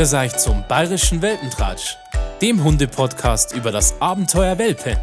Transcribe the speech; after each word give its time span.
Grüß 0.00 0.14
euch 0.14 0.34
zum 0.38 0.64
Bayerischen 0.66 1.20
Welpentratsch, 1.20 1.98
dem 2.40 2.64
Hundepodcast 2.64 3.54
über 3.54 3.70
das 3.70 4.00
Abenteuer 4.00 4.56
Welpe. 4.56 4.96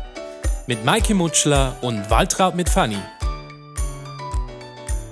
Mit 0.66 0.84
Maike 0.86 1.14
Mutschler 1.14 1.76
und 1.84 2.10
Waltraud 2.10 2.56
mit 2.56 2.68
Fanny. 2.68 2.98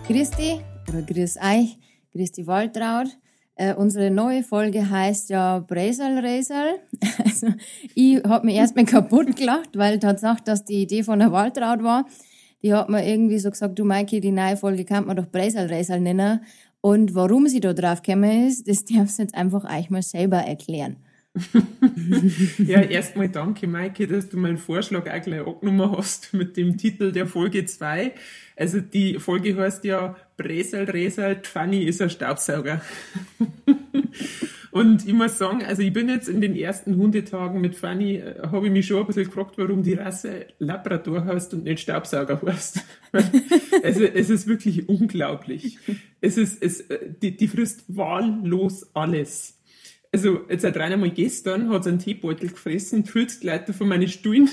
Grüß 0.08 0.32
dich 0.32 0.62
oder 0.90 1.04
grüß 1.04 1.38
euch, 1.38 1.78
grüß 2.14 2.32
die 2.32 2.48
Waltraud. 2.48 3.10
Äh, 3.54 3.76
unsere 3.76 4.10
neue 4.10 4.42
Folge 4.42 4.90
heißt 4.90 5.30
ja 5.30 5.60
Bresel 5.60 6.18
Resel. 6.18 6.80
Also 7.24 7.50
ich 7.94 8.24
habe 8.24 8.48
mir 8.48 8.56
erstmal 8.56 8.86
kaputt 8.86 9.36
gelacht, 9.36 9.78
weil 9.78 10.00
Tatsache, 10.00 10.42
dass 10.44 10.66
die 10.66 10.82
Idee 10.82 11.04
von 11.04 11.20
der 11.20 11.32
Waltraud 11.32 11.84
war. 11.84 12.06
Die 12.64 12.74
hat 12.74 12.90
mir 12.90 13.08
irgendwie 13.08 13.38
so 13.38 13.52
gesagt, 13.52 13.78
du 13.78 13.86
Maike, 13.86 14.20
die 14.20 14.32
neue 14.32 14.58
Folge 14.58 14.84
kann 14.84 15.06
man 15.06 15.16
doch 15.16 15.28
Bresel 15.28 15.68
Resel 15.68 16.00
nennen. 16.00 16.42
Und 16.86 17.16
warum 17.16 17.48
sie 17.48 17.62
da 17.62 17.74
drauf 17.74 18.04
gekommen 18.04 18.48
ist, 18.48 18.68
das 18.68 18.86
darfst 18.86 19.18
du 19.18 19.24
jetzt 19.24 19.34
einfach 19.34 19.64
euch 19.64 19.90
mal 19.90 20.04
selber 20.04 20.38
erklären. 20.38 20.98
ja, 22.60 22.80
erstmal 22.80 23.28
danke, 23.28 23.66
Maike, 23.66 24.06
dass 24.06 24.30
du 24.30 24.38
meinen 24.38 24.60
Vorschlag 24.60 25.00
auch 25.10 25.22
gleich 25.24 25.48
angenommen 25.48 25.98
hast 25.98 26.32
mit 26.36 26.56
dem 26.58 26.78
Titel 26.78 27.12
der 27.12 27.26
Folge 27.26 27.66
2. 27.66 28.14
Also 28.56 28.82
die 28.82 29.18
Folge 29.18 29.58
heißt 29.58 29.84
ja 29.84 30.16
Bresel, 30.38 30.84
Resel, 30.84 31.40
Fanny 31.42 31.86
ist 31.86 32.04
ein 32.04 32.12
Staubsauger. 32.12 32.80
Und 34.76 35.08
ich 35.08 35.14
muss 35.14 35.38
sagen, 35.38 35.64
also 35.64 35.82
ich 35.84 35.94
bin 35.94 36.10
jetzt 36.10 36.28
in 36.28 36.42
den 36.42 36.54
ersten 36.54 36.98
Hundetagen 36.98 37.62
mit 37.62 37.76
Fanny, 37.76 38.16
äh, 38.16 38.42
habe 38.52 38.66
ich 38.66 38.74
mich 38.74 38.86
schon 38.86 39.00
ein 39.00 39.08
bisschen 39.08 39.24
gefragt, 39.24 39.58
warum 39.58 39.84
die 39.84 39.94
Rasse 39.94 40.48
Labrador 40.60 41.24
heißt 41.24 41.54
und 41.54 41.64
nicht 41.64 41.80
Staubsauger 41.80 42.42
heißt. 42.46 42.84
also 43.84 44.04
es 44.04 44.30
ist 44.30 44.48
wirklich 44.48 44.90
unglaublich. 44.90 45.80
Es 46.20 46.38
ist, 46.38 46.62
es, 46.62 46.82
äh, 46.82 47.10
die, 47.22 47.38
die 47.38 47.48
frisst 47.48 47.86
wahllos 47.88 48.94
alles. 48.94 49.62
Also 50.12 50.42
jetzt 50.50 50.64
seit 50.64 50.78
einmal 50.78 51.12
gestern 51.12 51.70
hat 51.70 51.86
sie 51.86 51.92
einen 51.92 52.00
Teebeutel 52.00 52.50
gefressen, 52.50 53.06
fühlt 53.06 53.40
gleich 53.40 53.62
von 53.74 53.88
meinen 53.88 54.10
Stühlen 54.10 54.50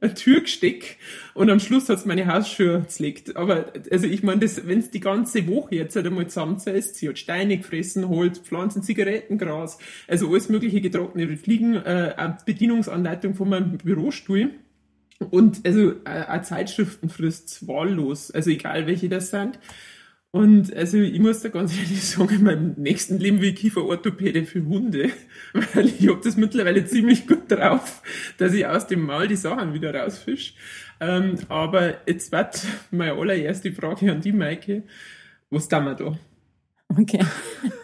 eine 0.00 0.14
Tür 0.14 0.40
gesteckt 0.40 0.96
und 1.34 1.50
am 1.50 1.60
Schluss 1.60 1.88
hat's 1.88 2.04
meine 2.04 2.26
Hausschuhe 2.26 2.86
zerlegt. 2.86 3.36
Aber 3.36 3.72
also 3.90 4.06
ich 4.06 4.22
meine, 4.22 4.40
wenn's 4.40 4.90
die 4.90 5.00
ganze 5.00 5.46
Woche 5.46 5.76
jetzt 5.76 5.96
halt 5.96 6.06
einmal 6.06 6.26
zusammenzählst, 6.26 6.96
sie 6.96 7.08
hat 7.08 7.18
Steine 7.18 7.58
gefressen, 7.58 8.08
Holz, 8.08 8.38
Pflanzen, 8.38 8.82
Zigarettengras, 8.82 9.78
also 10.06 10.30
alles 10.30 10.48
mögliche 10.48 10.80
getrocknete 10.80 11.36
Fliegen, 11.36 11.74
äh, 11.74 12.14
eine 12.16 12.38
Bedienungsanleitung 12.44 13.34
von 13.34 13.48
meinem 13.48 13.78
Bürostuhl. 13.78 14.50
Und 15.30 15.66
also 15.66 15.92
äh, 16.04 16.24
auch 16.28 16.42
Zeitschriften 16.42 17.08
frisst 17.08 17.66
wahllos, 17.66 18.30
also 18.30 18.50
egal 18.50 18.86
welche 18.86 19.08
das 19.08 19.30
sind. 19.30 19.58
Und 20.30 20.74
also 20.76 20.98
ich 20.98 21.18
muss 21.20 21.40
da 21.40 21.48
ganz 21.48 21.76
ehrlich 21.76 22.04
sagen, 22.06 22.36
in 22.36 22.42
meinem 22.42 22.74
nächsten 22.76 23.18
Leben 23.18 23.40
will 23.40 23.50
ich 23.50 23.56
Kieferorthopäde 23.56 24.44
für 24.44 24.64
Hunde, 24.64 25.10
weil 25.74 25.86
ich 25.86 26.06
habe 26.06 26.20
das 26.22 26.36
mittlerweile 26.36 26.84
ziemlich 26.84 27.26
gut 27.26 27.50
drauf, 27.50 28.02
dass 28.36 28.52
ich 28.52 28.66
aus 28.66 28.86
dem 28.86 29.06
Maul 29.06 29.28
die 29.28 29.36
Sachen 29.36 29.72
wieder 29.72 29.94
rausfisch. 29.94 30.54
Ähm, 31.00 31.36
aber 31.48 32.06
jetzt 32.06 32.30
wird 32.30 32.62
meine 32.90 33.12
allererste 33.12 33.72
Frage 33.72 34.12
an 34.12 34.20
die 34.20 34.32
Maike, 34.32 34.82
was 35.48 35.68
tun 35.68 35.84
wir 35.84 35.94
da? 35.94 36.18
Okay. 36.90 37.20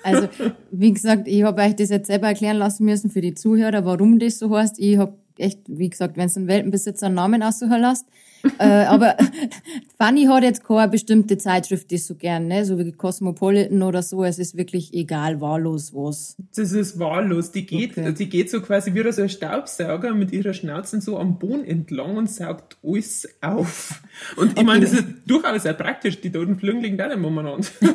Also, 0.03 0.29
wie 0.71 0.93
gesagt, 0.93 1.29
ich 1.29 1.43
habe 1.43 1.63
euch 1.63 1.77
das 1.77 1.91
jetzt 1.91 2.07
selber 2.07 2.29
erklären 2.29 2.57
lassen 2.57 2.85
müssen 2.85 3.11
für 3.11 3.21
die 3.21 3.35
Zuhörer, 3.35 3.85
warum 3.85 4.19
das 4.19 4.39
so 4.39 4.55
heißt. 4.55 4.79
Ich 4.79 4.99
habe 4.99 5.19
echt, 5.39 5.61
wie 5.67 5.91
gesagt, 5.91 6.17
wenn 6.17 6.27
es 6.27 6.37
einen 6.37 6.49
Welpenbesitzer 6.49 7.07
einen 7.07 7.17
Namen 7.17 7.43
aussuchen 7.43 7.81
lässt. 7.81 8.07
äh, 8.59 8.85
aber 8.85 9.17
Fanny 9.99 10.27
hat 10.27 10.43
jetzt 10.43 10.65
keine 10.65 10.89
bestimmte 10.89 11.39
Zeitschrift, 11.39 11.91
die 11.91 11.97
so 11.97 12.15
gern, 12.15 12.47
ne? 12.47 12.65
so 12.65 12.79
wie 12.79 12.93
Cosmopolitan 12.93 13.83
oder 13.83 14.03
so. 14.03 14.25
Es 14.25 14.39
ist 14.39 14.57
wirklich 14.57 14.93
egal, 14.93 15.41
wahllos 15.41 15.95
was. 15.95 16.37
Das 16.55 16.73
ist 16.73 16.99
wahllos. 16.99 17.53
Die 17.53 17.65
geht, 17.65 17.97
okay. 17.97 18.13
die 18.13 18.29
geht 18.29 18.51
so 18.51 18.61
quasi 18.61 18.95
wie 18.95 19.13
so 19.13 19.23
ein 19.23 19.29
Staubsauger 19.29 20.15
mit 20.15 20.33
ihrer 20.33 20.53
Schnauze 20.53 21.01
so 21.01 21.19
am 21.19 21.39
Boden 21.39 21.65
entlang 21.65 22.17
und 22.17 22.31
saugt 22.31 22.77
alles 22.83 23.29
auf. 23.41 24.03
Und 24.37 24.53
ich 24.53 24.59
okay. 24.59 24.65
meine, 24.65 24.85
das 24.85 24.93
ist 24.93 25.07
durchaus 25.27 25.63
sehr 25.63 25.75
praktisch. 25.75 26.21
Die 26.21 26.31
toten 26.31 26.57
Flügen 26.57 26.83
liegen 26.83 26.99
da 26.99 27.09
nicht 27.09 27.17
umeinander. 27.17 27.67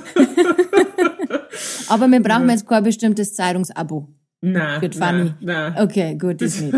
aber 1.90 2.08
wir 2.08 2.22
brauchen 2.22 2.50
jetzt 2.50 2.68
kein 2.68 2.84
bestimmtes 2.84 3.36
Zeitungsabo. 3.36 4.08
Nein. 4.42 4.82
Wird 4.82 4.96
funny. 4.96 5.34
Nein, 5.42 5.76
Okay, 5.78 6.16
gut, 6.16 6.42
das, 6.42 6.56
das 6.56 6.62
nicht. 6.62 6.76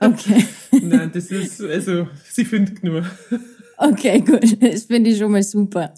Okay. 0.00 0.44
nein, 0.82 1.10
das 1.12 1.30
ist, 1.30 1.60
also, 1.62 2.08
sie 2.24 2.44
findet 2.44 2.82
nur. 2.82 3.04
Okay, 3.76 4.20
gut. 4.20 4.62
Das 4.62 4.84
finde 4.84 5.10
ich 5.10 5.18
schon 5.18 5.32
mal 5.32 5.42
super. 5.42 5.92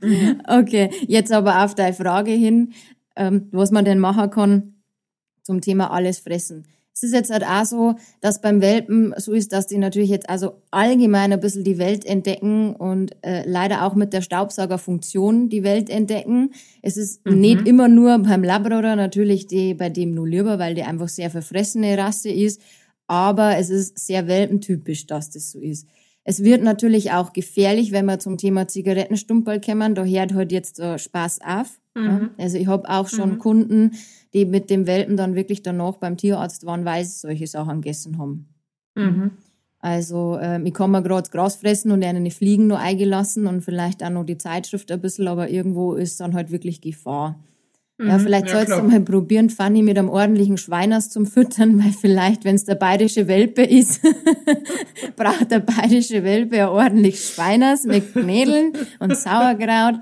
Mhm. 0.00 0.40
Okay, 0.46 0.90
jetzt 1.06 1.32
aber 1.32 1.64
auf 1.64 1.74
deine 1.74 1.94
Frage 1.94 2.32
hin, 2.32 2.72
ähm, 3.16 3.48
was 3.52 3.70
man 3.70 3.84
denn 3.84 3.98
machen 3.98 4.30
kann 4.30 4.74
zum 5.42 5.60
Thema 5.60 5.90
alles 5.90 6.20
fressen. 6.20 6.66
Es 6.94 7.02
ist 7.02 7.14
jetzt 7.14 7.30
halt 7.30 7.44
auch 7.44 7.64
so, 7.64 7.94
dass 8.20 8.40
beim 8.40 8.60
Welpen 8.60 9.14
so 9.16 9.32
ist, 9.32 9.52
dass 9.52 9.66
die 9.66 9.78
natürlich 9.78 10.10
jetzt 10.10 10.28
also 10.28 10.62
allgemein 10.70 11.32
ein 11.32 11.40
bisschen 11.40 11.64
die 11.64 11.78
Welt 11.78 12.04
entdecken 12.04 12.76
und 12.76 13.16
äh, 13.22 13.48
leider 13.48 13.86
auch 13.86 13.94
mit 13.94 14.12
der 14.12 14.20
Staubsaugerfunktion 14.20 15.48
die 15.48 15.62
Welt 15.62 15.88
entdecken. 15.88 16.50
Es 16.82 16.98
ist 16.98 17.24
mhm. 17.24 17.40
nicht 17.40 17.66
immer 17.66 17.88
nur 17.88 18.18
beim 18.18 18.44
Labrador 18.44 18.94
natürlich 18.94 19.46
die, 19.46 19.72
bei 19.74 19.88
dem 19.88 20.14
nur 20.14 20.28
lieber, 20.28 20.58
weil 20.58 20.74
die 20.74 20.82
einfach 20.82 21.08
sehr 21.08 21.30
verfressene 21.30 21.96
Rasse 21.96 22.30
ist, 22.30 22.60
aber 23.06 23.56
es 23.56 23.70
ist 23.70 23.98
sehr 23.98 24.26
welpentypisch, 24.26 25.06
dass 25.06 25.30
das 25.30 25.50
so 25.50 25.60
ist. 25.60 25.88
Es 26.24 26.44
wird 26.44 26.62
natürlich 26.62 27.10
auch 27.12 27.32
gefährlich, 27.32 27.90
wenn 27.90 28.06
wir 28.06 28.18
zum 28.18 28.38
Thema 28.38 28.68
Zigarettenstumperl 28.68 29.60
kommen. 29.60 29.94
Da 29.94 30.04
hört 30.04 30.34
halt 30.34 30.52
jetzt 30.52 30.78
der 30.78 30.98
Spaß 30.98 31.40
auf. 31.44 31.80
Mhm. 31.94 32.30
Also 32.38 32.58
ich 32.58 32.68
habe 32.68 32.88
auch 32.88 33.08
schon 33.08 33.32
mhm. 33.32 33.38
Kunden, 33.38 33.90
die 34.34 34.44
mit 34.44 34.70
dem 34.70 34.86
Welpen 34.86 35.16
dann 35.16 35.34
wirklich 35.34 35.62
danach 35.62 35.96
beim 35.96 36.16
Tierarzt 36.16 36.64
waren, 36.66 36.84
weil 36.84 37.04
sie 37.04 37.18
solche 37.18 37.46
Sachen 37.46 37.80
gegessen 37.80 38.18
haben. 38.18 38.48
Mhm. 38.94 39.32
Also 39.78 40.38
ähm, 40.40 40.64
ich 40.64 40.74
kann 40.74 40.92
mir 40.92 41.02
gerade 41.02 41.28
Gras 41.30 41.56
fressen 41.56 41.90
und 41.90 42.04
eine 42.04 42.30
Fliegen 42.30 42.68
nur 42.68 42.78
eingelassen 42.78 43.48
und 43.48 43.62
vielleicht 43.62 44.02
auch 44.04 44.10
noch 44.10 44.24
die 44.24 44.38
Zeitschrift 44.38 44.92
ein 44.92 45.00
bisschen, 45.00 45.26
aber 45.26 45.50
irgendwo 45.50 45.94
ist 45.94 46.20
dann 46.20 46.34
halt 46.34 46.52
wirklich 46.52 46.80
Gefahr. 46.80 47.42
Ja, 47.98 48.18
mhm. 48.18 48.22
vielleicht 48.22 48.46
ja, 48.46 48.52
sollst 48.52 48.66
klar. 48.66 48.80
du 48.80 48.88
mal 48.88 49.00
probieren, 49.00 49.50
Fanny 49.50 49.82
mit 49.82 49.98
einem 49.98 50.08
ordentlichen 50.08 50.56
Schweiners 50.56 51.10
zum 51.10 51.26
Füttern, 51.26 51.78
weil 51.82 51.92
vielleicht, 51.92 52.44
wenn 52.44 52.54
es 52.54 52.64
der 52.64 52.76
bayerische 52.76 53.26
Welpe 53.26 53.62
ist, 53.62 54.00
braucht 55.16 55.50
der 55.50 55.60
bayerische 55.60 56.22
Welpe 56.22 56.56
ja 56.56 56.70
ordentlich 56.70 57.20
Schweiners 57.20 57.84
mit 57.84 58.12
Knädeln 58.12 58.72
und 59.00 59.16
Sauerkraut, 59.16 59.96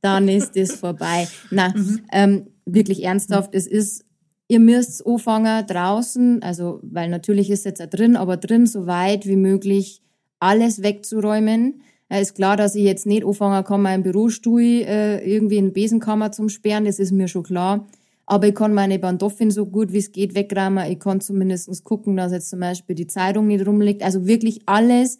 dann 0.00 0.28
ist 0.28 0.56
das 0.56 0.72
vorbei. 0.72 1.28
Na, 1.50 1.72
mhm. 1.74 2.00
ähm, 2.12 2.46
wirklich 2.74 3.04
ernsthaft, 3.04 3.54
es 3.54 3.66
ist, 3.66 4.04
ihr 4.48 4.60
müsst 4.60 5.06
anfangen 5.06 5.66
draußen, 5.66 6.42
also, 6.42 6.80
weil 6.82 7.08
natürlich 7.08 7.50
ist 7.50 7.64
jetzt 7.64 7.82
auch 7.82 7.86
drin, 7.86 8.16
aber 8.16 8.36
drin 8.36 8.66
so 8.66 8.86
weit 8.86 9.26
wie 9.26 9.36
möglich 9.36 10.02
alles 10.38 10.82
wegzuräumen 10.82 11.82
ja, 12.10 12.18
ist 12.18 12.34
klar, 12.34 12.56
dass 12.56 12.74
ich 12.74 12.84
jetzt 12.84 13.06
nicht 13.06 13.24
anfangen 13.24 13.64
kann, 13.64 13.82
meinen 13.82 14.02
Bürostuhl 14.02 14.62
äh, 14.62 15.18
irgendwie 15.30 15.58
in 15.58 15.66
den 15.66 15.72
Besenkammer 15.72 16.32
zum 16.32 16.48
Sperren, 16.48 16.86
das 16.86 16.98
ist 16.98 17.12
mir 17.12 17.28
schon 17.28 17.42
klar. 17.42 17.86
Aber 18.24 18.46
ich 18.48 18.54
kann 18.54 18.74
meine 18.74 18.98
Bandoffeln 18.98 19.50
so 19.50 19.66
gut 19.66 19.92
wie 19.92 19.98
es 19.98 20.12
geht 20.12 20.34
wegräumen. 20.34 20.90
Ich 20.90 21.00
kann 21.00 21.20
zumindest 21.20 21.82
gucken, 21.84 22.16
dass 22.16 22.32
jetzt 22.32 22.50
zum 22.50 22.60
Beispiel 22.60 22.94
die 22.94 23.06
Zeitung 23.06 23.46
nicht 23.46 23.66
rumliegt. 23.66 24.02
Also 24.02 24.26
wirklich 24.26 24.60
alles, 24.66 25.18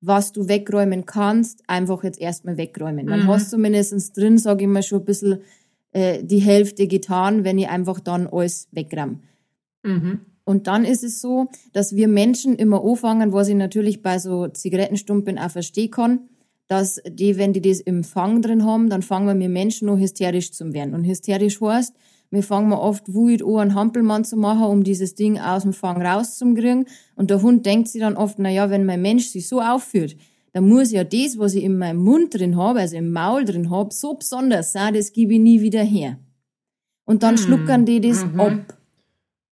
was 0.00 0.32
du 0.32 0.48
wegräumen 0.48 1.04
kannst, 1.04 1.62
einfach 1.66 2.04
jetzt 2.04 2.20
erstmal 2.20 2.56
wegräumen. 2.56 3.08
Dann 3.08 3.24
mhm. 3.24 3.28
hast 3.28 3.50
zumindest 3.50 4.16
drin, 4.16 4.38
sage 4.38 4.64
ich 4.64 4.70
mal, 4.70 4.84
schon 4.84 5.00
ein 5.00 5.04
bisschen 5.04 5.38
äh, 5.98 6.22
die 6.22 6.38
Hälfte 6.38 6.86
getan, 6.86 7.42
wenn 7.42 7.58
ich 7.58 7.68
einfach 7.68 7.98
dann 7.98 8.28
alles 8.28 8.68
wegräume. 8.70 9.18
Mhm. 9.82 10.20
Und 10.44 10.66
dann 10.66 10.84
ist 10.84 11.02
es 11.02 11.20
so, 11.20 11.48
dass 11.72 11.96
wir 11.96 12.08
Menschen 12.08 12.54
immer 12.54 12.84
anfangen, 12.84 13.32
was 13.32 13.48
ich 13.48 13.56
natürlich 13.56 14.00
bei 14.00 14.18
so 14.18 14.46
Zigarettenstumpen 14.48 15.38
auch 15.38 15.50
verstehen 15.50 15.90
kann, 15.90 16.20
dass 16.68 17.00
die, 17.08 17.36
wenn 17.36 17.52
die 17.52 17.60
das 17.60 17.80
im 17.80 18.04
Fang 18.04 18.42
drin 18.42 18.64
haben, 18.64 18.88
dann 18.88 19.02
fangen 19.02 19.40
wir 19.40 19.48
Menschen 19.48 19.86
nur 19.86 19.98
hysterisch 19.98 20.52
zu 20.52 20.72
werden. 20.72 20.94
Und 20.94 21.04
hysterisch 21.04 21.60
heißt, 21.60 21.94
wir 22.30 22.42
fangen 22.42 22.72
oft 22.72 23.12
wütend 23.12 23.42
an, 23.48 23.60
einen 23.60 23.74
Hampelmann 23.74 24.24
zu 24.24 24.36
machen, 24.36 24.64
um 24.64 24.84
dieses 24.84 25.14
Ding 25.14 25.38
aus 25.38 25.62
dem 25.62 25.72
Fang 25.72 26.00
rauszukriegen. 26.00 26.86
Und 27.16 27.30
der 27.30 27.42
Hund 27.42 27.66
denkt 27.66 27.88
sich 27.88 28.02
dann 28.02 28.16
oft, 28.16 28.38
na 28.38 28.50
ja, 28.50 28.70
wenn 28.70 28.86
mein 28.86 29.02
Mensch 29.02 29.28
sich 29.28 29.48
so 29.48 29.60
aufführt, 29.60 30.16
dann 30.58 30.68
muss 30.68 30.90
ja 30.90 31.04
das, 31.04 31.38
was 31.38 31.54
ich 31.54 31.62
in 31.62 31.78
meinem 31.78 32.02
Mund 32.02 32.34
drin 32.34 32.56
habe, 32.56 32.80
also 32.80 32.96
im 32.96 33.12
Maul 33.12 33.44
drin 33.44 33.70
habe, 33.70 33.94
so 33.94 34.14
besonders 34.14 34.72
sein, 34.72 34.92
das 34.92 35.12
gebe 35.12 35.34
ich 35.34 35.38
nie 35.38 35.60
wieder 35.60 35.84
her. 35.84 36.18
Und 37.04 37.22
dann 37.22 37.36
hm. 37.36 37.44
schluckern 37.44 37.86
die 37.86 38.00
das 38.00 38.24
mhm. 38.24 38.40
ab. 38.40 38.78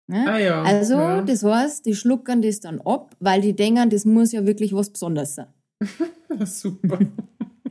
Ne? 0.09 0.25
Ah, 0.29 0.39
ja. 0.39 0.63
Also, 0.63 0.97
ja. 0.97 1.23
das 1.23 1.43
heißt, 1.43 1.87
die 1.87 1.95
schluckern 1.95 2.43
das 2.43 2.61
dann 2.61 2.83
ab, 2.83 3.17
weil 3.19 3.41
die 3.41 3.55
denken, 3.55 3.89
das 3.89 4.05
muss 4.05 4.33
ja 4.33 4.45
wirklich 4.45 4.75
was 4.75 4.91
Besonderes 4.91 5.37
sein. 5.37 5.47
Super. 6.45 6.99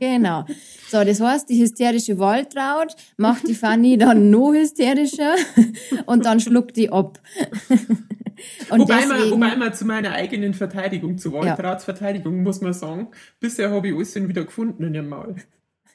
Genau. 0.00 0.44
So, 0.88 1.04
das 1.04 1.20
heißt, 1.20 1.48
die 1.48 1.62
hysterische 1.62 2.18
Waltraud 2.18 2.96
macht 3.16 3.46
die 3.46 3.54
Fanny 3.54 3.96
dann 3.96 4.30
noch 4.30 4.54
hysterischer 4.54 5.36
und 6.06 6.24
dann 6.24 6.40
schluckt 6.40 6.76
die 6.76 6.90
ab. 6.90 7.20
Und 8.70 8.80
wobei, 8.80 9.00
deswegen, 9.00 9.20
man, 9.20 9.30
wobei 9.30 9.56
man 9.56 9.74
zu 9.74 9.84
meiner 9.84 10.12
eigenen 10.12 10.54
Verteidigung, 10.54 11.18
zu 11.18 11.32
Waltrauds 11.32 11.86
ja. 11.86 11.94
Verteidigung, 11.94 12.42
muss 12.42 12.60
man 12.60 12.72
sagen, 12.72 13.08
bisher 13.40 13.70
habe 13.70 13.88
ich 13.88 13.94
alles 13.94 14.14
wieder 14.14 14.44
gefunden 14.44 14.84
in 14.84 14.94
ihrem 14.94 15.08
Maul. 15.08 15.36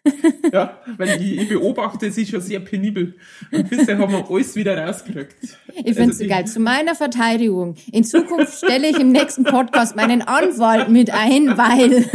Ja, 0.54 0.78
weil 0.98 1.22
ich, 1.22 1.38
ich 1.40 1.50
beobachte 1.50 2.12
sie 2.12 2.26
schon 2.26 2.42
sehr 2.42 2.60
penibel. 2.60 3.16
Und 3.52 3.70
bisher 3.70 3.98
haben 3.98 4.12
wir 4.12 4.30
alles 4.30 4.56
wieder 4.56 4.78
rausgekriegt. 4.78 5.36
Ich 5.74 5.96
finde 5.96 6.12
es 6.12 6.20
Also 6.20 6.28
geil. 6.28 6.46
Zu 6.46 6.60
meiner 6.60 6.96
Verteidigung. 6.96 7.76
In 7.92 8.04
Zukunft 8.04 8.58
stelle 8.58 8.88
ich 8.88 9.00
im 9.00 9.12
nächsten 9.12 9.44
Podcast 9.44 9.96
meinen 9.96 10.22
Anwalt 10.22 10.90
mit 10.90 11.10
ein, 11.12 11.58
weil, 11.58 12.06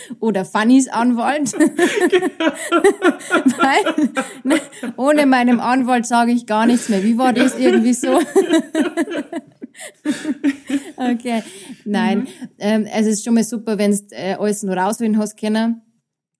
oder 0.20 0.44
Fannys 0.44 0.88
Anwalt. 0.88 1.52
weil, 3.58 4.10
ne, 4.42 4.60
ohne 4.96 5.26
meinem 5.26 5.60
Anwalt 5.60 6.06
sage 6.06 6.32
ich 6.32 6.46
gar 6.46 6.66
nichts 6.66 6.88
mehr. 6.88 7.04
Wie 7.04 7.18
war 7.18 7.32
das 7.32 7.58
irgendwie 7.58 7.94
so? 7.94 8.18
okay. 10.96 11.42
Nein. 11.84 12.28
Ähm, 12.58 12.86
also 12.92 13.10
es 13.10 13.16
ist 13.16 13.24
schon 13.24 13.34
mal 13.34 13.44
super, 13.44 13.78
wenn 13.78 13.92
du 13.92 13.98
äh, 14.10 14.34
alles 14.34 14.62
noch 14.62 14.76
rausholen 14.76 15.18
hast 15.18 15.38
können. 15.38 15.82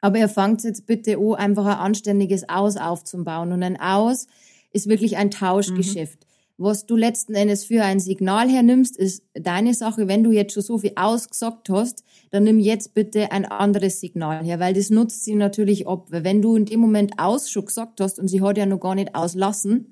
Aber 0.00 0.18
ihr 0.18 0.28
fangt 0.28 0.64
jetzt 0.64 0.86
bitte 0.86 1.16
an, 1.16 1.34
einfach 1.34 1.64
ein 1.64 1.78
anständiges 1.78 2.48
Aus 2.48 2.76
aufzubauen. 2.76 3.52
Und 3.52 3.62
ein 3.62 3.80
Aus 3.80 4.26
ist 4.72 4.88
wirklich 4.88 5.16
ein 5.16 5.30
Tauschgeschäft. 5.30 6.26
Was 6.58 6.86
du 6.86 6.96
letzten 6.96 7.34
Endes 7.34 7.64
für 7.64 7.82
ein 7.82 7.98
Signal 7.98 8.48
hernimmst, 8.48 8.96
ist 8.96 9.24
deine 9.34 9.74
Sache. 9.74 10.06
Wenn 10.06 10.22
du 10.22 10.30
jetzt 10.30 10.54
schon 10.54 10.62
so 10.62 10.78
viel 10.78 10.92
ausgesagt 10.96 11.70
hast, 11.70 12.04
dann 12.30 12.44
nimm 12.44 12.58
jetzt 12.58 12.94
bitte 12.94 13.32
ein 13.32 13.44
anderes 13.44 14.00
Signal 14.00 14.44
her, 14.44 14.60
weil 14.60 14.74
das 14.74 14.90
nutzt 14.90 15.24
sie 15.24 15.34
natürlich 15.34 15.88
ab. 15.88 16.06
Weil 16.10 16.24
wenn 16.24 16.42
du 16.42 16.56
in 16.56 16.64
dem 16.64 16.80
Moment 16.80 17.18
aus 17.18 17.50
schon 17.50 17.66
gesagt 17.66 18.00
hast 18.00 18.18
und 18.18 18.28
sie 18.28 18.42
hat 18.42 18.58
ja 18.58 18.66
noch 18.66 18.80
gar 18.80 18.94
nicht 18.94 19.14
auslassen, 19.14 19.91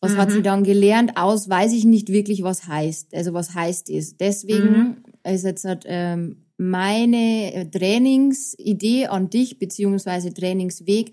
was 0.00 0.16
hat 0.16 0.30
sie 0.30 0.42
dann 0.42 0.64
gelernt? 0.64 1.16
Aus 1.16 1.48
weiß 1.48 1.72
ich 1.72 1.84
nicht 1.84 2.10
wirklich, 2.10 2.42
was 2.42 2.66
heißt. 2.66 3.14
Also 3.14 3.34
was 3.34 3.54
heißt 3.54 3.90
es. 3.90 4.16
Deswegen 4.16 5.04
ist 5.24 5.44
jetzt 5.44 5.64
halt, 5.64 5.84
ähm, 5.86 6.36
meine 6.60 7.54
äh, 7.54 7.64
Trainingsidee 7.64 9.06
an 9.06 9.30
dich, 9.30 9.58
beziehungsweise 9.58 10.34
Trainingsweg, 10.34 11.12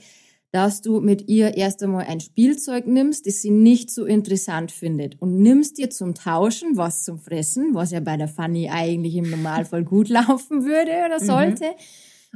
dass 0.51 0.81
du 0.81 0.99
mit 0.99 1.29
ihr 1.29 1.55
erst 1.55 1.81
einmal 1.83 2.05
ein 2.05 2.19
Spielzeug 2.19 2.85
nimmst, 2.85 3.25
das 3.25 3.41
sie 3.41 3.51
nicht 3.51 3.89
so 3.89 4.05
interessant 4.05 4.71
findet 4.71 5.21
und 5.21 5.37
nimmst 5.37 5.77
dir 5.77 5.89
zum 5.89 6.15
Tauschen 6.15 6.75
was 6.75 7.03
zum 7.03 7.19
Fressen, 7.19 7.73
was 7.73 7.91
ja 7.91 8.01
bei 8.01 8.17
der 8.17 8.27
Fanny 8.27 8.69
eigentlich 8.69 9.15
im 9.15 9.29
Normalfall 9.29 9.85
gut 9.85 10.09
laufen 10.09 10.65
würde 10.65 10.91
oder 11.05 11.19
sollte. 11.19 11.65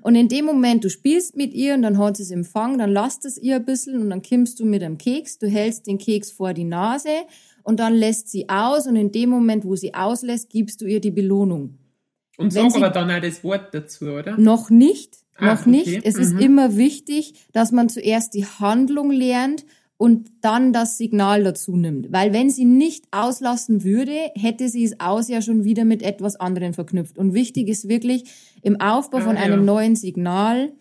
Und 0.01 0.15
in 0.15 0.27
dem 0.29 0.45
Moment, 0.45 0.83
du 0.83 0.89
spielst 0.89 1.35
mit 1.35 1.53
ihr 1.53 1.73
und 1.75 1.81
dann 1.81 1.97
hat 1.97 2.17
sie 2.17 2.23
es 2.23 2.31
im 2.31 2.43
Fang, 2.45 2.77
dann 2.77 2.91
lasst 2.91 3.25
es 3.25 3.37
ihr 3.37 3.57
ein 3.57 3.65
bisschen 3.65 4.01
und 4.01 4.09
dann 4.09 4.21
kimmst 4.21 4.59
du 4.59 4.65
mit 4.65 4.81
einem 4.83 4.97
Keks, 4.97 5.37
du 5.37 5.47
hältst 5.47 5.85
den 5.87 5.97
Keks 5.97 6.31
vor 6.31 6.53
die 6.53 6.63
Nase 6.63 7.09
und 7.63 7.79
dann 7.79 7.93
lässt 7.93 8.29
sie 8.29 8.49
aus 8.49 8.87
und 8.87 8.95
in 8.95 9.11
dem 9.11 9.29
Moment, 9.29 9.63
wo 9.65 9.75
sie 9.75 9.93
auslässt, 9.93 10.49
gibst 10.49 10.81
du 10.81 10.85
ihr 10.85 11.01
die 11.01 11.11
Belohnung. 11.11 11.77
Und 12.37 12.55
Wenn 12.55 12.69
sag 12.71 12.81
aber 12.81 12.89
dann 12.89 13.11
auch 13.11 13.19
das 13.21 13.43
Wort 13.43 13.73
dazu, 13.73 14.05
oder? 14.05 14.37
Noch 14.37 14.69
nicht, 14.71 15.17
Ah, 15.35 15.53
noch 15.53 15.65
nicht. 15.65 15.87
okay. 15.87 16.01
Es 16.03 16.15
ist 16.15 16.33
Mhm. 16.33 16.39
immer 16.39 16.77
wichtig, 16.77 17.33
dass 17.51 17.71
man 17.71 17.89
zuerst 17.89 18.33
die 18.33 18.45
Handlung 18.45 19.11
lernt 19.11 19.65
und 20.01 20.31
dann 20.41 20.73
das 20.73 20.97
Signal 20.97 21.43
dazu 21.43 21.75
nimmt. 21.75 22.11
Weil 22.11 22.33
wenn 22.33 22.49
sie 22.49 22.65
nicht 22.65 23.05
auslassen 23.11 23.83
würde, 23.83 24.31
hätte 24.33 24.67
sie 24.67 24.83
es 24.83 24.99
aus 24.99 25.27
ja 25.27 25.43
schon 25.43 25.63
wieder 25.63 25.85
mit 25.85 26.01
etwas 26.01 26.37
anderem 26.37 26.73
verknüpft. 26.73 27.19
Und 27.19 27.35
wichtig 27.35 27.67
ist 27.67 27.87
wirklich 27.87 28.23
im 28.63 28.81
Aufbau 28.81 29.19
von 29.19 29.37
Ah, 29.37 29.41
ja. 29.41 29.45
einem 29.45 29.63
neuen 29.63 29.95
Signal 29.95 30.71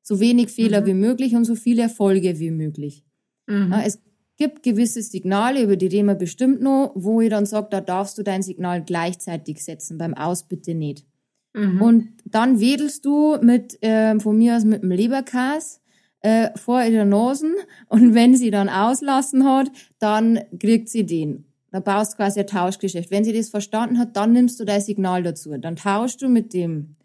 so 0.00 0.18
wenig 0.18 0.48
Fehler 0.48 0.86
wie 0.86 0.94
möglich 0.94 1.36
und 1.36 1.44
so 1.44 1.56
viele 1.56 1.82
Erfolge 1.82 2.38
wie 2.38 2.50
möglich. 2.50 3.04
Mhm. 3.46 3.70
Ja, 3.70 3.82
es 3.84 3.98
gibt 4.38 4.62
gewisse 4.62 5.02
Signale, 5.02 5.62
über 5.62 5.76
die 5.76 5.88
reden 5.88 6.06
wir 6.06 6.14
bestimmt 6.14 6.62
noch, 6.62 6.92
wo 6.94 7.20
ich 7.20 7.28
dann 7.28 7.44
sage, 7.44 7.68
da 7.70 7.82
darfst 7.82 8.16
du 8.16 8.22
dein 8.22 8.40
Signal 8.40 8.82
gleichzeitig 8.82 9.62
setzen, 9.62 9.98
beim 9.98 10.14
Aus 10.14 10.48
bitte 10.48 10.74
nicht. 10.74 11.04
Mhm. 11.52 11.82
Und 11.82 12.08
dann 12.24 12.60
wedelst 12.60 13.04
du 13.04 13.36
mit, 13.42 13.78
ähm, 13.82 14.20
von 14.20 14.38
mir 14.38 14.56
aus 14.56 14.64
mit 14.64 14.82
dem 14.82 14.90
Leberkas 14.90 15.82
äh, 16.22 16.50
vor 16.58 16.82
ihrer 16.82 17.04
Nase 17.04 17.48
und 17.88 18.14
wenn 18.14 18.36
sie 18.36 18.50
dann 18.50 18.68
auslassen 18.68 19.44
hat, 19.44 19.70
dann 19.98 20.40
kriegt 20.58 20.88
sie 20.88 21.04
den. 21.06 21.44
Da 21.72 21.80
baust 21.80 22.12
du 22.12 22.16
quasi 22.16 22.40
ein 22.40 22.46
Tauschgeschäft. 22.46 23.10
Wenn 23.10 23.24
sie 23.24 23.32
das 23.32 23.48
verstanden 23.48 23.98
hat, 23.98 24.16
dann 24.16 24.32
nimmst 24.32 24.58
du 24.58 24.64
dein 24.64 24.80
Signal 24.80 25.22
dazu. 25.22 25.56
Dann 25.56 25.76
tauschst 25.76 26.20
du 26.20 26.28
mit 26.28 26.52
dem, 26.52 26.96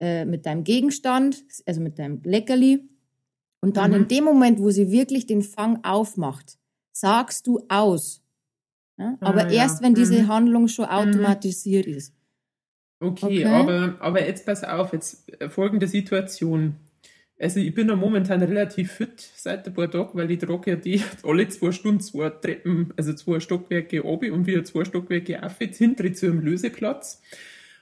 äh, 0.00 0.24
mit 0.24 0.46
deinem 0.46 0.64
Gegenstand, 0.64 1.44
also 1.64 1.80
mit 1.80 1.98
deinem 1.98 2.20
Leckerli. 2.24 2.88
Und 3.62 3.76
dann 3.76 3.90
Mhm. 3.92 3.96
in 3.98 4.08
dem 4.08 4.24
Moment, 4.24 4.58
wo 4.58 4.70
sie 4.70 4.90
wirklich 4.90 5.26
den 5.26 5.42
Fang 5.42 5.84
aufmacht, 5.84 6.58
sagst 6.92 7.46
du 7.46 7.60
aus. 7.68 8.20
Ja? 8.98 9.16
Aber 9.20 9.42
Ah, 9.46 9.48
ja. 9.50 9.62
erst, 9.62 9.80
wenn 9.82 9.94
diese 9.94 10.22
Mhm. 10.22 10.28
Handlung 10.28 10.68
schon 10.68 10.86
automatisiert 10.86 11.86
ist. 11.86 12.12
Okay, 13.02 13.44
Okay. 13.44 13.44
Aber, 13.46 13.96
aber 14.00 14.26
jetzt 14.26 14.44
pass 14.44 14.64
auf, 14.64 14.92
jetzt 14.92 15.30
äh, 15.40 15.48
folgende 15.48 15.86
Situation. 15.86 16.74
Also 17.40 17.58
ich 17.58 17.74
bin 17.74 17.88
ja 17.88 17.96
momentan 17.96 18.42
relativ 18.42 18.92
fit 18.92 19.18
seit 19.34 19.66
ein 19.66 19.72
paar 19.72 19.90
Tagen, 19.90 20.10
weil 20.12 20.30
ich 20.30 20.38
trage 20.38 20.72
ja 20.72 20.76
die 20.76 21.02
alle 21.22 21.48
zwei 21.48 21.72
Stunden 21.72 22.00
zwei 22.00 22.28
Treppen, 22.28 22.92
also 22.98 23.14
zwei 23.14 23.40
Stockwerke 23.40 24.04
oben 24.04 24.32
und 24.32 24.46
wieder 24.46 24.62
zwei 24.64 24.84
Stockwerke 24.84 25.42
auf, 25.42 25.58
jetzt 25.60 25.78
hinter 25.78 26.12
zu 26.12 26.26
einem 26.26 26.40
Löseplatz. 26.40 27.22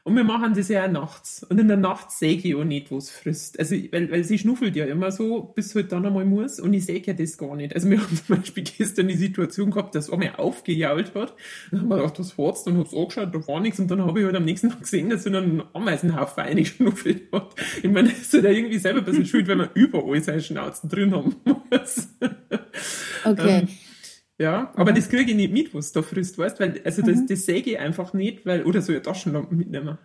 Und 0.08 0.16
wir 0.16 0.25
machen 0.25 0.55
das 0.55 0.69
ja 0.69 0.87
auch 0.87 0.90
nachts. 0.90 1.44
Und 1.50 1.60
in 1.60 1.69
der 1.69 1.76
Nacht 1.76 2.10
säge 2.10 2.49
ich 2.49 2.55
auch 2.55 2.64
nicht, 2.64 2.90
was 2.90 3.10
frisst. 3.10 3.58
Also, 3.58 3.76
weil, 3.93 4.10
weil 4.10 4.25
sie 4.25 4.38
schnuffelt 4.38 4.75
ja 4.75 4.87
immer 4.87 5.12
so, 5.12 5.43
bis 5.55 5.75
halt 5.75 5.93
dann 5.93 6.06
einmal 6.06 6.25
muss. 6.25 6.60
Und 6.60 6.72
ich 6.72 6.87
säge 6.87 7.08
ja 7.08 7.12
das 7.12 7.37
gar 7.37 7.55
nicht. 7.56 7.75
Also, 7.75 7.90
wir 7.90 8.00
haben 8.02 8.16
zum 8.16 8.37
Beispiel 8.38 8.64
gestern 8.64 9.08
die 9.08 9.16
Situation 9.16 9.70
gehabt, 9.70 9.94
dass 9.94 10.10
einmal 10.10 10.32
aufgejault 10.38 11.14
hat. 11.14 11.34
Dann 11.70 11.82
haben 11.82 11.88
wir 11.88 11.96
gedacht, 11.96 12.19
was 12.19 12.38
war's? 12.38 12.64
Dann 12.64 12.78
hab's 12.78 12.94
angeschaut, 12.94 13.34
da 13.34 13.46
war 13.46 13.60
nichts. 13.60 13.78
Und 13.81 13.90
dann 13.90 14.00
habe 14.00 14.19
ich 14.19 14.25
halt 14.25 14.34
am 14.34 14.46
nächsten 14.46 14.70
Tag 14.70 14.81
gesehen, 14.81 15.10
dass 15.10 15.25
sie 15.25 15.37
einen 15.37 15.62
Ameisenhaufen 15.75 16.43
reingeschnuffelt 16.43 17.31
hat. 17.31 17.54
Ich 17.82 17.90
meine, 17.90 18.08
das 18.08 18.32
ist 18.32 18.32
ja 18.32 18.49
irgendwie 18.49 18.78
selber 18.78 19.00
ein 19.00 19.04
bisschen 19.04 19.26
schuld, 19.26 19.46
wenn 19.46 19.58
man 19.58 19.69
überall 19.75 20.22
seine 20.22 20.40
Schnauzen 20.40 20.88
drin 20.88 21.14
haben 21.14 21.37
muss. 21.70 22.08
Okay. 23.25 23.58
Ähm, 23.58 23.69
Ja, 24.38 24.73
aber 24.76 24.93
das 24.93 25.08
kriege 25.08 25.32
ich 25.32 25.37
nicht 25.37 25.52
mit, 25.52 25.75
was 25.75 25.90
da 25.93 26.00
frisst, 26.00 26.38
weißt 26.38 26.61
Weil, 26.61 26.81
also 26.85 27.02
das, 27.02 27.26
das 27.26 27.44
säge 27.44 27.73
ich 27.73 27.79
einfach 27.79 28.12
nicht, 28.12 28.46
weil, 28.46 28.62
oder 28.62 28.81
so 28.81 28.93
eine 28.93 29.02
Taschenlampe 29.02 29.55
mitnehmen. 29.55 29.99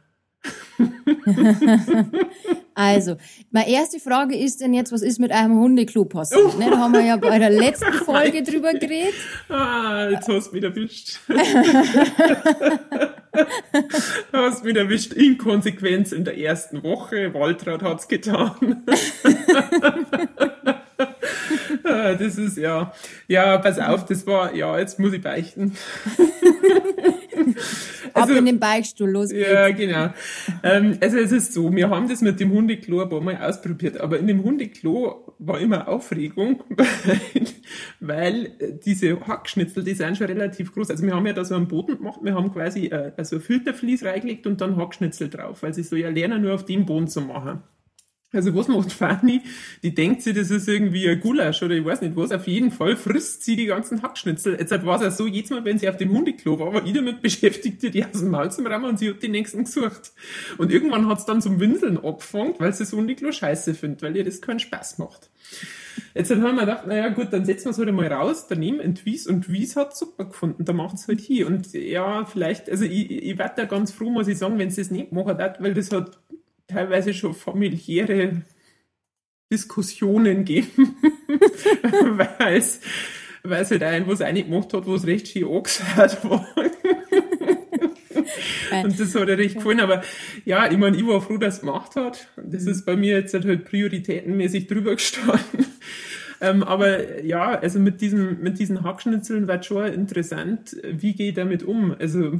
Also, 2.75 3.17
meine 3.51 3.69
erste 3.69 3.99
Frage 3.99 4.35
ist 4.35 4.59
denn 4.59 4.73
jetzt, 4.73 4.91
was 4.91 5.03
ist 5.03 5.19
mit 5.19 5.31
eurem 5.31 5.59
Hundeklo 5.59 6.05
passiert? 6.05 6.57
Ne, 6.57 6.71
da 6.71 6.79
haben 6.79 6.93
wir 6.93 7.01
ja 7.01 7.17
bei 7.17 7.37
der 7.37 7.51
letzten 7.51 7.93
Folge 8.05 8.41
drüber 8.41 8.73
geredet. 8.73 9.13
Ah, 9.47 10.07
jetzt 10.09 10.27
hast 10.27 10.49
du 10.49 10.55
mich 10.55 10.63
erwischt. 10.63 11.19
hast 14.33 14.63
mich 14.63 14.75
erwischt. 14.75 15.13
Inkonsequenz 15.13 16.11
in 16.11 16.25
der 16.25 16.35
ersten 16.37 16.81
Woche. 16.81 17.31
Waltraud 17.35 17.83
hat's 17.83 18.07
getan. 18.07 18.83
Das 22.19 22.37
ist 22.37 22.57
ja, 22.57 22.93
ja, 23.27 23.57
pass 23.57 23.77
auf, 23.79 24.05
das 24.05 24.25
war, 24.25 24.53
ja, 24.55 24.77
jetzt 24.79 24.99
muss 24.99 25.13
ich 25.13 25.21
beichten. 25.21 25.75
Ab 28.13 28.23
Also- 28.23 28.35
in 28.35 28.45
den 28.45 28.59
Beichtstuhl, 28.59 29.09
los 29.09 29.29
geht's. 29.29 29.49
Ja, 29.49 29.69
genau. 29.71 30.13
ähm, 30.63 30.97
also 31.01 31.17
es 31.17 31.31
ist 31.31 31.53
so, 31.53 31.73
wir 31.75 31.89
haben 31.89 32.07
das 32.07 32.21
mit 32.21 32.39
dem 32.39 32.51
Hundeklo 32.51 33.01
ein 33.01 33.09
paar 33.09 33.21
Mal 33.21 33.37
ausprobiert, 33.37 33.99
aber 33.99 34.19
in 34.19 34.27
dem 34.27 34.43
Hundeklo 34.43 35.33
war 35.39 35.59
immer 35.59 35.87
Aufregung, 35.87 36.63
weil, 36.77 37.51
weil 37.99 38.79
diese 38.85 39.19
Hackschnitzel, 39.27 39.83
die 39.83 39.95
sind 39.95 40.17
schon 40.17 40.27
relativ 40.27 40.73
groß. 40.73 40.91
Also 40.91 41.03
wir 41.05 41.15
haben 41.15 41.25
ja 41.25 41.33
da 41.33 41.43
so 41.43 41.55
einen 41.55 41.67
Boden 41.67 41.97
gemacht, 41.97 42.19
wir 42.21 42.35
haben 42.35 42.53
quasi 42.53 42.85
äh, 42.87 43.11
also 43.17 43.37
ein 43.37 43.41
Filtervlies 43.41 44.05
reingelegt 44.05 44.45
und 44.47 44.61
dann 44.61 44.77
Hackschnitzel 44.77 45.29
drauf, 45.29 45.63
weil 45.63 45.73
sie 45.73 45.83
so 45.83 45.95
ja 45.95 46.09
lernen, 46.09 46.41
nur 46.43 46.53
auf 46.53 46.65
dem 46.65 46.85
Boden 46.85 47.07
zu 47.07 47.21
machen. 47.21 47.63
Also 48.33 48.55
was 48.55 48.67
macht 48.67 48.91
Fanny? 48.91 49.41
Die 49.83 49.93
denkt 49.93 50.23
sich, 50.23 50.35
das 50.35 50.49
ist 50.49 50.67
irgendwie 50.67 51.07
ein 51.07 51.19
Gulasch 51.19 51.61
oder 51.61 51.75
ich 51.75 51.85
weiß 51.85 52.01
nicht 52.01 52.15
was. 52.15 52.31
Auf 52.31 52.47
jeden 52.47 52.71
Fall 52.71 52.95
frisst 52.95 53.43
sie 53.43 53.55
die 53.55 53.67
ganzen 53.67 54.01
Hackschnitzel. 54.01 54.57
Jetzt 54.59 54.71
war 54.85 54.99
es 54.99 55.07
auch 55.07 55.17
so, 55.17 55.27
jedes 55.27 55.51
Mal, 55.51 55.63
wenn 55.63 55.77
sie 55.77 55.87
auf 55.87 55.97
dem 55.97 56.11
Hundeklo 56.11 56.59
war, 56.59 56.73
war 56.73 56.85
ich 56.85 56.93
damit 56.93 57.21
beschäftigt, 57.21 57.83
die 57.83 58.03
aus 58.03 58.19
dem 58.19 58.31
Maul 58.31 58.51
zu 58.51 58.63
rammen 58.63 58.85
und 58.85 58.99
sie 58.99 59.11
hat 59.11 59.21
die 59.21 59.29
nächsten 59.29 59.65
gesucht. 59.65 60.13
Und 60.57 60.71
irgendwann 60.71 61.07
hat 61.07 61.19
es 61.19 61.25
dann 61.25 61.41
zum 61.41 61.59
Winseln 61.59 62.03
abgefangen, 62.03 62.55
weil 62.57 62.73
sie 62.73 62.83
das 62.83 62.93
Hundeklo 62.93 63.31
scheiße 63.31 63.75
findet, 63.75 64.01
weil 64.01 64.17
ihr 64.17 64.23
das 64.23 64.41
keinen 64.41 64.59
Spaß 64.59 64.97
macht. 64.97 65.29
Jetzt 66.15 66.31
haben 66.31 66.41
wir 66.41 66.53
gedacht, 66.53 66.87
naja 66.87 67.09
gut, 67.09 67.27
dann 67.31 67.45
setzen 67.45 67.65
wir 67.65 67.71
es 67.71 67.77
halt 67.77 67.89
einmal 67.89 68.11
raus, 68.11 68.47
daneben 68.47 68.79
in 68.79 68.97
Wies 69.05 69.27
und 69.27 69.51
Wies 69.51 69.75
hat 69.75 69.95
super 69.95 70.25
gefunden, 70.25 70.65
da 70.65 70.73
macht 70.73 70.95
es 70.95 71.07
halt 71.07 71.19
hier. 71.19 71.45
Und 71.45 71.73
ja, 71.73 72.25
vielleicht, 72.25 72.69
also 72.69 72.83
ich, 72.85 73.11
ich 73.11 73.37
werd 73.37 73.57
da 73.59 73.65
ganz 73.65 73.91
froh, 73.91 74.09
muss 74.09 74.27
ich 74.27 74.37
sagen, 74.37 74.57
wenn 74.57 74.69
es 74.69 74.75
das 74.75 74.89
nicht 74.89 75.11
machen 75.11 75.37
hat, 75.37 75.61
weil 75.61 75.73
das 75.73 75.91
hat 75.91 76.17
teilweise 76.73 77.13
schon 77.13 77.33
familiäre 77.33 78.41
Diskussionen 79.51 80.45
geben, 80.45 80.95
weil 82.37 82.57
es 82.57 82.81
weil 83.43 83.65
halt 83.65 83.83
ein, 83.83 84.07
was 84.07 84.21
eine 84.21 84.43
gemacht 84.43 84.73
hat, 84.73 84.85
wo 84.87 84.95
es 84.95 85.05
recht 85.05 85.27
schön 85.27 85.45
angesagt 85.45 86.23
war. 86.23 86.47
Und 88.83 88.99
das 88.99 89.15
hat 89.15 89.29
er 89.29 89.37
recht 89.37 89.55
gefallen. 89.55 89.81
Aber 89.81 90.01
ja, 90.45 90.71
ich 90.71 90.77
meine, 90.77 90.95
ich 90.95 91.05
war 91.05 91.21
froh, 91.21 91.37
dass 91.37 91.55
es 91.55 91.59
gemacht 91.59 91.95
hat. 91.95 92.29
Das 92.37 92.65
ist 92.65 92.85
bei 92.85 92.95
mir 92.95 93.17
jetzt 93.17 93.33
halt 93.33 93.65
prioritätenmäßig 93.65 94.67
drüber 94.67 94.95
gestanden. 94.95 95.65
Ähm, 96.41 96.63
aber 96.63 97.23
ja, 97.23 97.51
also 97.59 97.79
mit 97.79 98.01
diesen, 98.01 98.41
mit 98.41 98.59
diesen 98.59 98.83
Hackschnitzeln 98.83 99.47
wird 99.47 99.65
schon 99.65 99.85
interessant, 99.85 100.75
wie 100.83 101.13
gehe 101.13 101.29
ich 101.29 101.35
damit 101.35 101.63
um? 101.63 101.95
Also, 101.97 102.39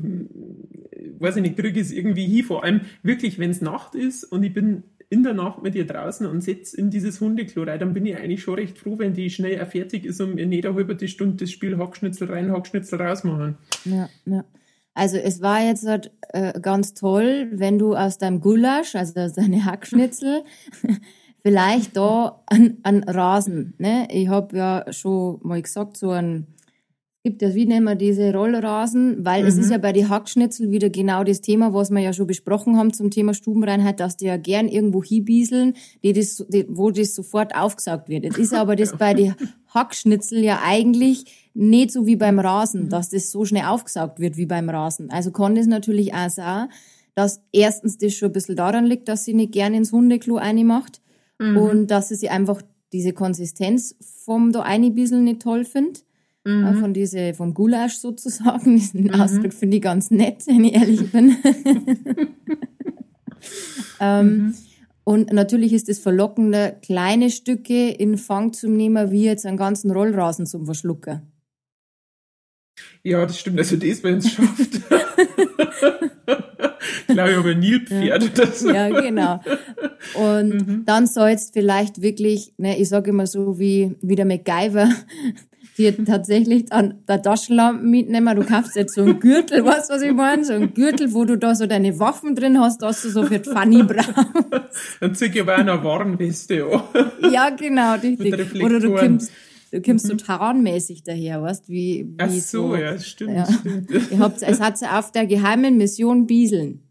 weiß 1.24 1.38
ich 1.38 1.42
nicht, 1.42 1.58
kriege 1.58 1.80
es 1.80 1.92
irgendwie 1.92 2.26
hin, 2.26 2.44
vor 2.44 2.64
allem 2.64 2.82
wirklich, 3.02 3.40
wenn 3.40 3.50
es 3.50 3.62
Nacht 3.62 3.96
ist 3.96 4.24
und 4.24 4.44
ich 4.44 4.54
bin 4.54 4.84
in 5.10 5.24
der 5.24 5.34
Nacht 5.34 5.62
mit 5.62 5.76
ihr 5.76 5.86
draußen 5.86 6.26
und 6.26 6.42
setze 6.42 6.76
in 6.76 6.90
dieses 6.90 7.22
Hundeklo 7.22 7.64
rein, 7.64 7.80
dann 7.80 7.94
bin 7.94 8.06
ich 8.06 8.18
eigentlich 8.18 8.42
schon 8.42 8.56
recht 8.56 8.80
froh, 8.80 8.98
wenn 8.98 9.14
die 9.14 9.30
schnell 9.30 9.62
auch 9.62 9.68
fertig 9.68 10.06
ist 10.06 10.20
und 10.20 10.36
mir 10.36 10.48
nicht 10.48 10.66
eine 10.66 10.76
halbe 10.76 11.08
Stunde 11.08 11.38
das 11.38 11.52
Spiel 11.52 11.78
Hackschnitzel 11.78 12.32
rein, 12.32 12.52
Hackschnitzel 12.52 13.02
rausmachen. 13.02 13.58
Ja, 13.86 14.10
ja. 14.26 14.44
Also 14.96 15.18
es 15.18 15.42
war 15.42 15.64
jetzt 15.64 15.88
halt, 15.88 16.12
äh, 16.30 16.60
ganz 16.60 16.94
toll, 16.94 17.48
wenn 17.52 17.80
du 17.80 17.96
aus 17.96 18.18
deinem 18.18 18.42
Gulasch, 18.42 18.96
also 18.96 19.20
aus 19.20 19.34
deinem 19.34 19.66
Hackschnitzel, 19.66 20.44
vielleicht 21.44 21.96
da 21.96 22.42
an, 22.48 22.78
an 22.84 23.04
Rasen, 23.04 23.74
ne? 23.78 24.08
Ich 24.12 24.30
habe 24.30 24.56
ja 24.56 24.86
schon 24.92 25.40
mal 25.44 25.62
gesagt, 25.62 25.98
so 25.98 26.12
ein 26.12 26.48
gibt 27.24 27.42
ja, 27.42 27.56
wie 27.56 27.66
nennen 27.66 27.86
wir 27.86 27.96
diese 27.96 28.34
Rollrasen, 28.34 29.24
weil 29.26 29.44
mhm. 29.44 29.48
es 29.48 29.58
ist 29.58 29.72
ja 29.72 29.78
bei 29.78 29.94
den 29.94 30.10
Hackschnitzel 30.10 30.72
wieder 30.72 30.90
genau 30.90 31.24
das 31.24 31.40
Thema, 31.40 31.74
was 31.74 31.90
wir 31.90 32.02
ja 32.02 32.12
schon 32.12 32.28
besprochen 32.28 32.78
haben 32.78 32.92
zum 32.92 33.12
Thema 33.12 33.34
Stubenreinheit, 33.34 34.02
dass 34.02 34.18
die 34.18 34.26
ja 34.26 34.36
gern 34.36 34.68
irgendwo 34.68 35.02
hinbieseln, 35.02 35.76
die 36.04 36.12
das, 36.12 36.46
die, 36.50 36.66
wo 36.68 36.92
das 36.92 37.16
sofort 37.16 37.56
aufgesaugt 37.56 38.10
wird. 38.10 38.26
Jetzt 38.26 38.38
ist 38.38 38.54
aber 38.54 38.76
das 38.76 38.98
bei 38.98 39.14
den 39.14 39.36
Hackschnitzel 39.74 40.44
ja 40.44 40.60
eigentlich 40.66 41.50
nicht 41.54 41.92
so 41.92 42.06
wie 42.06 42.18
beim 42.18 42.40
Rasen, 42.40 42.86
mhm. 42.86 42.90
dass 42.90 43.10
das 43.10 43.32
so 43.32 43.46
schnell 43.46 43.66
aufgesaugt 43.66 44.20
wird 44.20 44.36
wie 44.36 44.46
beim 44.46 44.70
Rasen. 44.70 45.10
Also 45.10 45.32
kann 45.32 45.56
das 45.56 45.66
natürlich 45.66 46.14
auch 46.14 46.30
sein, 46.30 46.68
dass 47.16 47.42
erstens 47.54 47.98
das 47.98 48.16
schon 48.16 48.30
ein 48.30 48.34
bisschen 48.34 48.58
daran 48.58 48.86
liegt, 48.86 49.08
dass 49.08 49.24
sie 49.24 49.34
nicht 49.34 49.54
gern 49.54 49.74
ins 49.74 49.94
Hundeklo 49.94 50.42
macht 50.66 51.00
mhm. 51.40 51.58
und 51.58 51.88
dass 51.88 52.10
sie 52.10 52.28
einfach 52.28 52.62
diese 52.92 53.14
Konsistenz 53.14 53.96
vom 54.26 54.52
da 54.52 54.62
einbieseln 54.62 55.24
nicht 55.24 55.42
toll 55.42 55.64
findet. 55.64 56.04
Mhm. 56.46 56.80
von 56.80 56.94
diese, 56.94 57.34
vom 57.34 57.54
Gulasch 57.54 57.96
sozusagen. 57.96 58.76
Diesen 58.78 59.04
mhm. 59.04 59.12
Ausdruck 59.12 59.54
finde 59.54 59.78
ich 59.78 59.84
ganz 59.84 60.12
nett, 60.12 60.46
wenn 60.46 60.66
ich 60.66 60.74
ehrlich 60.74 61.12
bin. 61.12 61.38
ähm, 64.00 64.28
mhm. 64.28 64.54
Und 65.06 65.34
natürlich 65.34 65.74
ist 65.74 65.90
es 65.90 66.00
verlockender, 66.00 66.72
kleine 66.72 67.30
Stücke 67.30 67.90
in 67.90 68.18
Fang 68.18 68.54
zu 68.54 68.70
nehmen, 68.70 69.12
wie 69.12 69.26
jetzt 69.26 69.46
einen 69.46 69.58
ganzen 69.58 69.92
Rollrasen 69.92 70.46
zum 70.46 70.66
Verschlucken. 70.66 71.22
Ja, 73.04 73.26
das 73.26 73.38
stimmt. 73.40 73.60
Also 73.60 73.76
das, 73.76 74.04
wenn 74.04 74.18
es 74.18 74.32
schafft. 74.32 74.82
glaube 77.08 77.32
ich, 77.32 77.38
aber 77.38 77.50
ein 77.50 77.60
Nilpferd 77.60 78.24
ja. 78.24 78.30
oder 78.32 78.52
so. 78.52 78.72
Ja, 78.72 78.90
genau. 78.90 79.42
Und 80.16 80.68
mhm. 80.68 80.86
dann 80.86 81.08
sollst 81.08 81.54
vielleicht 81.54 82.02
wirklich, 82.02 82.54
ne, 82.58 82.80
ich 82.80 82.90
sage 82.90 83.10
immer 83.12 83.28
so 83.28 83.60
wie, 83.60 83.96
wie 84.02 84.16
der 84.16 84.26
MacGyver, 84.26 84.90
die 85.78 85.92
tatsächlich 86.06 86.72
an 86.72 87.04
der 87.08 87.22
Taschenlampe 87.22 87.84
mitnehmen. 87.84 88.36
Du 88.36 88.46
kaufst 88.46 88.76
jetzt 88.76 88.96
so 88.96 89.02
einen 89.02 89.20
Gürtel, 89.20 89.66
weißt 89.66 89.90
du, 89.90 89.96
was 89.96 90.02
ich 90.02 90.14
meine? 90.14 90.46
So 90.46 90.54
einen 90.54 90.74
Gürtel, 90.74 91.14
wo 91.14 91.26
du 91.26 91.38
da 91.38 91.56
so 91.56 91.66
deine 91.66 91.98
Waffen 92.00 92.36
drin 92.36 92.60
hast, 92.60 92.82
dass 92.82 93.02
du 93.02 93.10
so 93.10 93.24
für 93.24 93.40
die 93.40 93.50
Funny 93.50 93.84
brauchst. 93.84 94.14
Dann 95.00 95.16
zieh 95.16 95.26
ich 95.26 95.42
aber 95.42 95.56
eine 95.56 95.84
Warnweste 95.84 96.66
an. 96.66 97.32
Ja, 97.32 97.50
genau, 97.50 97.96
richtig. 97.96 98.62
Oder 98.64 98.80
du 98.80 98.94
kommst, 98.94 99.32
du 99.72 99.82
kommst 99.82 100.06
mhm. 100.06 100.10
so 100.10 100.16
tarnmäßig 100.26 101.04
daher, 101.04 101.42
weißt 101.42 101.70
wie, 101.70 102.06
wie 102.08 102.16
Ach 102.18 102.30
so, 102.30 102.70
so 102.70 102.76
ja, 102.76 103.00
stimmt, 103.00 103.36
ja. 103.36 103.48
stimmt. 103.52 103.92
Ich 103.92 104.20
hab's, 104.20 104.44
es 104.44 104.60
hat 104.60 104.78
sie 104.78 104.86
auf 104.86 105.12
der 105.12 105.26
geheimen 105.26 105.78
Mission 105.78 106.28
Bieseln. 106.28 106.83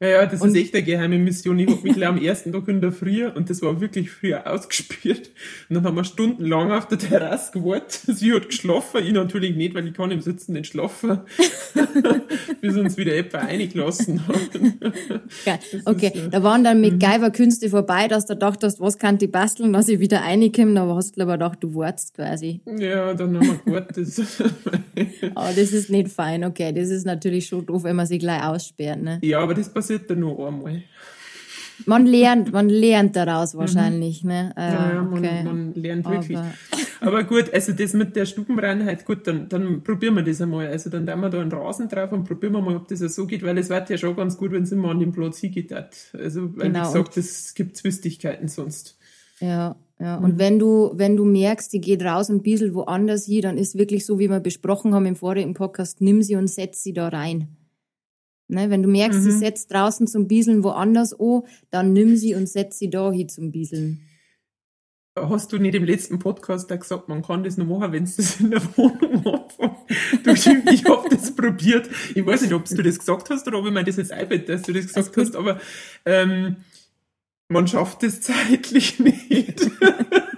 Ja, 0.00 0.08
ja, 0.08 0.26
das 0.26 0.40
und 0.40 0.48
ist 0.48 0.56
echt 0.56 0.74
eine 0.74 0.82
geheime 0.82 1.18
Mission. 1.18 1.56
Ich 1.58 1.70
habe 1.70 1.80
mich 1.82 1.94
gleich 1.94 2.08
am 2.08 2.20
ersten 2.20 2.52
Tag 2.52 2.66
in 2.66 2.80
der 2.80 2.90
Früh, 2.90 3.26
und 3.26 3.48
das 3.48 3.62
war 3.62 3.80
wirklich 3.80 4.10
früher 4.10 4.44
ausgespielt. 4.52 5.30
Und 5.68 5.76
dann 5.76 5.84
haben 5.84 5.96
wir 5.96 6.04
stundenlang 6.04 6.72
auf 6.72 6.88
der 6.88 6.98
Terrasse 6.98 7.52
gewartet. 7.52 8.00
Sie 8.06 8.32
hat 8.32 8.48
geschlafen, 8.48 9.04
ich 9.04 9.12
natürlich 9.12 9.54
nicht, 9.54 9.74
weil 9.74 9.86
ich 9.86 9.94
kann 9.94 10.10
im 10.10 10.20
Sitzen 10.20 10.54
nicht 10.54 10.66
schlafen. 10.66 11.20
Bis 12.60 12.76
uns 12.76 12.96
wieder 12.96 13.14
etwa 13.14 13.38
eingelassen 13.38 14.26
haben. 14.26 14.80
Geil. 15.44 15.58
Okay, 15.84 16.10
ist, 16.12 16.34
da 16.34 16.42
waren 16.42 16.64
dann 16.64 16.80
mit 16.80 16.94
mhm. 16.94 16.98
Geiver-Künste 16.98 17.70
vorbei, 17.70 18.08
dass 18.08 18.26
du 18.26 18.34
dachtest, 18.34 18.80
was 18.80 18.98
kann 18.98 19.18
ich 19.20 19.30
basteln, 19.30 19.72
dass 19.72 19.88
ich 19.88 20.00
wieder 20.00 20.22
reinkomme. 20.22 20.80
Aber 20.80 20.96
hast 20.96 21.16
du 21.16 21.22
aber 21.22 21.32
gedacht, 21.32 21.58
du 21.60 21.74
wartest 21.74 22.14
quasi. 22.14 22.60
Ja, 22.78 23.14
dann 23.14 23.36
haben 23.36 23.46
wir 23.46 23.60
gewartet. 23.64 24.08
aber 25.34 25.50
das 25.50 25.72
ist 25.72 25.88
nicht 25.88 26.08
fein, 26.08 26.42
okay. 26.44 26.72
Das 26.72 26.88
ist 26.88 27.06
natürlich 27.06 27.46
schon 27.46 27.64
doof, 27.64 27.84
wenn 27.84 27.96
man 27.96 28.06
sich 28.06 28.18
gleich 28.18 28.42
aussperrt, 28.42 29.00
ne? 29.00 29.20
Ja, 29.22 29.40
aber 29.40 29.54
das 29.54 29.68
passiert 29.68 29.83
passiert 29.84 30.10
dann 30.10 30.20
nur 30.20 30.46
einmal. 30.46 30.82
Man 31.86 32.06
lernt, 32.06 32.52
man 32.52 32.68
lernt 32.68 33.16
daraus 33.16 33.52
mhm. 33.52 33.58
wahrscheinlich, 33.58 34.22
mhm. 34.22 34.30
ne? 34.30 34.54
Äh, 34.56 34.60
ja, 34.60 34.92
ja 34.92 35.02
okay. 35.02 35.42
man, 35.42 35.44
man, 35.44 35.74
lernt 35.74 36.08
wirklich. 36.08 36.38
Aber, 36.38 36.52
Aber, 37.00 37.24
gut, 37.24 37.52
also 37.52 37.72
das 37.72 37.92
mit 37.92 38.16
der 38.16 38.24
Stubenreinheit, 38.26 39.04
gut, 39.04 39.26
dann, 39.26 39.48
dann 39.48 39.82
probieren 39.82 40.14
wir 40.14 40.22
das 40.22 40.40
einmal. 40.40 40.68
Also 40.68 40.88
dann 40.88 41.06
tun 41.06 41.20
wir 41.20 41.28
da 41.28 41.40
einen 41.40 41.52
Rasen 41.52 41.88
drauf 41.88 42.12
und 42.12 42.24
probieren 42.24 42.54
wir 42.54 42.62
mal, 42.62 42.76
ob 42.76 42.88
das 42.88 43.00
so 43.00 43.26
geht, 43.26 43.42
weil 43.42 43.58
es 43.58 43.68
wird 43.68 43.90
ja 43.90 43.98
schon 43.98 44.16
ganz 44.16 44.38
gut, 44.38 44.52
wenn 44.52 44.62
es 44.62 44.72
immer 44.72 44.90
an 44.90 45.00
den 45.00 45.12
Platz 45.12 45.38
hingeht. 45.38 45.72
Also, 45.72 46.56
weil 46.56 46.68
genau. 46.68 46.80
wie 46.80 46.84
gesagt, 46.84 47.16
es 47.16 47.54
gibt 47.54 47.76
Zwistigkeiten 47.76 48.48
sonst. 48.48 48.96
Ja, 49.40 49.76
ja. 49.98 50.18
Mhm. 50.18 50.24
Und 50.24 50.38
wenn 50.38 50.58
du, 50.58 50.92
wenn 50.94 51.16
du 51.16 51.24
merkst, 51.24 51.72
die 51.72 51.80
geht 51.80 52.02
raus 52.04 52.30
und 52.30 52.42
bieselt 52.42 52.72
woanders 52.74 53.26
hin, 53.26 53.42
dann 53.42 53.58
ist 53.58 53.76
wirklich 53.76 54.06
so, 54.06 54.18
wie 54.18 54.30
wir 54.30 54.40
besprochen 54.40 54.94
haben 54.94 55.06
im 55.06 55.16
vorigen 55.16 55.54
Podcast, 55.54 56.00
nimm 56.00 56.22
sie 56.22 56.36
und 56.36 56.48
setz 56.48 56.82
sie 56.84 56.92
da 56.92 57.08
rein. 57.08 57.48
Ne, 58.46 58.68
wenn 58.68 58.82
du 58.82 58.88
merkst, 58.88 59.20
mhm. 59.20 59.24
sie 59.24 59.30
setzt 59.32 59.72
draußen 59.72 60.06
zum 60.06 60.28
Bieseln 60.28 60.62
woanders 60.62 61.18
an, 61.18 61.42
dann 61.70 61.92
nimm 61.92 62.16
sie 62.16 62.34
und 62.34 62.48
setz 62.48 62.78
sie 62.78 62.90
da 62.90 63.10
hin 63.10 63.28
zum 63.28 63.50
Bieseln. 63.50 64.02
Hast 65.16 65.52
du 65.52 65.58
nicht 65.58 65.76
im 65.76 65.84
letzten 65.84 66.18
Podcast 66.18 66.70
da 66.70 66.76
gesagt, 66.76 67.08
man 67.08 67.22
kann 67.22 67.44
das 67.44 67.56
noch 67.56 67.66
machen, 67.66 67.92
wenn 67.92 68.02
es 68.02 68.16
das 68.16 68.40
in 68.40 68.50
der 68.50 68.62
Wohnung 68.76 69.24
anfängt? 69.26 70.70
ich 70.72 70.84
habe 70.84 71.08
das 71.08 71.34
probiert. 71.34 71.88
Ich 72.14 72.26
weiß 72.26 72.42
nicht, 72.42 72.52
ob 72.52 72.64
du 72.64 72.82
das 72.82 72.98
gesagt 72.98 73.30
hast 73.30 73.46
oder 73.46 73.60
ob 73.60 73.66
ich 73.66 73.72
mir 73.72 73.84
das 73.84 73.96
jetzt 73.96 74.12
einfällt, 74.12 74.48
dass 74.48 74.62
du 74.62 74.72
das 74.72 74.88
gesagt 74.88 75.16
hast, 75.16 75.36
aber 75.36 75.60
ähm, 76.04 76.56
man 77.48 77.68
schafft 77.68 78.02
das 78.02 78.20
zeitlich 78.22 78.98
nicht. 78.98 79.70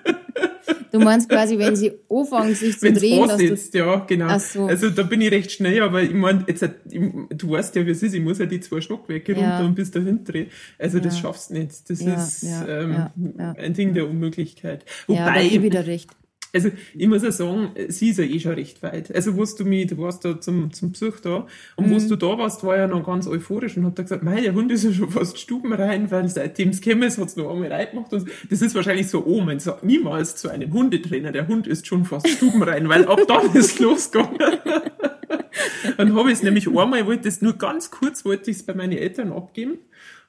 Du 0.98 1.04
meinst 1.04 1.28
quasi, 1.28 1.58
wenn 1.58 1.76
sie 1.76 1.92
anfangen, 2.08 2.54
sich 2.54 2.78
zu 2.78 2.86
Wenn's 2.86 3.00
drehen. 3.00 3.28
Dass 3.28 3.70
du... 3.70 3.78
ja, 3.78 3.96
genau. 4.06 4.26
Ach 4.28 4.40
so. 4.40 4.64
Also 4.64 4.88
da 4.90 5.02
bin 5.02 5.20
ich 5.20 5.30
recht 5.30 5.52
schnell, 5.52 5.82
aber 5.82 6.02
ich 6.02 6.14
meine, 6.14 6.44
jetzt, 6.46 6.66
du 6.84 7.50
weißt 7.50 7.74
ja, 7.76 7.86
wie 7.86 7.90
es 7.90 8.02
ist, 8.02 8.14
ich 8.14 8.22
muss 8.22 8.38
ja 8.38 8.46
die 8.46 8.60
zwei 8.60 8.80
Stockwerke 8.80 9.32
ja. 9.32 9.38
runter 9.38 9.66
und 9.66 9.74
bis 9.74 9.90
dahin 9.90 10.24
drehen. 10.24 10.48
Also 10.78 10.98
das 10.98 11.18
schaffst 11.18 11.50
du 11.50 11.54
nicht. 11.54 11.90
Das 11.90 12.00
ja, 12.00 12.14
ist 12.14 12.44
ähm, 12.68 13.10
ein 13.58 13.74
Ding 13.74 13.92
der 13.92 14.08
Unmöglichkeit. 14.08 14.84
Wobei, 15.06 15.20
ja, 15.20 15.40
ich 15.40 15.62
wieder 15.62 15.86
recht. 15.86 16.10
Also 16.56 16.70
ich 16.94 17.06
muss 17.06 17.22
ja 17.22 17.30
sagen, 17.30 17.72
sie 17.88 18.08
ist 18.08 18.18
ja 18.18 18.24
eh 18.24 18.40
schon 18.40 18.52
recht 18.52 18.82
weit. 18.82 19.14
Also 19.14 19.36
wo 19.36 19.44
du 19.44 19.64
mich, 19.66 19.88
du 19.88 19.98
warst 19.98 20.24
da 20.24 20.40
zum, 20.40 20.72
zum 20.72 20.92
Besuch 20.92 21.20
da 21.20 21.46
und 21.76 21.88
mhm. 21.88 21.94
wo 21.94 22.08
du 22.08 22.16
da 22.16 22.38
warst, 22.38 22.64
war 22.64 22.78
ja 22.78 22.86
noch 22.86 23.04
ganz 23.04 23.26
euphorisch 23.26 23.76
und 23.76 23.84
hat 23.84 23.98
da 23.98 24.02
gesagt, 24.02 24.22
mein, 24.22 24.42
der 24.42 24.54
Hund 24.54 24.72
ist 24.72 24.84
ja 24.84 24.92
schon 24.92 25.10
fast 25.10 25.38
Stuben 25.38 25.74
rein, 25.74 26.10
weil 26.10 26.26
seitdem 26.28 26.70
es 26.70 26.80
gekommen 26.80 27.02
ist, 27.02 27.18
hat 27.18 27.28
es 27.28 27.36
noch 27.36 27.50
einmal 27.50 27.70
reingemacht. 27.70 28.10
Und 28.14 28.26
das 28.48 28.62
ist 28.62 28.74
wahrscheinlich 28.74 29.08
so, 29.08 29.26
oh, 29.26 29.42
man 29.42 29.60
sagt 29.60 29.84
niemals 29.84 30.36
zu 30.36 30.48
einem 30.48 30.72
Hundetrainer, 30.72 31.30
der 31.30 31.46
Hund 31.46 31.66
ist 31.66 31.86
schon 31.86 32.06
fast 32.06 32.26
Stuben 32.26 32.62
rein, 32.62 32.88
weil 32.88 33.04
ab 33.04 33.20
dann 33.28 33.52
ist 33.54 33.78
losgegangen. 33.78 34.38
dann 35.98 36.14
habe 36.14 36.30
ich 36.30 36.38
es 36.38 36.42
nämlich 36.42 36.68
einmal, 36.68 37.04
wollte 37.04 37.28
es 37.28 37.42
nur 37.42 37.52
ganz 37.58 37.90
kurz, 37.90 38.24
wollte 38.24 38.50
ich 38.50 38.56
es 38.56 38.62
bei 38.62 38.72
meinen 38.72 38.96
Eltern 38.96 39.30
abgeben. 39.30 39.78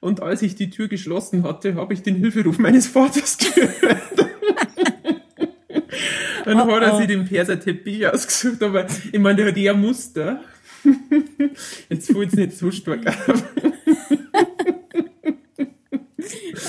Und 0.00 0.20
als 0.20 0.42
ich 0.42 0.54
die 0.54 0.68
Tür 0.68 0.88
geschlossen 0.88 1.42
hatte, 1.42 1.74
habe 1.74 1.94
ich 1.94 2.02
den 2.02 2.16
Hilferuf 2.16 2.58
meines 2.58 2.86
Vaters 2.86 3.38
gehört. 3.54 4.27
Dann 6.48 6.60
oh, 6.60 6.72
hat 6.76 6.82
er 6.82 6.94
oh. 6.94 6.96
sich 6.96 7.06
den 7.06 7.26
Perserteppich 7.26 8.06
ausgesucht, 8.06 8.62
aber 8.62 8.86
ich 9.12 9.18
meine, 9.18 9.36
der 9.36 9.48
hat 9.48 9.56
eher 9.58 9.74
Muster. 9.74 10.40
Jetzt 11.90 12.10
fällt 12.10 12.28
es 12.28 12.34
nicht 12.34 12.52
so 12.56 12.70
stark 12.70 13.06
auf. 13.06 13.44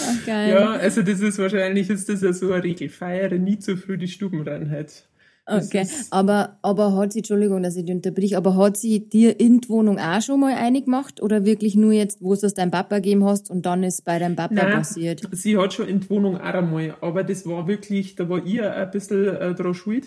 Ach, 0.10 0.26
geil. 0.26 0.50
Ja, 0.50 0.72
also 0.72 1.02
das 1.02 1.22
ist 1.22 1.38
wahrscheinlich 1.38 1.90
ist 1.90 2.10
das 2.10 2.22
ja 2.22 2.34
so 2.34 2.52
eine 2.52 2.64
Regel. 2.64 2.90
Feiere 2.90 3.38
nie 3.38 3.58
zu 3.58 3.78
früh 3.78 3.98
die 3.98 4.10
Stubenreinheit. 4.10 5.06
Okay, 5.50 5.88
aber, 6.12 6.58
aber 6.62 6.96
hat 6.96 7.13
sie, 7.13 7.20
Entschuldigung, 7.20 7.63
dass 7.63 7.75
ich 7.75 7.86
die 7.86 7.94
unterbrich, 7.94 8.38
aber 8.38 8.56
hat 8.56 8.77
sie 8.77 9.10
dir 9.10 9.39
in 9.39 9.62
die 9.62 9.70
Wohnung 9.70 10.00
auch 10.00 10.22
schon 10.22 10.39
mal 10.39 10.53
einig 10.56 10.86
gemacht 10.86 11.22
oder 11.22 11.46
wirklich 11.46 11.75
nur 11.75 11.91
jetzt, 11.91 12.22
wo 12.22 12.36
du 12.36 12.46
es 12.46 12.53
deinem 12.53 12.72
Papa 12.72 12.98
gegeben 12.98 13.25
hast 13.25 13.50
und 13.50 13.65
dann 13.65 13.84
ist 13.84 14.06
bei 14.06 14.20
deinem 14.20 14.36
Papa 14.36 14.53
Nein, 14.53 14.74
passiert? 14.74 15.22
Sie 15.32 15.58
hat 15.58 15.74
schon 15.74 15.88
in 15.88 16.01
die 16.01 16.10
Wohnung 16.10 16.38
auch 16.38 16.53
einmal, 16.53 16.96
aber 17.01 17.24
das 17.24 17.46
war 17.46 17.68
wirklich, 17.68 18.15
da 18.15 18.29
war 18.29 18.46
ihr 18.46 18.74
ein 18.74 18.91
bisschen 18.91 19.36
äh, 19.36 19.56
dran 19.56 19.74
schuld. 19.74 20.06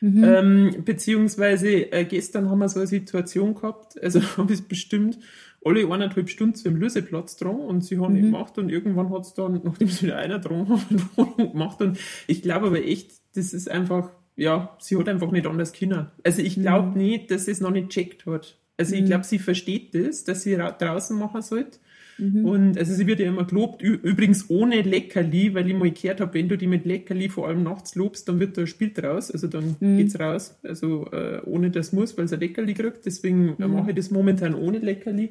Mhm. 0.00 0.24
Ähm, 0.24 0.76
beziehungsweise 0.84 1.92
äh, 1.92 2.04
gestern 2.04 2.50
haben 2.50 2.58
wir 2.58 2.68
so 2.68 2.80
eine 2.80 2.88
Situation 2.88 3.54
gehabt, 3.54 4.02
also 4.02 4.20
habe 4.36 4.52
ich 4.52 4.60
es 4.60 4.66
bestimmt 4.66 5.18
alle 5.64 5.84
eineinhalb 5.84 6.28
Stunden 6.28 6.56
zu 6.56 6.68
einem 6.68 6.78
Löseplatz 6.78 7.36
dran 7.36 7.54
und 7.54 7.84
sie 7.84 7.98
haben 8.00 8.14
mhm. 8.14 8.18
ihn 8.18 8.24
gemacht 8.32 8.58
und 8.58 8.68
irgendwann 8.68 9.10
hat 9.10 9.22
es 9.22 9.34
dann, 9.34 9.60
nachdem 9.64 9.88
sie 9.88 10.06
wieder 10.06 10.16
einer 10.16 10.40
dran 10.40 10.68
haben, 10.68 11.36
gemacht 11.52 11.80
und 11.80 11.98
ich 12.26 12.42
glaube 12.42 12.66
aber 12.66 12.84
echt, 12.84 13.12
das 13.34 13.52
ist 13.54 13.70
einfach 13.70 14.10
ja, 14.36 14.76
sie 14.80 14.96
hat 14.96 15.08
einfach 15.08 15.30
nicht 15.30 15.46
anders 15.46 15.72
können. 15.72 16.06
Also 16.24 16.42
ich 16.42 16.54
glaube 16.54 16.90
mhm. 16.90 16.96
nicht, 16.96 17.30
dass 17.30 17.46
sie 17.46 17.52
es 17.52 17.60
noch 17.60 17.70
nicht 17.70 17.90
checkt 17.90 18.26
hat. 18.26 18.56
Also 18.76 18.94
ich 18.94 19.02
mhm. 19.02 19.06
glaube, 19.06 19.24
sie 19.24 19.38
versteht 19.38 19.94
das, 19.94 20.24
dass 20.24 20.42
sie 20.42 20.56
draußen 20.56 21.18
machen 21.18 21.42
sollte. 21.42 21.78
Mhm. 22.18 22.44
Und 22.44 22.78
also 22.78 22.94
sie 22.94 23.06
wird 23.06 23.20
ja 23.20 23.26
immer 23.26 23.44
gelobt, 23.44 23.82
übrigens 23.82 24.48
ohne 24.48 24.82
Leckerli, 24.82 25.54
weil 25.54 25.68
ich 25.68 25.74
mal 25.74 25.90
gehört 25.90 26.20
habe, 26.20 26.34
wenn 26.34 26.48
du 26.48 26.56
die 26.56 26.66
mit 26.66 26.84
Leckerli 26.84 27.28
vor 27.28 27.48
allem 27.48 27.62
nachts 27.62 27.94
lobst, 27.94 28.28
dann 28.28 28.38
wird 28.38 28.56
da 28.56 28.62
ein 28.62 28.66
Spiel 28.66 28.92
draus, 28.92 29.30
also 29.30 29.46
dann 29.46 29.76
mhm. 29.80 29.98
geht's 29.98 30.18
raus. 30.18 30.58
Also 30.62 31.06
äh, 31.12 31.40
ohne 31.44 31.70
das 31.70 31.92
muss, 31.92 32.16
weil 32.16 32.28
sie 32.28 32.36
ein 32.36 32.40
Leckerli 32.40 32.74
kriegt. 32.74 33.06
Deswegen 33.06 33.54
mhm. 33.58 33.72
mache 33.72 33.90
ich 33.90 33.96
das 33.96 34.10
momentan 34.10 34.54
ohne 34.54 34.78
Leckerli. 34.78 35.30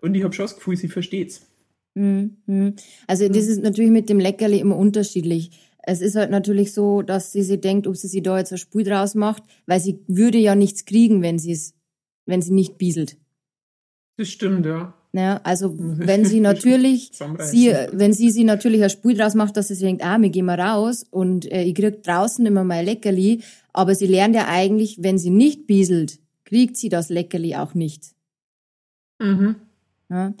Und 0.00 0.14
ich 0.14 0.24
habe 0.24 0.32
schon 0.32 0.44
das 0.44 0.56
Gefühl, 0.56 0.76
sie 0.76 0.88
versteht's. 0.88 1.46
Mhm. 1.94 2.74
Also 3.06 3.28
das 3.28 3.46
ist 3.46 3.62
natürlich 3.62 3.90
mit 3.90 4.08
dem 4.08 4.20
Leckerli 4.20 4.60
immer 4.60 4.76
unterschiedlich. 4.76 5.50
Es 5.82 6.00
ist 6.00 6.16
halt 6.16 6.30
natürlich 6.30 6.72
so, 6.72 7.02
dass 7.02 7.32
sie 7.32 7.42
sich 7.42 7.60
denkt, 7.60 7.86
ob 7.86 7.96
sie 7.96 8.08
sich 8.08 8.22
da 8.22 8.38
jetzt 8.38 8.52
ein 8.52 8.58
Spiel 8.58 8.84
draus 8.84 9.14
macht, 9.14 9.42
weil 9.66 9.80
sie 9.80 10.00
würde 10.06 10.38
ja 10.38 10.54
nichts 10.54 10.84
kriegen, 10.84 11.22
wenn 11.22 11.38
sie 11.38 11.52
es, 11.52 11.74
wenn 12.26 12.42
sie 12.42 12.52
nicht 12.52 12.78
bieselt. 12.78 13.16
Das 14.16 14.28
stimmt, 14.28 14.66
ja. 14.66 14.94
Ja, 15.12 15.40
also 15.42 15.74
wenn 15.78 16.24
sie 16.24 16.40
natürlich, 16.40 17.12
sie, 17.40 17.74
wenn 17.92 18.12
sie 18.12 18.30
sie 18.30 18.44
natürlich 18.44 18.82
ein 18.82 18.90
Spiel 18.90 19.16
draus 19.16 19.34
macht, 19.34 19.56
dass 19.56 19.68
sie 19.68 19.74
sich 19.74 19.84
denkt, 19.84 20.04
ah, 20.04 20.20
wir 20.20 20.30
gehen 20.30 20.46
mal 20.46 20.60
raus 20.60 21.04
und 21.10 21.50
äh, 21.50 21.62
ich 21.62 21.74
krieg 21.74 22.02
draußen 22.02 22.44
immer 22.46 22.64
mal 22.64 22.84
Leckerli, 22.84 23.42
aber 23.72 23.94
sie 23.94 24.06
lernt 24.06 24.34
ja 24.34 24.46
eigentlich, 24.48 24.98
wenn 25.02 25.18
sie 25.18 25.30
nicht 25.30 25.66
bieselt, 25.66 26.18
kriegt 26.44 26.76
sie 26.76 26.88
das 26.88 27.08
Leckerli 27.08 27.56
auch 27.56 27.74
nicht. 27.74 28.14
Mhm. 29.18 29.56
Ja. 30.08 30.34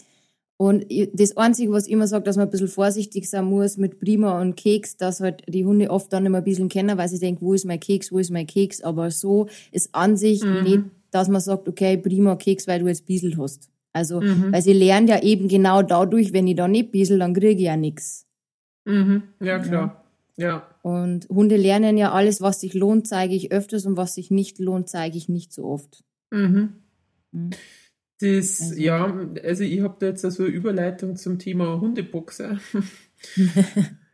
Und 0.60 0.84
das 1.14 1.38
Einzige, 1.38 1.72
was 1.72 1.86
ich 1.86 1.92
immer 1.92 2.06
sage, 2.06 2.24
dass 2.24 2.36
man 2.36 2.46
ein 2.46 2.50
bisschen 2.50 2.68
vorsichtig 2.68 3.30
sein 3.30 3.46
muss 3.46 3.78
mit 3.78 3.98
Prima 3.98 4.38
und 4.42 4.56
Keks, 4.56 4.98
dass 4.98 5.20
halt 5.20 5.42
die 5.48 5.64
Hunde 5.64 5.88
oft 5.88 6.12
dann 6.12 6.26
immer 6.26 6.36
ein 6.36 6.44
bisschen 6.44 6.68
kennen, 6.68 6.98
weil 6.98 7.08
sie 7.08 7.18
denken, 7.18 7.46
wo 7.46 7.54
ist 7.54 7.64
mein 7.64 7.80
Keks, 7.80 8.12
wo 8.12 8.18
ist 8.18 8.28
mein 8.30 8.46
Keks. 8.46 8.82
Aber 8.82 9.10
so 9.10 9.48
ist 9.72 9.94
an 9.94 10.18
sich 10.18 10.44
mhm. 10.44 10.62
nicht, 10.62 10.82
dass 11.12 11.28
man 11.28 11.40
sagt, 11.40 11.66
okay, 11.66 11.96
Prima 11.96 12.36
Keks, 12.36 12.68
weil 12.68 12.80
du 12.80 12.88
jetzt 12.88 13.06
bieselt 13.06 13.38
hast. 13.38 13.70
Also, 13.94 14.20
mhm. 14.20 14.52
weil 14.52 14.60
sie 14.60 14.74
lernen 14.74 15.08
ja 15.08 15.22
eben 15.22 15.48
genau 15.48 15.80
dadurch, 15.80 16.34
wenn 16.34 16.46
ich 16.46 16.56
da 16.56 16.68
nicht 16.68 16.92
biesel, 16.92 17.20
dann 17.20 17.32
kriege 17.32 17.58
ich 17.58 17.64
ja 17.64 17.78
nichts. 17.78 18.26
Mhm. 18.84 19.22
Ja, 19.40 19.60
klar. 19.60 20.04
Ja. 20.36 20.46
ja. 20.46 20.66
Und 20.82 21.26
Hunde 21.30 21.56
lernen 21.56 21.96
ja 21.96 22.12
alles, 22.12 22.42
was 22.42 22.60
sich 22.60 22.74
lohnt, 22.74 23.06
zeige 23.06 23.34
ich 23.34 23.50
öfters 23.50 23.86
und 23.86 23.96
was 23.96 24.14
sich 24.14 24.30
nicht 24.30 24.58
lohnt, 24.58 24.90
zeige 24.90 25.16
ich 25.16 25.30
nicht 25.30 25.54
so 25.54 25.64
oft. 25.64 26.04
Mhm. 26.30 26.74
mhm. 27.32 27.50
Das, 28.20 28.60
also. 28.60 28.74
ja, 28.74 29.18
also 29.42 29.64
ich 29.64 29.80
habe 29.80 29.96
da 29.98 30.06
jetzt 30.06 30.22
so 30.22 30.42
eine 30.42 30.52
Überleitung 30.52 31.16
zum 31.16 31.38
Thema 31.38 31.80
Hundeboxer. 31.80 32.58
ja. 33.36 33.54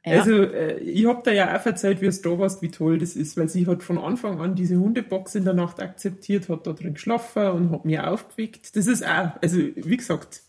Also 0.04 0.32
äh, 0.32 0.78
ich 0.78 1.06
habe 1.06 1.22
da 1.24 1.32
ja 1.32 1.58
auch 1.58 1.66
erzählt, 1.66 2.00
wie 2.00 2.06
es 2.06 2.22
da 2.22 2.38
warst, 2.38 2.62
wie 2.62 2.70
toll 2.70 2.98
das 2.98 3.16
ist, 3.16 3.36
weil 3.36 3.48
sie 3.48 3.66
hat 3.66 3.82
von 3.82 3.98
Anfang 3.98 4.40
an 4.40 4.54
diese 4.54 4.76
Hundebox 4.76 5.34
in 5.34 5.44
der 5.44 5.54
Nacht 5.54 5.80
akzeptiert, 5.80 6.48
hat 6.48 6.68
da 6.68 6.72
drin 6.72 6.94
geschlafen 6.94 7.48
und 7.48 7.70
hat 7.72 7.84
mir 7.84 8.08
aufgeweckt. 8.08 8.76
Das 8.76 8.86
ist 8.86 9.04
auch, 9.04 9.32
also 9.42 9.58
wie 9.58 9.96
gesagt, 9.96 10.42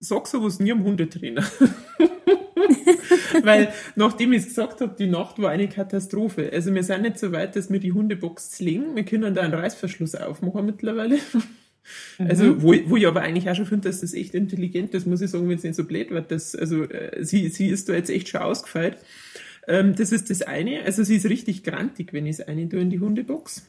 sag 0.00 0.26
sowas 0.26 0.58
nie 0.58 0.72
am 0.72 0.82
Hundetrainer. 0.82 1.44
Weil 3.42 3.72
nachdem 3.94 4.32
ich 4.32 4.42
es 4.42 4.48
gesagt 4.48 4.80
habe, 4.80 4.94
die 4.98 5.06
Nacht 5.06 5.40
war 5.40 5.50
eine 5.50 5.68
Katastrophe. 5.68 6.50
Also 6.52 6.74
wir 6.74 6.82
sind 6.82 7.02
nicht 7.02 7.18
so 7.18 7.30
weit, 7.30 7.54
dass 7.54 7.70
wir 7.70 7.78
die 7.78 7.92
Hundebox 7.92 8.50
zlingen. 8.50 8.96
Wir 8.96 9.04
können 9.04 9.34
da 9.34 9.42
einen 9.42 9.54
Reißverschluss 9.54 10.16
aufmachen 10.16 10.66
mittlerweile. 10.66 11.18
Also, 12.18 12.44
mhm. 12.44 12.62
wo, 12.62 12.74
wo 12.86 12.96
ich 12.96 13.06
aber 13.06 13.22
eigentlich 13.22 13.48
auch 13.48 13.54
schon 13.54 13.66
finde, 13.66 13.88
dass 13.88 14.00
das 14.00 14.14
echt 14.14 14.34
intelligent 14.34 14.94
ist, 14.94 15.06
muss 15.06 15.20
ich 15.20 15.30
sagen, 15.30 15.48
wenn 15.48 15.58
es 15.58 15.64
nicht 15.64 15.74
so 15.74 15.84
blöd 15.84 16.10
wird. 16.10 16.30
Das, 16.30 16.54
also, 16.54 16.84
äh, 16.84 17.24
sie, 17.24 17.48
sie 17.48 17.68
ist 17.68 17.88
da 17.88 17.94
jetzt 17.94 18.10
echt 18.10 18.28
schon 18.28 18.42
ausgefeilt. 18.42 18.98
Ähm, 19.66 19.94
das 19.96 20.12
ist 20.12 20.30
das 20.30 20.42
eine. 20.42 20.82
Also, 20.84 21.04
sie 21.04 21.16
ist 21.16 21.26
richtig 21.26 21.62
grantig, 21.62 22.12
wenn 22.12 22.26
ich 22.26 22.38
es 22.38 22.46
eine 22.46 22.68
tue 22.68 22.80
in 22.80 22.90
die 22.90 23.00
Hundebox. 23.00 23.66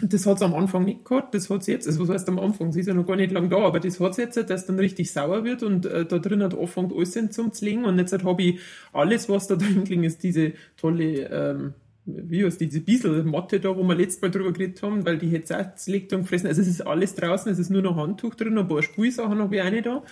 Das 0.00 0.26
hat 0.26 0.38
sie 0.38 0.44
am 0.44 0.54
Anfang 0.54 0.84
nicht 0.84 1.06
gehabt, 1.06 1.34
das 1.34 1.48
hat 1.48 1.64
sie 1.64 1.72
jetzt, 1.72 1.86
also 1.86 2.00
was 2.00 2.10
heißt 2.10 2.28
am 2.28 2.38
Anfang, 2.38 2.70
sie 2.70 2.80
ist 2.80 2.86
ja 2.86 2.92
noch 2.92 3.06
gar 3.06 3.16
nicht 3.16 3.32
lang 3.32 3.48
da, 3.48 3.56
aber 3.56 3.80
das 3.80 3.98
hat 3.98 4.14
sie 4.14 4.22
jetzt, 4.22 4.36
dass 4.36 4.66
dann 4.66 4.78
richtig 4.78 5.10
sauer 5.10 5.42
wird 5.42 5.62
und 5.62 5.86
äh, 5.86 6.04
da 6.04 6.18
drin 6.18 6.42
hat 6.42 6.52
anfängt 6.52 6.92
alles 6.94 7.12
zum 7.30 7.50
zu 7.50 7.64
legen 7.64 7.86
und 7.86 7.98
jetzt 7.98 8.12
habe 8.12 8.42
ich 8.42 8.60
alles, 8.92 9.30
was 9.30 9.46
da 9.46 9.56
drin 9.56 9.84
klingt, 9.84 10.04
ist 10.04 10.22
diese 10.22 10.52
tolle 10.76 11.30
ähm, 11.30 11.74
wie 12.06 12.44
heißt 12.44 12.60
diese 12.60 12.80
Bieselmatte 12.80 13.60
da, 13.60 13.76
wo 13.76 13.82
wir 13.82 13.94
letztes 13.94 14.22
Mal 14.22 14.30
drüber 14.30 14.52
geredet 14.52 14.82
haben, 14.82 15.04
weil 15.04 15.18
die 15.18 15.30
jetzt 15.30 15.52
auch 15.52 15.74
zerlegt 15.74 16.12
und 16.12 16.22
gefressen. 16.22 16.46
Also 16.46 16.62
es 16.62 16.68
ist 16.68 16.86
alles 16.86 17.14
draußen, 17.14 17.50
es 17.50 17.58
ist 17.58 17.70
nur 17.70 17.82
noch 17.82 17.96
Handtuch 17.96 18.34
drin, 18.34 18.56
ein 18.56 18.68
paar 18.68 18.82
Spielsachen 18.82 19.38
habe 19.38 19.56
ich 19.56 19.62
eine 19.62 19.82
da. 19.82 20.02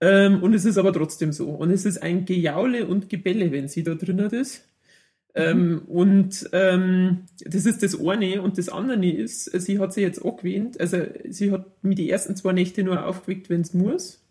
Ähm, 0.00 0.42
und 0.42 0.54
es 0.54 0.64
ist 0.64 0.78
aber 0.78 0.92
trotzdem 0.92 1.32
so. 1.32 1.48
Und 1.48 1.70
es 1.70 1.86
ist 1.86 2.02
ein 2.02 2.26
Gejaule 2.26 2.86
und 2.86 3.08
Gebelle, 3.08 3.52
wenn 3.52 3.68
sie 3.68 3.82
da 3.82 3.94
drin 3.94 4.18
ist. 4.18 4.68
Ähm, 5.36 5.68
mhm. 5.68 5.78
und 5.88 6.48
ähm, 6.52 7.24
das 7.44 7.66
ist 7.66 7.82
das 7.82 7.98
eine. 7.98 8.40
Und 8.42 8.58
das 8.58 8.68
andere 8.68 9.04
ist, 9.04 9.46
sie 9.46 9.78
hat 9.80 9.92
sich 9.92 10.02
jetzt 10.02 10.24
angewöhnt, 10.24 10.78
also 10.78 10.98
sie 11.28 11.50
hat 11.50 11.82
mir 11.82 11.96
die 11.96 12.08
ersten 12.08 12.36
zwei 12.36 12.52
Nächte 12.52 12.84
nur 12.84 13.04
aufgeweckt, 13.04 13.50
wenn 13.50 13.62
es 13.62 13.74
muss. 13.74 14.23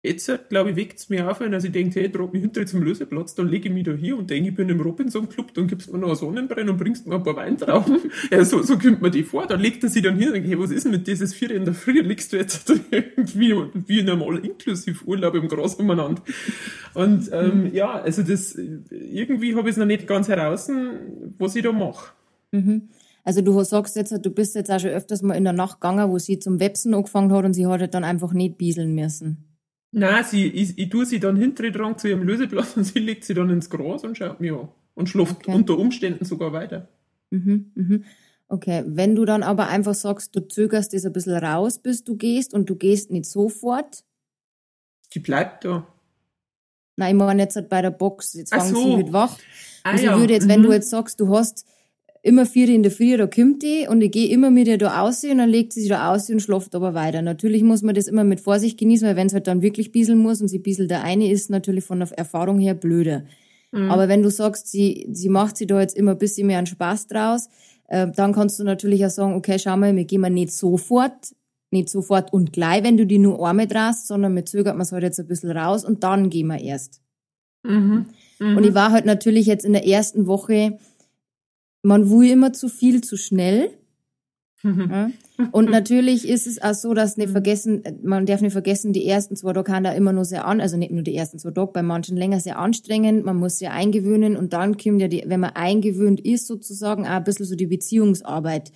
Jetzt, 0.00 0.30
glaube 0.48 0.70
ich, 0.70 0.76
weckt 0.76 1.00
es 1.00 1.08
mich 1.08 1.20
auf, 1.22 1.40
wenn 1.40 1.52
ich 1.52 1.72
denke, 1.72 1.98
hey, 1.98 2.08
trag 2.08 2.32
mich 2.32 2.42
hinter 2.42 2.64
zum 2.64 2.82
Löseplatz, 2.82 3.34
dann 3.34 3.48
lege 3.48 3.68
ich 3.68 3.74
mich 3.74 3.82
da 3.82 3.90
hier 3.92 4.16
und 4.16 4.30
denke, 4.30 4.50
ich 4.50 4.54
bin 4.54 4.68
im 4.68 4.80
Robinson-Club, 4.80 5.52
dann 5.54 5.66
gibst 5.66 5.88
du 5.88 5.92
mir 5.92 5.98
noch 5.98 6.06
einen 6.06 6.16
Sonnenbrenn 6.16 6.68
und 6.68 6.76
bringst 6.76 7.08
mir 7.08 7.16
ein 7.16 7.24
paar 7.24 7.34
Weintrauben. 7.34 7.98
ja, 8.30 8.44
so, 8.44 8.62
so 8.62 8.78
kommt 8.78 9.02
man 9.02 9.10
die 9.10 9.24
vor. 9.24 9.48
Dann 9.48 9.58
legt 9.58 9.82
er 9.82 9.90
sich 9.90 10.04
dann 10.04 10.16
hier 10.16 10.28
und 10.28 10.34
denkt, 10.34 10.48
hey, 10.48 10.56
was 10.56 10.70
ist 10.70 10.84
denn 10.84 10.92
mit 10.92 11.08
dieses 11.08 11.34
Vier 11.34 11.50
in 11.50 11.64
der 11.64 11.74
Früh? 11.74 12.00
Liegst 12.00 12.32
du 12.32 12.36
jetzt 12.36 12.72
irgendwie 12.92 13.56
wie 13.88 14.02
normal 14.04 14.38
inklusiv 14.38 15.04
Urlaub 15.04 15.34
im 15.34 15.48
Gras 15.48 15.74
umeinander? 15.74 16.22
Und 16.94 17.28
ähm, 17.32 17.64
mhm. 17.64 17.74
ja, 17.74 18.00
also 18.00 18.22
das, 18.22 18.54
irgendwie 18.54 19.56
habe 19.56 19.68
ich 19.68 19.72
es 19.72 19.78
noch 19.78 19.86
nicht 19.86 20.06
ganz 20.06 20.28
heraus, 20.28 20.70
was 21.38 21.56
ich 21.56 21.64
da 21.64 21.72
mache. 21.72 22.12
Mhm. 22.52 22.88
Also 23.24 23.42
du 23.42 23.60
sagst 23.64 23.96
jetzt, 23.96 24.14
du 24.24 24.30
bist 24.30 24.54
jetzt 24.54 24.70
auch 24.70 24.78
schon 24.78 24.90
öfters 24.90 25.22
mal 25.22 25.34
in 25.34 25.42
der 25.42 25.52
Nacht 25.52 25.80
gegangen, 25.80 26.08
wo 26.08 26.18
sie 26.18 26.38
zum 26.38 26.60
Websen 26.60 26.94
angefangen 26.94 27.32
hat 27.32 27.44
und 27.44 27.52
sie 27.52 27.66
hat 27.66 27.80
halt 27.80 27.94
dann 27.94 28.04
einfach 28.04 28.32
nicht 28.32 28.58
bieseln 28.58 28.94
müssen. 28.94 29.47
Nein, 29.90 30.24
sie, 30.24 30.46
ich, 30.46 30.78
ich 30.78 30.90
tue 30.90 31.06
sie 31.06 31.18
dann 31.18 31.36
hinter 31.36 31.70
dran 31.70 31.96
zu 31.96 32.08
ihrem 32.08 32.22
Löseplatz 32.22 32.76
und 32.76 32.84
sie 32.84 32.98
legt 32.98 33.24
sie 33.24 33.34
dann 33.34 33.50
ins 33.50 33.70
Gras 33.70 34.04
und 34.04 34.16
schaut 34.16 34.40
mir 34.40 34.58
an. 34.58 34.68
Und 34.94 35.08
schläft 35.08 35.36
okay. 35.36 35.54
unter 35.54 35.78
Umständen 35.78 36.24
sogar 36.24 36.52
weiter. 36.52 36.88
Mhm, 37.30 37.70
mhm. 37.74 38.04
Okay, 38.48 38.82
wenn 38.86 39.14
du 39.14 39.24
dann 39.24 39.42
aber 39.42 39.68
einfach 39.68 39.94
sagst, 39.94 40.34
du 40.34 40.40
zögerst 40.40 40.92
das 40.92 41.04
ein 41.04 41.12
bisschen 41.12 41.36
raus, 41.36 41.78
bis 41.78 42.02
du 42.02 42.16
gehst 42.16 42.54
und 42.54 42.68
du 42.68 42.76
gehst 42.76 43.10
nicht 43.10 43.26
sofort. 43.26 44.04
Die 45.14 45.20
bleibt 45.20 45.64
da. 45.64 45.86
Nein, 46.96 47.14
ich 47.14 47.18
meine 47.18 47.42
jetzt 47.42 47.56
halt 47.56 47.68
bei 47.68 47.80
der 47.80 47.90
Box, 47.90 48.34
jetzt 48.34 48.52
fangen 48.52 48.74
so. 48.74 48.82
sie 48.82 48.96
mit 48.96 49.12
wach. 49.12 49.38
Ah, 49.84 49.92
also 49.92 50.04
ja. 50.04 50.12
ich 50.12 50.18
würde 50.18 50.32
jetzt, 50.32 50.48
wenn 50.48 50.60
mhm. 50.60 50.64
du 50.64 50.72
jetzt 50.72 50.90
sagst, 50.90 51.20
du 51.20 51.28
hast 51.36 51.64
immer 52.22 52.46
vier 52.46 52.68
in 52.68 52.82
der 52.82 52.92
Früh, 52.92 53.16
da 53.16 53.26
kommt 53.26 53.62
die 53.62 53.86
und 53.88 54.00
ich 54.00 54.10
gehe 54.10 54.28
immer 54.28 54.50
mit 54.50 54.68
ihr 54.68 54.78
da 54.78 55.02
aus 55.02 55.24
und 55.24 55.38
dann 55.38 55.48
legt 55.48 55.72
sie 55.72 55.80
sich 55.80 55.88
da 55.88 56.12
aus 56.12 56.28
und 56.30 56.40
schlaft 56.40 56.74
aber 56.74 56.94
weiter. 56.94 57.22
Natürlich 57.22 57.62
muss 57.62 57.82
man 57.82 57.94
das 57.94 58.06
immer 58.06 58.24
mit 58.24 58.40
Vorsicht 58.40 58.78
genießen, 58.78 59.06
weil 59.06 59.16
wenn 59.16 59.28
es 59.28 59.34
halt 59.34 59.46
dann 59.46 59.62
wirklich 59.62 59.92
bieseln 59.92 60.18
muss 60.18 60.40
und 60.40 60.48
sie 60.48 60.58
bieselt 60.58 60.90
der 60.90 61.04
eine 61.04 61.30
ist 61.30 61.50
natürlich 61.50 61.84
von 61.84 62.00
der 62.00 62.10
Erfahrung 62.12 62.58
her 62.58 62.74
blöder. 62.74 63.24
Mhm. 63.72 63.90
Aber 63.90 64.08
wenn 64.08 64.22
du 64.22 64.30
sagst, 64.30 64.68
sie, 64.68 65.08
sie 65.12 65.28
macht 65.28 65.56
sie 65.56 65.66
da 65.66 65.80
jetzt 65.80 65.96
immer 65.96 66.12
ein 66.12 66.18
bisschen 66.18 66.46
mehr 66.46 66.58
einen 66.58 66.66
Spaß 66.66 67.06
draus, 67.06 67.48
äh, 67.88 68.08
dann 68.14 68.32
kannst 68.32 68.58
du 68.58 68.64
natürlich 68.64 69.04
auch 69.04 69.10
sagen, 69.10 69.34
okay, 69.34 69.58
schau 69.58 69.76
mal, 69.76 69.94
wir 69.94 70.04
gehen 70.04 70.20
mal 70.20 70.30
nicht 70.30 70.52
sofort, 70.52 71.34
nicht 71.70 71.88
sofort 71.88 72.32
und 72.32 72.52
gleich, 72.52 72.82
wenn 72.82 72.96
du 72.96 73.06
die 73.06 73.18
nur 73.18 73.46
Arme 73.46 73.66
drast, 73.66 74.06
sondern 74.06 74.34
mit 74.34 74.48
zögert 74.48 74.74
man 74.74 74.82
es 74.82 74.92
halt 74.92 75.02
jetzt 75.02 75.20
ein 75.20 75.26
bisschen 75.26 75.50
raus 75.50 75.84
und 75.84 76.02
dann 76.02 76.30
gehen 76.30 76.46
wir 76.46 76.60
erst. 76.60 77.00
Mhm. 77.62 78.06
Mhm. 78.38 78.56
Und 78.56 78.64
ich 78.64 78.74
war 78.74 78.92
halt 78.92 79.04
natürlich 79.04 79.46
jetzt 79.46 79.64
in 79.64 79.72
der 79.72 79.86
ersten 79.86 80.26
Woche 80.26 80.78
man 81.82 82.10
will 82.10 82.30
immer 82.30 82.52
zu 82.52 82.68
viel 82.68 83.02
zu 83.02 83.16
schnell. 83.16 83.70
ja. 84.64 85.10
Und 85.52 85.70
natürlich 85.70 86.28
ist 86.28 86.48
es 86.48 86.60
auch 86.60 86.74
so, 86.74 86.92
dass 86.92 87.16
nicht 87.16 87.30
vergessen, 87.30 87.82
man 88.02 88.26
darf 88.26 88.40
nicht 88.40 88.52
vergessen, 88.52 88.92
die 88.92 89.06
ersten 89.06 89.36
zwei 89.36 89.52
Tage 89.52 89.70
kann 89.70 89.84
da 89.84 89.92
immer 89.92 90.12
nur 90.12 90.24
sehr 90.24 90.46
an, 90.46 90.60
also 90.60 90.76
nicht 90.76 90.90
nur 90.90 91.02
die 91.02 91.14
ersten 91.14 91.38
zwei 91.38 91.52
Tage, 91.52 91.70
bei 91.72 91.82
manchen 91.82 92.16
länger 92.16 92.40
sehr 92.40 92.58
anstrengend, 92.58 93.24
man 93.24 93.36
muss 93.36 93.58
sich 93.58 93.68
eingewöhnen 93.68 94.36
und 94.36 94.52
dann 94.52 94.76
kommt 94.76 95.00
ja 95.00 95.06
die, 95.06 95.22
wenn 95.26 95.40
man 95.40 95.50
eingewöhnt 95.50 96.20
ist 96.20 96.48
sozusagen, 96.48 97.04
auch 97.04 97.10
ein 97.10 97.24
bisschen 97.24 97.46
so 97.46 97.54
die 97.54 97.68
Beziehungsarbeit. 97.68 98.72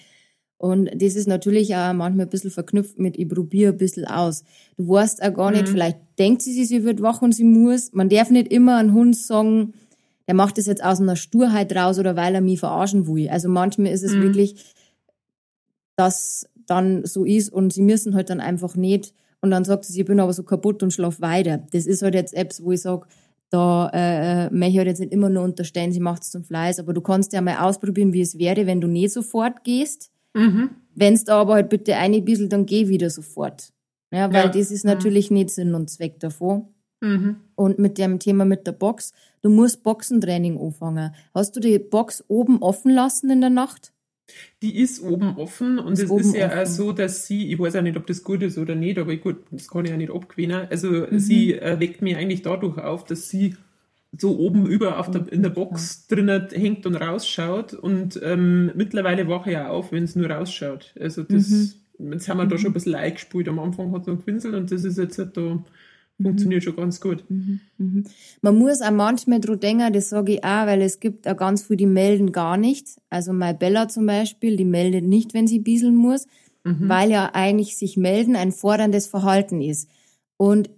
Und 0.56 0.88
das 0.94 1.16
ist 1.16 1.26
natürlich 1.26 1.74
auch 1.74 1.92
manchmal 1.92 2.26
ein 2.26 2.30
bisschen 2.30 2.52
verknüpft 2.52 2.96
mit, 3.00 3.18
ich 3.18 3.28
probiere 3.28 3.72
ein 3.72 3.78
bisschen 3.78 4.04
aus. 4.04 4.44
Du 4.76 4.88
weißt 4.88 5.20
auch 5.24 5.34
gar 5.34 5.50
nicht, 5.50 5.66
mhm. 5.66 5.72
vielleicht 5.72 5.98
denkt 6.20 6.42
sie 6.42 6.52
sich, 6.52 6.68
sie 6.68 6.84
wird 6.84 7.02
wach 7.02 7.20
und 7.20 7.32
sie 7.32 7.42
muss. 7.42 7.92
Man 7.92 8.08
darf 8.08 8.30
nicht 8.30 8.52
immer 8.52 8.76
einen 8.76 8.92
Hund 8.92 9.16
sagen, 9.16 9.74
der 10.26 10.34
macht 10.34 10.58
das 10.58 10.66
jetzt 10.66 10.84
aus 10.84 11.00
einer 11.00 11.16
Sturheit 11.16 11.74
raus 11.74 11.98
oder 11.98 12.16
weil 12.16 12.34
er 12.34 12.40
mich 12.40 12.60
verarschen 12.60 13.06
will. 13.06 13.28
Also 13.28 13.48
manchmal 13.48 13.92
ist 13.92 14.02
es 14.02 14.12
mhm. 14.12 14.22
wirklich, 14.22 14.74
dass 15.96 16.48
dann 16.66 17.04
so 17.04 17.24
ist 17.24 17.52
und 17.52 17.72
sie 17.72 17.82
müssen 17.82 18.14
halt 18.14 18.30
dann 18.30 18.40
einfach 18.40 18.76
nicht. 18.76 19.14
Und 19.40 19.50
dann 19.50 19.64
sagt 19.64 19.84
sie, 19.84 20.00
ich 20.00 20.06
bin 20.06 20.20
aber 20.20 20.32
so 20.32 20.44
kaputt 20.44 20.82
und 20.82 20.92
schlaf 20.92 21.20
weiter. 21.20 21.58
Das 21.72 21.86
ist 21.86 22.02
halt 22.02 22.14
jetzt 22.14 22.34
Apps, 22.34 22.62
wo 22.62 22.72
ich 22.72 22.80
sage, 22.80 23.06
da 23.50 23.90
äh, 23.92 24.50
möchte 24.50 24.70
ich 24.70 24.78
halt 24.78 24.88
jetzt 24.88 25.00
nicht 25.00 25.12
immer 25.12 25.28
nur 25.28 25.42
unterstellen, 25.42 25.92
sie 25.92 26.00
macht 26.00 26.22
es 26.22 26.30
zum 26.30 26.42
Fleiß, 26.42 26.78
aber 26.78 26.94
du 26.94 27.02
kannst 27.02 27.32
ja 27.34 27.42
mal 27.42 27.58
ausprobieren, 27.58 28.12
wie 28.12 28.22
es 28.22 28.38
wäre, 28.38 28.66
wenn 28.66 28.80
du 28.80 28.88
nicht 28.88 29.12
sofort 29.12 29.62
gehst. 29.64 30.10
Mhm. 30.32 30.70
Wenn 30.94 31.14
es 31.14 31.24
da 31.24 31.40
aber 31.40 31.54
halt 31.54 31.68
bitte 31.68 31.96
eine 31.96 32.22
bisschen, 32.22 32.48
dann 32.48 32.64
geh 32.64 32.88
wieder 32.88 33.10
sofort. 33.10 33.72
Ja, 34.10 34.32
weil 34.32 34.46
ja. 34.46 34.48
das 34.48 34.70
ist 34.70 34.84
natürlich 34.84 35.30
mhm. 35.30 35.38
nicht 35.38 35.50
Sinn 35.50 35.74
und 35.74 35.90
Zweck 35.90 36.20
davon. 36.20 36.68
Mhm. 37.02 37.36
Und 37.56 37.78
mit 37.78 37.98
dem 37.98 38.18
Thema 38.18 38.44
mit 38.44 38.66
der 38.66 38.72
Box, 38.72 39.12
du 39.42 39.50
musst 39.50 39.82
Boxentraining 39.82 40.58
anfangen. 40.58 41.14
Hast 41.34 41.56
du 41.56 41.60
die 41.60 41.78
Box 41.78 42.24
oben 42.28 42.62
offen 42.62 42.92
lassen 42.92 43.28
in 43.30 43.40
der 43.40 43.50
Nacht? 43.50 43.92
Die 44.62 44.78
ist 44.78 45.02
oben 45.02 45.36
offen 45.36 45.78
und 45.78 45.94
es 45.94 46.02
ist 46.04 46.34
ja 46.34 46.46
offen. 46.46 46.58
auch 46.58 46.66
so, 46.66 46.92
dass 46.92 47.26
sie, 47.26 47.52
ich 47.52 47.58
weiß 47.58 47.76
auch 47.76 47.82
nicht, 47.82 47.96
ob 47.96 48.06
das 48.06 48.22
gut 48.22 48.42
ist 48.42 48.56
oder 48.56 48.74
nicht, 48.74 48.98
aber 48.98 49.16
gut, 49.16 49.38
das 49.50 49.68
kann 49.68 49.84
ich 49.84 49.90
ja 49.90 49.96
nicht 49.96 50.12
abgewinnen. 50.12 50.68
Also 50.70 50.88
mhm. 50.88 51.18
sie 51.18 51.54
äh, 51.54 51.78
weckt 51.80 52.00
mich 52.00 52.16
eigentlich 52.16 52.42
dadurch 52.42 52.78
auf, 52.78 53.04
dass 53.04 53.28
sie 53.28 53.56
so 54.16 54.38
oben 54.38 54.66
über 54.66 54.98
auf 54.98 55.10
der, 55.10 55.30
in 55.32 55.42
der 55.42 55.50
Box 55.50 56.06
drinnen 56.06 56.48
hängt 56.52 56.86
und 56.86 56.96
rausschaut 56.96 57.74
und 57.74 58.20
ähm, 58.22 58.70
mittlerweile 58.74 59.26
wache 59.26 59.50
ich 59.50 59.56
auch 59.56 59.70
auf, 59.70 59.92
wenn 59.92 60.04
es 60.04 60.14
nur 60.16 60.30
rausschaut. 60.30 60.94
Also 61.00 61.24
das, 61.24 61.48
mhm. 61.98 62.12
jetzt 62.12 62.28
haben 62.28 62.38
wir 62.38 62.46
da 62.46 62.56
schon 62.56 62.68
ein 62.68 62.70
mhm. 62.70 62.74
bisschen 62.74 62.94
eingespült. 62.94 63.48
Am 63.48 63.58
Anfang 63.58 63.92
hat 63.92 64.02
es 64.02 64.06
noch 64.06 64.20
gewinselt 64.20 64.54
und 64.54 64.70
das 64.70 64.84
ist 64.84 64.98
jetzt 64.98 65.18
halt 65.18 65.36
da 65.36 65.64
funktioniert 66.22 66.62
schon 66.62 66.76
ganz 66.76 67.00
gut. 67.00 67.24
Man 68.40 68.58
muss 68.58 68.80
auch 68.80 68.90
manchmal 68.90 69.40
drüber 69.40 69.58
denken, 69.58 69.92
das 69.92 70.08
sage 70.10 70.34
ich 70.34 70.44
auch, 70.44 70.66
weil 70.66 70.82
es 70.82 71.00
gibt 71.00 71.26
auch 71.28 71.36
ganz 71.36 71.62
viele, 71.62 71.78
die 71.78 71.86
melden 71.86 72.32
gar 72.32 72.56
nicht. 72.56 72.88
Also 73.10 73.32
meine 73.32 73.58
Bella 73.58 73.88
zum 73.88 74.06
Beispiel, 74.06 74.56
die 74.56 74.64
meldet 74.64 75.04
nicht, 75.04 75.34
wenn 75.34 75.46
sie 75.46 75.58
bieseln 75.58 75.96
muss, 75.96 76.26
weil 76.64 77.10
ja 77.10 77.30
eigentlich 77.32 77.76
sich 77.76 77.96
melden 77.96 78.36
ein 78.36 78.52
forderndes 78.52 79.06
Verhalten 79.08 79.60
ist. 79.60 79.88
Und 80.36 80.70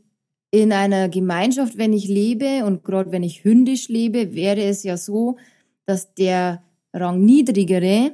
in 0.50 0.72
einer 0.72 1.08
Gemeinschaft, 1.08 1.78
wenn 1.78 1.92
ich 1.92 2.08
lebe 2.08 2.64
und 2.64 2.84
gerade 2.84 3.10
wenn 3.12 3.22
ich 3.22 3.44
hündisch 3.44 3.88
lebe, 3.88 4.34
wäre 4.34 4.62
es 4.62 4.82
ja 4.82 4.96
so, 4.96 5.36
dass 5.84 6.14
der 6.14 6.62
Rangniedrigere 6.92 8.12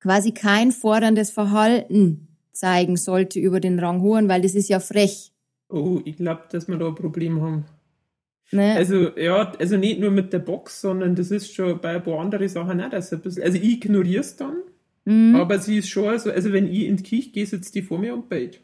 quasi 0.00 0.32
kein 0.32 0.70
forderndes 0.70 1.30
Verhalten 1.30 2.28
zeigen 2.52 2.96
sollte 2.96 3.40
über 3.40 3.58
den 3.58 3.78
Ranghohen, 3.78 4.28
weil 4.28 4.42
das 4.42 4.54
ist 4.54 4.68
ja 4.68 4.80
frech. 4.80 5.32
Oh, 5.68 6.00
ich 6.04 6.16
glaube, 6.16 6.42
dass 6.50 6.68
wir 6.68 6.76
da 6.76 6.88
ein 6.88 6.94
Problem 6.94 7.40
haben. 7.42 7.64
Ne? 8.50 8.74
Also, 8.74 9.16
ja, 9.18 9.52
also 9.58 9.76
nicht 9.76 10.00
nur 10.00 10.10
mit 10.10 10.32
der 10.32 10.38
Box, 10.38 10.80
sondern 10.80 11.14
das 11.14 11.30
ist 11.30 11.54
schon 11.54 11.78
bei 11.80 11.96
ein 11.96 12.02
paar 12.02 12.18
anderen 12.20 12.48
Sachen 12.48 12.80
auch, 12.80 12.88
dass 12.88 13.12
ein 13.12 13.20
bisschen, 13.20 13.42
also 13.42 13.58
ich 13.58 13.72
ignoriere 13.84 14.20
es 14.20 14.36
dann, 14.36 14.56
Mhm. 15.04 15.36
aber 15.36 15.58
sie 15.58 15.78
ist 15.78 15.88
schon 15.88 16.18
so, 16.18 16.30
also 16.30 16.52
wenn 16.52 16.66
ich 16.66 16.84
in 16.84 16.96
die 16.96 17.02
Kirche 17.02 17.30
gehe, 17.30 17.46
sitzt 17.46 17.74
die 17.74 17.82
vor 17.82 17.98
mir 17.98 18.14
und 18.14 18.28
bellt. 18.28 18.60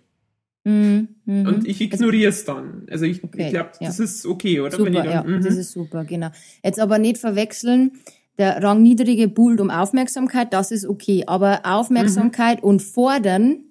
Mhm. 0.65 1.09
Mhm. 1.27 1.47
Und 1.47 1.67
ich 1.69 1.81
ignoriere 1.81 2.31
es 2.31 2.45
dann. 2.47 2.87
Also 2.91 3.05
ich, 3.05 3.23
Okay, 3.23 3.45
ich 3.47 3.51
glaube, 3.51 3.71
ja. 3.81 3.87
das 3.87 3.99
ist 4.01 4.25
okay, 4.27 4.61
oder? 4.61 4.71
Super, 4.77 4.89
ich 4.89 4.95
ja, 4.97 5.23
dann, 5.23 5.39
mhm. 5.39 5.43
das 5.45 5.57
ist 5.57 5.73
super, 5.73 6.05
genau. 6.05 6.31
Jetzt 6.63 6.81
aber 6.81 6.99
nicht 6.99 7.19
verwechseln, 7.19 7.93
der 8.39 8.63
Rangniedrige 8.63 9.29
buhlt 9.29 9.61
um 9.61 9.71
Aufmerksamkeit, 9.71 10.53
das 10.55 10.71
ist 10.71 10.87
okay. 10.87 11.25
Aber 11.27 11.61
Aufmerksamkeit 11.65 12.59
Mhm. 12.63 12.69
und 12.69 12.83
fordern 12.83 13.65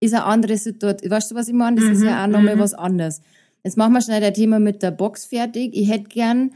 ist 0.00 0.14
eine 0.14 0.24
andere 0.24 0.56
Situation. 0.56 1.10
Weißt 1.10 1.30
du, 1.30 1.34
was 1.34 1.48
ich 1.48 1.54
meine? 1.54 1.80
Das 1.80 1.90
ist 1.90 2.02
ja 2.02 2.24
auch 2.24 2.28
nochmal 2.28 2.56
mhm. 2.56 2.60
was 2.60 2.74
anderes. 2.74 3.20
Jetzt 3.62 3.76
machen 3.76 3.92
wir 3.92 4.00
schnell 4.00 4.20
das 4.20 4.32
Thema 4.32 4.58
mit 4.58 4.82
der 4.82 4.90
Box 4.90 5.26
fertig. 5.26 5.76
Ich 5.76 5.90
hätte 5.90 6.08
gern, 6.08 6.52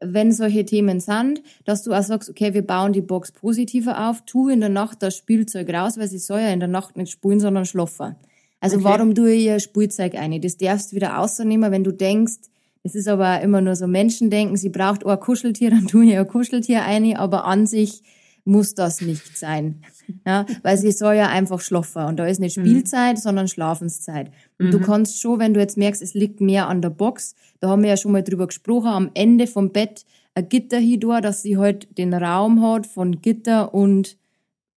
wenn 0.00 0.32
solche 0.32 0.64
Themen 0.64 0.98
sind, 0.98 1.42
dass 1.64 1.84
du 1.84 1.92
auch 1.92 2.02
sagst, 2.02 2.28
okay, 2.28 2.52
wir 2.54 2.66
bauen 2.66 2.92
die 2.92 3.02
Box 3.02 3.30
positiver 3.32 4.08
auf, 4.08 4.24
tu 4.26 4.48
in 4.48 4.60
der 4.60 4.68
Nacht 4.68 5.02
das 5.02 5.16
Spielzeug 5.16 5.72
raus, 5.72 5.98
weil 5.98 6.08
sie 6.08 6.18
soll 6.18 6.40
ja 6.40 6.48
in 6.48 6.60
der 6.60 6.68
Nacht 6.68 6.96
nicht 6.96 7.12
spielen, 7.12 7.38
sondern 7.38 7.64
schlafen. 7.64 8.16
Also 8.60 8.76
Okay. 8.76 8.84
warum 8.84 9.14
tue 9.14 9.32
ich 9.32 9.44
ihr 9.44 9.60
Spielzeug 9.60 10.16
ein? 10.16 10.40
Das 10.40 10.56
darfst 10.56 10.90
du 10.90 10.96
wieder 10.96 11.18
ausnehmen, 11.18 11.70
wenn 11.70 11.84
du 11.84 11.92
denkst, 11.92 12.40
es 12.82 12.94
ist 12.94 13.08
aber 13.08 13.40
immer 13.42 13.60
nur 13.60 13.76
so 13.76 13.86
Menschendenken, 13.86 14.56
sie 14.56 14.70
braucht 14.70 15.04
auch 15.04 15.10
ein 15.10 15.20
Kuscheltier, 15.20 15.70
dann 15.70 15.86
tue 15.86 16.04
ich 16.04 16.12
ihr 16.12 16.20
ein 16.20 16.28
Kuscheltier 16.28 16.82
ein, 16.82 17.16
aber 17.16 17.44
an 17.44 17.66
sich 17.66 18.02
muss 18.50 18.74
das 18.74 19.00
nicht 19.00 19.38
sein. 19.38 19.82
Ja, 20.26 20.44
weil 20.62 20.76
sie 20.76 20.90
soll 20.90 21.14
ja 21.14 21.28
einfach 21.28 21.60
schlafen 21.60 22.04
und 22.04 22.16
da 22.16 22.26
ist 22.26 22.40
nicht 22.40 22.54
Spielzeit, 22.58 23.16
sondern 23.18 23.46
Schlafenszeit. 23.46 24.32
Und 24.58 24.72
du 24.72 24.80
kannst 24.80 25.20
schon, 25.20 25.38
wenn 25.38 25.54
du 25.54 25.60
jetzt 25.60 25.76
merkst, 25.76 26.02
es 26.02 26.14
liegt 26.14 26.40
mehr 26.40 26.68
an 26.68 26.82
der 26.82 26.90
Box, 26.90 27.36
da 27.60 27.68
haben 27.68 27.82
wir 27.82 27.90
ja 27.90 27.96
schon 27.96 28.10
mal 28.10 28.24
drüber 28.24 28.48
gesprochen, 28.48 28.88
am 28.88 29.10
Ende 29.14 29.46
vom 29.46 29.70
Bett 29.70 30.04
ein 30.34 30.48
Gitter 30.48 30.78
hin, 30.78 31.00
dass 31.22 31.42
sie 31.42 31.58
halt 31.58 31.96
den 31.96 32.12
Raum 32.12 32.60
hat 32.60 32.88
von 32.88 33.22
Gitter 33.22 33.72
und 33.72 34.16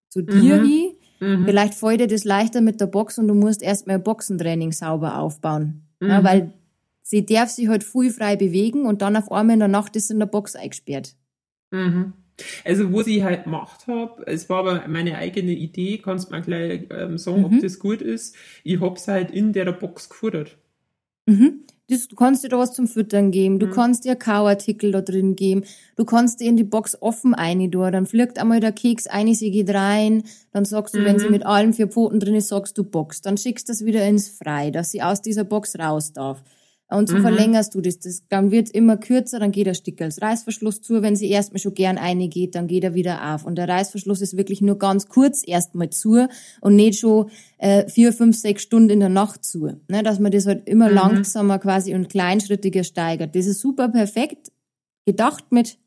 zu 0.09 0.21
dir 0.21 0.63
hin. 0.63 0.91
Vielleicht 1.45 1.73
fällt 1.73 2.01
dir 2.01 2.07
das 2.07 2.25
leichter 2.25 2.61
mit 2.61 2.79
der 2.79 2.87
Box 2.87 3.17
und 3.17 3.27
du 3.27 3.33
musst 3.33 3.63
erstmal 3.63 3.95
ein 3.95 4.03
Boxentraining 4.03 4.71
sauber 4.71 5.17
aufbauen. 5.17 5.81
Ja, 6.01 6.23
weil 6.23 6.53
sie 7.01 7.25
darf 7.25 7.49
sich 7.49 7.69
halt 7.69 7.83
viel 7.83 8.11
frei 8.11 8.35
bewegen 8.35 8.85
und 8.85 9.01
dann 9.01 9.15
auf 9.15 9.31
einmal 9.31 9.55
in 9.55 9.59
der 9.59 9.67
Nacht 9.67 9.95
ist 9.95 10.09
sie 10.09 10.13
in 10.13 10.19
der 10.19 10.27
Box 10.27 10.55
eingesperrt. 10.55 11.15
Mhm. 11.71 12.13
Also, 12.65 12.91
was 12.93 13.07
ich 13.07 13.23
halt 13.23 13.43
gemacht 13.43 13.87
habe, 13.87 14.23
es 14.25 14.49
war 14.49 14.59
aber 14.59 14.87
meine 14.87 15.17
eigene 15.17 15.51
Idee, 15.51 15.99
kannst 15.99 16.31
mal 16.31 16.41
gleich 16.41 16.87
ähm, 16.89 17.17
sagen, 17.17 17.39
Mhm. 17.39 17.45
ob 17.45 17.59
das 17.61 17.79
gut 17.79 18.01
ist. 18.01 18.35
Ich 18.63 18.79
hab's 18.81 19.07
halt 19.07 19.31
in 19.31 19.53
der 19.53 19.71
Box 19.71 20.09
gefuttert. 20.09 20.57
Mhm. 21.25 21.61
Das, 21.89 22.07
du 22.07 22.15
kannst 22.15 22.43
dir 22.43 22.49
da 22.49 22.57
was 22.57 22.73
zum 22.73 22.87
Füttern 22.87 23.29
geben, 23.31 23.59
du 23.59 23.69
kannst 23.69 24.05
dir 24.05 24.15
Kauartikel 24.15 24.91
da 24.93 25.01
drin 25.01 25.35
geben, 25.35 25.63
du 25.97 26.05
kannst 26.05 26.39
dir 26.39 26.47
in 26.47 26.55
die 26.55 26.63
Box 26.63 26.97
offen 27.01 27.33
rein 27.33 27.69
tun, 27.69 27.91
dann 27.91 28.05
fliegt 28.05 28.39
einmal 28.39 28.61
der 28.61 28.71
Keks 28.71 29.05
ein, 29.07 29.33
sie 29.35 29.51
geht 29.51 29.69
rein, 29.69 30.23
dann 30.51 30.63
sagst 30.63 30.95
du, 30.95 31.03
wenn 31.03 31.19
sie 31.19 31.29
mit 31.29 31.45
allen 31.45 31.73
vier 31.73 31.87
Pfoten 31.89 32.21
drin 32.21 32.35
ist, 32.35 32.47
sagst 32.47 32.77
du 32.77 32.85
Box, 32.85 33.21
dann 33.21 33.37
schickst 33.37 33.67
du 33.67 33.73
das 33.73 33.83
wieder 33.85 34.07
ins 34.07 34.29
Frei, 34.29 34.71
dass 34.71 34.91
sie 34.91 35.01
aus 35.01 35.21
dieser 35.21 35.43
Box 35.43 35.77
raus 35.77 36.13
darf. 36.13 36.41
Und 36.93 37.09
so 37.09 37.17
verlängerst 37.19 37.75
du 37.75 37.81
das. 37.81 37.99
das. 37.99 38.23
Dann 38.29 38.51
wird 38.51 38.69
immer 38.69 38.97
kürzer, 38.97 39.39
dann 39.39 39.51
geht 39.51 39.67
der 39.67 39.73
Stick 39.73 40.01
als 40.01 40.21
Reißverschluss 40.21 40.81
zu. 40.81 41.01
Wenn 41.01 41.15
sie 41.15 41.29
erstmal 41.29 41.59
schon 41.59 41.73
gern 41.73 41.97
eine 41.97 42.27
geht, 42.27 42.55
dann 42.55 42.67
geht 42.67 42.83
er 42.83 42.93
wieder 42.93 43.33
auf. 43.33 43.45
Und 43.45 43.55
der 43.55 43.67
Reißverschluss 43.67 44.21
ist 44.21 44.37
wirklich 44.37 44.61
nur 44.61 44.77
ganz 44.77 45.07
kurz 45.07 45.43
erstmal 45.45 45.89
zu 45.89 46.27
und 46.61 46.75
nicht 46.75 46.99
schon 46.99 47.29
äh, 47.57 47.89
vier, 47.89 48.13
fünf, 48.13 48.37
sechs 48.37 48.63
Stunden 48.63 48.89
in 48.89 48.99
der 48.99 49.09
Nacht 49.09 49.43
zu. 49.43 49.71
Ne, 49.87 50.03
dass 50.03 50.19
man 50.19 50.31
das 50.31 50.45
halt 50.45 50.67
immer 50.67 50.89
langsamer 50.89 51.59
quasi 51.59 51.93
und 51.95 52.09
kleinschrittiger 52.09 52.83
steigert. 52.83 53.35
Das 53.35 53.45
ist 53.45 53.59
super 53.59 53.89
perfekt 53.89 54.51
gedacht 55.05 55.51
mit, 55.51 55.77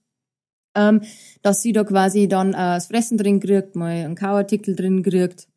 ähm, 0.74 1.02
dass 1.42 1.62
sie 1.62 1.72
da 1.72 1.84
quasi 1.84 2.28
dann 2.28 2.50
äh, 2.50 2.56
das 2.56 2.86
Fressen 2.86 3.18
drin 3.18 3.40
kriegt, 3.40 3.76
mal 3.76 3.90
einen 3.90 4.14
Kauartikel 4.14 4.76
drin 4.76 5.02
kriegt, 5.02 5.48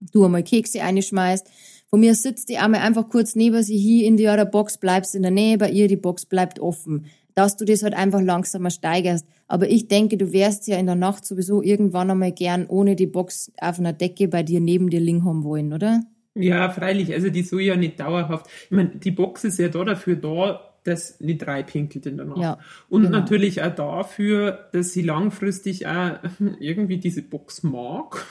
du 0.00 0.24
einmal 0.24 0.42
Kekse 0.42 0.82
einschmeißt. 0.82 1.48
Von 1.94 2.00
mir 2.00 2.14
sitzt 2.14 2.48
die 2.48 2.56
einmal 2.56 2.80
einfach 2.80 3.10
kurz 3.10 3.36
neben 3.36 3.62
sie 3.62 3.76
hier 3.76 4.06
in 4.06 4.16
ihrer 4.16 4.46
Box, 4.46 4.78
bleibst 4.78 5.14
in 5.14 5.20
der 5.20 5.30
Nähe 5.30 5.58
bei 5.58 5.68
ihr, 5.68 5.88
die 5.88 5.98
Box 5.98 6.24
bleibt 6.24 6.58
offen. 6.58 7.04
Dass 7.34 7.58
du 7.58 7.66
das 7.66 7.82
halt 7.82 7.92
einfach 7.92 8.22
langsamer 8.22 8.70
steigerst. 8.70 9.26
Aber 9.46 9.68
ich 9.68 9.88
denke, 9.88 10.16
du 10.16 10.32
wärst 10.32 10.66
ja 10.68 10.78
in 10.78 10.86
der 10.86 10.94
Nacht 10.94 11.26
sowieso 11.26 11.60
irgendwann 11.60 12.10
einmal 12.10 12.32
gern 12.32 12.64
ohne 12.66 12.96
die 12.96 13.06
Box 13.06 13.52
auf 13.60 13.78
einer 13.78 13.92
Decke 13.92 14.28
bei 14.28 14.42
dir 14.42 14.60
neben 14.60 14.88
dir 14.88 15.00
liegen 15.00 15.26
haben 15.26 15.44
wollen, 15.44 15.74
oder? 15.74 16.02
Ja, 16.34 16.70
freilich, 16.70 17.12
also 17.12 17.28
die 17.28 17.42
soll 17.42 17.60
ja 17.60 17.76
nicht 17.76 18.00
dauerhaft. 18.00 18.46
Ich 18.64 18.70
meine, 18.70 18.96
die 18.96 19.10
Box 19.10 19.44
ist 19.44 19.58
ja 19.58 19.68
da 19.68 19.84
dafür 19.84 20.16
da, 20.16 20.71
dass 20.84 21.20
nicht 21.20 21.46
reinpinkelt 21.46 22.06
in 22.06 22.16
der 22.16 22.26
Nacht. 22.26 22.38
Ja, 22.38 22.58
Und 22.88 23.02
genau. 23.02 23.18
natürlich 23.18 23.62
auch 23.62 23.74
dafür, 23.74 24.68
dass 24.72 24.92
sie 24.92 25.02
langfristig 25.02 25.86
auch 25.86 26.18
irgendwie 26.60 26.98
diese 26.98 27.22
Box 27.22 27.62
mag 27.62 28.26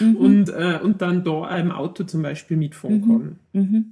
Mhm. 0.00 0.16
und, 0.16 0.48
äh, 0.48 0.78
und 0.82 1.02
dann 1.02 1.24
da 1.24 1.56
im 1.56 1.70
Auto 1.70 2.04
zum 2.04 2.22
Beispiel 2.22 2.56
mitfahren 2.56 3.02
kann. 3.02 3.38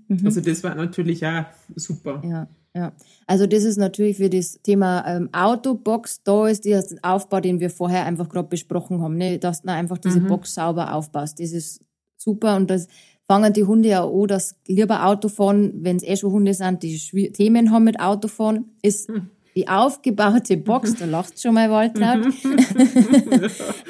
Mhm, 0.08 0.20
Also 0.24 0.40
das 0.40 0.62
war 0.64 0.74
natürlich 0.74 1.26
auch 1.26 1.44
super. 1.74 2.22
Ja, 2.24 2.48
ja. 2.74 2.92
Also 3.26 3.46
das 3.46 3.64
ist 3.64 3.76
natürlich 3.76 4.16
für 4.16 4.30
das 4.30 4.60
Thema 4.62 5.04
ähm, 5.06 5.28
Autobox, 5.32 6.22
da 6.22 6.48
ist 6.48 6.64
der 6.64 6.84
Aufbau, 7.02 7.40
den 7.40 7.60
wir 7.60 7.70
vorher 7.70 8.04
einfach 8.04 8.28
gerade 8.28 8.48
besprochen 8.48 9.00
haben, 9.00 9.16
ne? 9.16 9.38
dass 9.38 9.62
du 9.62 9.70
einfach 9.70 9.98
diese 9.98 10.20
Box 10.20 10.54
sauber 10.54 10.94
aufbaust. 10.94 11.40
Das 11.40 11.52
ist 11.52 11.82
super 12.16 12.56
und 12.56 12.70
das 12.70 12.88
fangen 13.26 13.52
die 13.52 13.64
Hunde 13.64 13.88
ja 13.88 14.04
an, 14.04 14.26
dass 14.26 14.56
lieber 14.66 15.06
Autofahren, 15.06 15.72
wenn 15.82 15.96
es 15.96 16.02
eh 16.02 16.16
schon 16.16 16.32
Hunde 16.32 16.54
sind, 16.54 16.82
die 16.82 17.32
Themen 17.32 17.70
haben 17.70 17.84
mit 17.84 18.00
Autofahren, 18.00 18.76
ist 18.82 19.10
die 19.56 19.68
aufgebaute 19.68 20.56
Box, 20.56 20.96
da 20.96 21.04
lacht 21.04 21.40
schon 21.40 21.54
mal 21.54 21.70
Waltraud. 21.70 22.26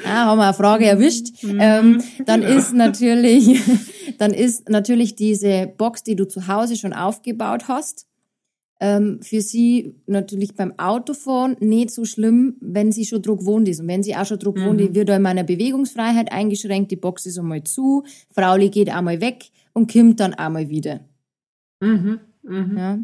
ah, 0.05 0.25
haben 0.25 0.37
wir 0.37 0.43
eine 0.43 0.53
Frage 0.53 0.85
erwischt. 0.85 1.43
Ähm, 1.43 2.03
dann 2.25 2.43
ist 2.43 2.73
natürlich, 2.73 3.61
dann 4.19 4.31
ist 4.31 4.69
natürlich 4.69 5.15
diese 5.15 5.67
Box, 5.75 6.03
die 6.03 6.15
du 6.15 6.27
zu 6.27 6.47
Hause 6.47 6.75
schon 6.75 6.93
aufgebaut 6.93 7.67
hast, 7.67 8.05
ähm, 8.85 9.19
für 9.23 9.41
sie 9.41 9.95
natürlich 10.05 10.53
beim 10.53 10.77
Autofahren 10.77 11.57
nicht 11.59 11.89
so 11.89 12.05
schlimm, 12.05 12.55
wenn 12.59 12.91
sie 12.91 13.05
schon 13.05 13.23
Druck 13.23 13.43
wohnt 13.43 13.67
ist. 13.67 13.79
Und 13.79 13.87
wenn 13.87 14.03
sie 14.03 14.15
auch 14.15 14.25
schon 14.25 14.37
Druck 14.37 14.59
wohnt, 14.59 14.79
wird 14.93 15.09
da 15.09 15.15
in 15.15 15.23
meiner 15.23 15.43
Bewegungsfreiheit 15.43 16.31
eingeschränkt, 16.31 16.91
die 16.91 16.95
Box 16.95 17.25
ist 17.25 17.39
einmal 17.39 17.63
zu, 17.63 18.03
Frauli 18.29 18.69
geht 18.69 18.89
einmal 18.89 19.21
weg 19.21 19.45
und 19.73 19.91
kommt 19.91 20.19
dann 20.19 20.35
einmal 20.35 20.69
wieder. 20.69 20.99
Mhm, 21.81 22.19
mhm. 22.43 22.77
Ja. 22.77 22.99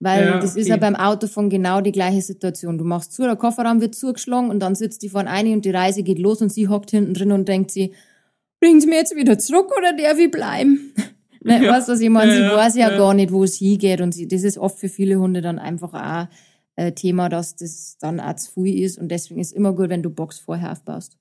Weil 0.00 0.24
Ja, 0.24 0.40
das 0.40 0.56
ist 0.56 0.64
okay. 0.64 0.70
ja 0.70 0.76
beim 0.78 0.96
Autofahren 0.96 1.48
genau 1.48 1.80
die 1.80 1.92
gleiche 1.92 2.22
Situation. 2.22 2.76
Du 2.76 2.84
machst 2.84 3.12
zu, 3.12 3.22
der 3.22 3.36
Kofferraum 3.36 3.80
wird 3.80 3.94
zugeschlagen 3.94 4.50
und 4.50 4.58
dann 4.58 4.74
sitzt 4.74 5.02
die 5.02 5.08
vorne 5.08 5.30
eine 5.30 5.52
und 5.52 5.64
die 5.64 5.70
Reise 5.70 6.02
geht 6.02 6.18
los 6.18 6.42
und 6.42 6.52
sie 6.52 6.66
hockt 6.66 6.90
hinten 6.90 7.14
drin 7.14 7.30
und 7.30 7.46
denkt 7.46 7.70
sie, 7.70 7.92
bringen 8.60 8.80
Sie 8.80 8.88
mir 8.88 8.96
jetzt 8.96 9.14
wieder 9.14 9.38
zurück 9.38 9.70
oder 9.76 9.92
darf 9.92 10.18
ich 10.18 10.30
bleiben? 10.30 10.92
Ja. 11.44 11.72
Weißt 11.72 11.88
du, 11.88 11.92
was 11.92 12.00
ich 12.00 12.10
meine? 12.10 12.32
Ja, 12.32 12.36
sie 12.36 12.42
ja, 12.42 12.56
weiß 12.56 12.76
ja, 12.76 12.96
gar 12.96 13.14
nicht, 13.14 13.32
wo 13.32 13.44
es 13.44 13.56
hingeht 13.56 14.00
und 14.00 14.12
sie, 14.12 14.26
das 14.26 14.42
ist 14.42 14.58
oft 14.58 14.78
für 14.78 14.88
viele 14.88 15.16
Hunde 15.16 15.40
dann 15.40 15.58
einfach 15.58 15.94
auch 15.94 16.28
äh, 16.76 16.92
Thema, 16.92 17.28
dass 17.28 17.56
das 17.56 17.96
dann 17.98 18.20
auch 18.20 18.36
zu 18.36 18.62
viel 18.62 18.82
ist 18.84 18.98
und 18.98 19.08
deswegen 19.08 19.40
ist 19.40 19.52
immer 19.52 19.72
gut, 19.72 19.88
wenn 19.88 20.02
du 20.02 20.10
Box 20.10 20.38
vorher 20.38 20.72
aufbaust. 20.72 21.18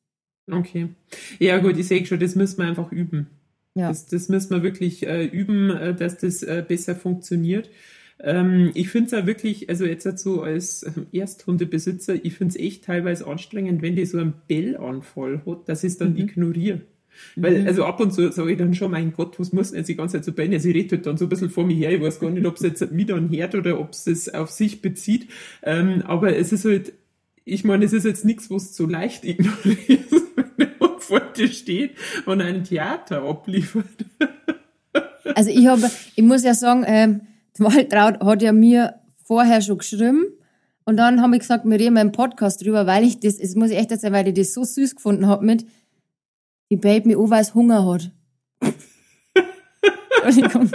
Okay. 0.51 0.89
Ja 1.39 1.58
gut, 1.58 1.77
ich 1.77 1.88
sehe 1.88 2.06
schon, 2.06 2.19
das 2.19 2.36
müssen 2.36 2.60
wir 2.60 2.67
einfach 2.67 2.91
üben. 2.91 3.27
Ja. 3.75 3.89
Das, 3.89 4.08
das 4.08 4.30
müssen 4.30 4.51
wir 4.51 4.63
wirklich 4.63 5.06
äh, 5.06 5.25
üben, 5.25 5.69
äh, 5.69 5.93
dass 5.93 6.17
das 6.17 6.41
äh, 6.41 6.63
besser 6.67 6.95
funktioniert. 6.95 7.69
Ähm, 8.19 8.71
ich 8.73 8.89
finde 8.89 9.06
es 9.08 9.12
ja 9.12 9.27
wirklich, 9.27 9.69
also 9.69 9.86
jetzt 9.86 10.06
dazu 10.06 10.41
als 10.41 10.86
Ersthundebesitzer, 11.12 12.15
ich 12.25 12.34
finde 12.34 12.56
es 12.56 12.60
echt 12.60 12.86
teilweise 12.86 13.27
anstrengend, 13.27 13.82
wenn 13.82 13.95
die 13.95 14.06
so 14.06 14.17
einen 14.17 14.34
Bellanfall 14.47 15.43
hat, 15.45 15.69
dass 15.69 15.84
ich 15.84 15.93
es 15.93 15.97
dann 15.97 16.17
ignoriere. 16.17 16.82
Weil, 17.36 17.67
also 17.67 17.86
ab 17.86 17.99
und 17.99 18.13
zu 18.13 18.32
sage 18.32 18.51
ich 18.51 18.58
dann 18.58 18.73
schon, 18.73 18.91
mein 18.91 19.13
Gott, 19.13 19.39
was 19.39 19.53
muss 19.53 19.71
denn 19.71 19.80
jetzt 19.80 19.88
die 19.88 19.95
ganze 19.95 20.17
Zeit 20.17 20.25
so 20.25 20.32
bellen? 20.32 20.60
Sie 20.60 20.71
redet 20.71 20.91
halt 20.91 21.06
dann 21.06 21.17
so 21.17 21.25
ein 21.25 21.30
bisschen 21.30 21.49
vor 21.49 21.65
mir 21.65 21.75
her. 21.75 21.91
Ich 21.91 22.01
weiß 22.01 22.19
gar 22.19 22.30
nicht, 22.30 22.45
ob 22.45 22.56
es 22.56 22.62
jetzt 22.62 22.91
mich 22.91 23.08
dann 23.08 23.30
hört 23.30 23.56
oder 23.56 23.80
ob 23.80 23.91
es 23.91 24.08
es 24.08 24.34
auf 24.34 24.49
sich 24.49 24.82
bezieht. 24.82 25.30
Ähm, 25.63 26.03
aber 26.06 26.36
es 26.36 26.51
ist 26.51 26.65
halt, 26.65 26.93
ich 27.45 27.63
meine, 27.63 27.86
es 27.86 27.93
ist 27.93 28.06
jetzt 28.06 28.25
nichts, 28.25 28.49
was 28.49 28.75
so 28.75 28.86
leicht 28.86 29.23
ignorierst, 29.25 30.23
wenn 30.58 30.69
Hund 30.80 31.01
vor 31.01 31.19
dir 31.19 31.47
steht 31.47 31.91
und 32.25 32.41
ein 32.41 32.63
Theater 32.63 33.23
abliefert. 33.23 33.86
Also 35.36 35.49
ich 35.49 35.67
habe, 35.67 35.89
ich 36.15 36.23
muss 36.23 36.43
ja 36.43 36.53
sagen, 36.53 36.84
ähm, 36.88 37.21
Waltraud 37.58 38.21
hat 38.21 38.41
ja 38.41 38.51
mir 38.51 38.95
vorher 39.23 39.62
schon 39.62 39.77
geschrieben 39.77 40.25
und 40.86 40.97
dann 40.97 41.21
habe 41.21 41.36
ich 41.36 41.41
gesagt, 41.41 41.65
wir 41.65 41.80
reden 41.80 41.95
mal 41.95 42.01
im 42.01 42.12
Podcast 42.12 42.63
drüber, 42.63 42.88
weil 42.88 43.03
ich 43.03 43.19
das, 43.19 43.38
das 43.38 43.56
muss 43.56 43.71
ich 43.71 43.77
echt 43.77 43.91
erzählen, 43.91 44.13
weil 44.13 44.27
ich 44.30 44.36
das 44.36 44.53
so 44.53 44.63
süß 44.63 44.95
gefunden 44.95 45.27
habe 45.27 45.45
mit, 45.45 45.65
die 46.69 46.77
Babe 46.77 47.08
mir 47.08 47.19
es 47.39 47.53
Hunger 47.53 47.86
hat. 47.86 48.12
Entschuldigung. 50.23 50.71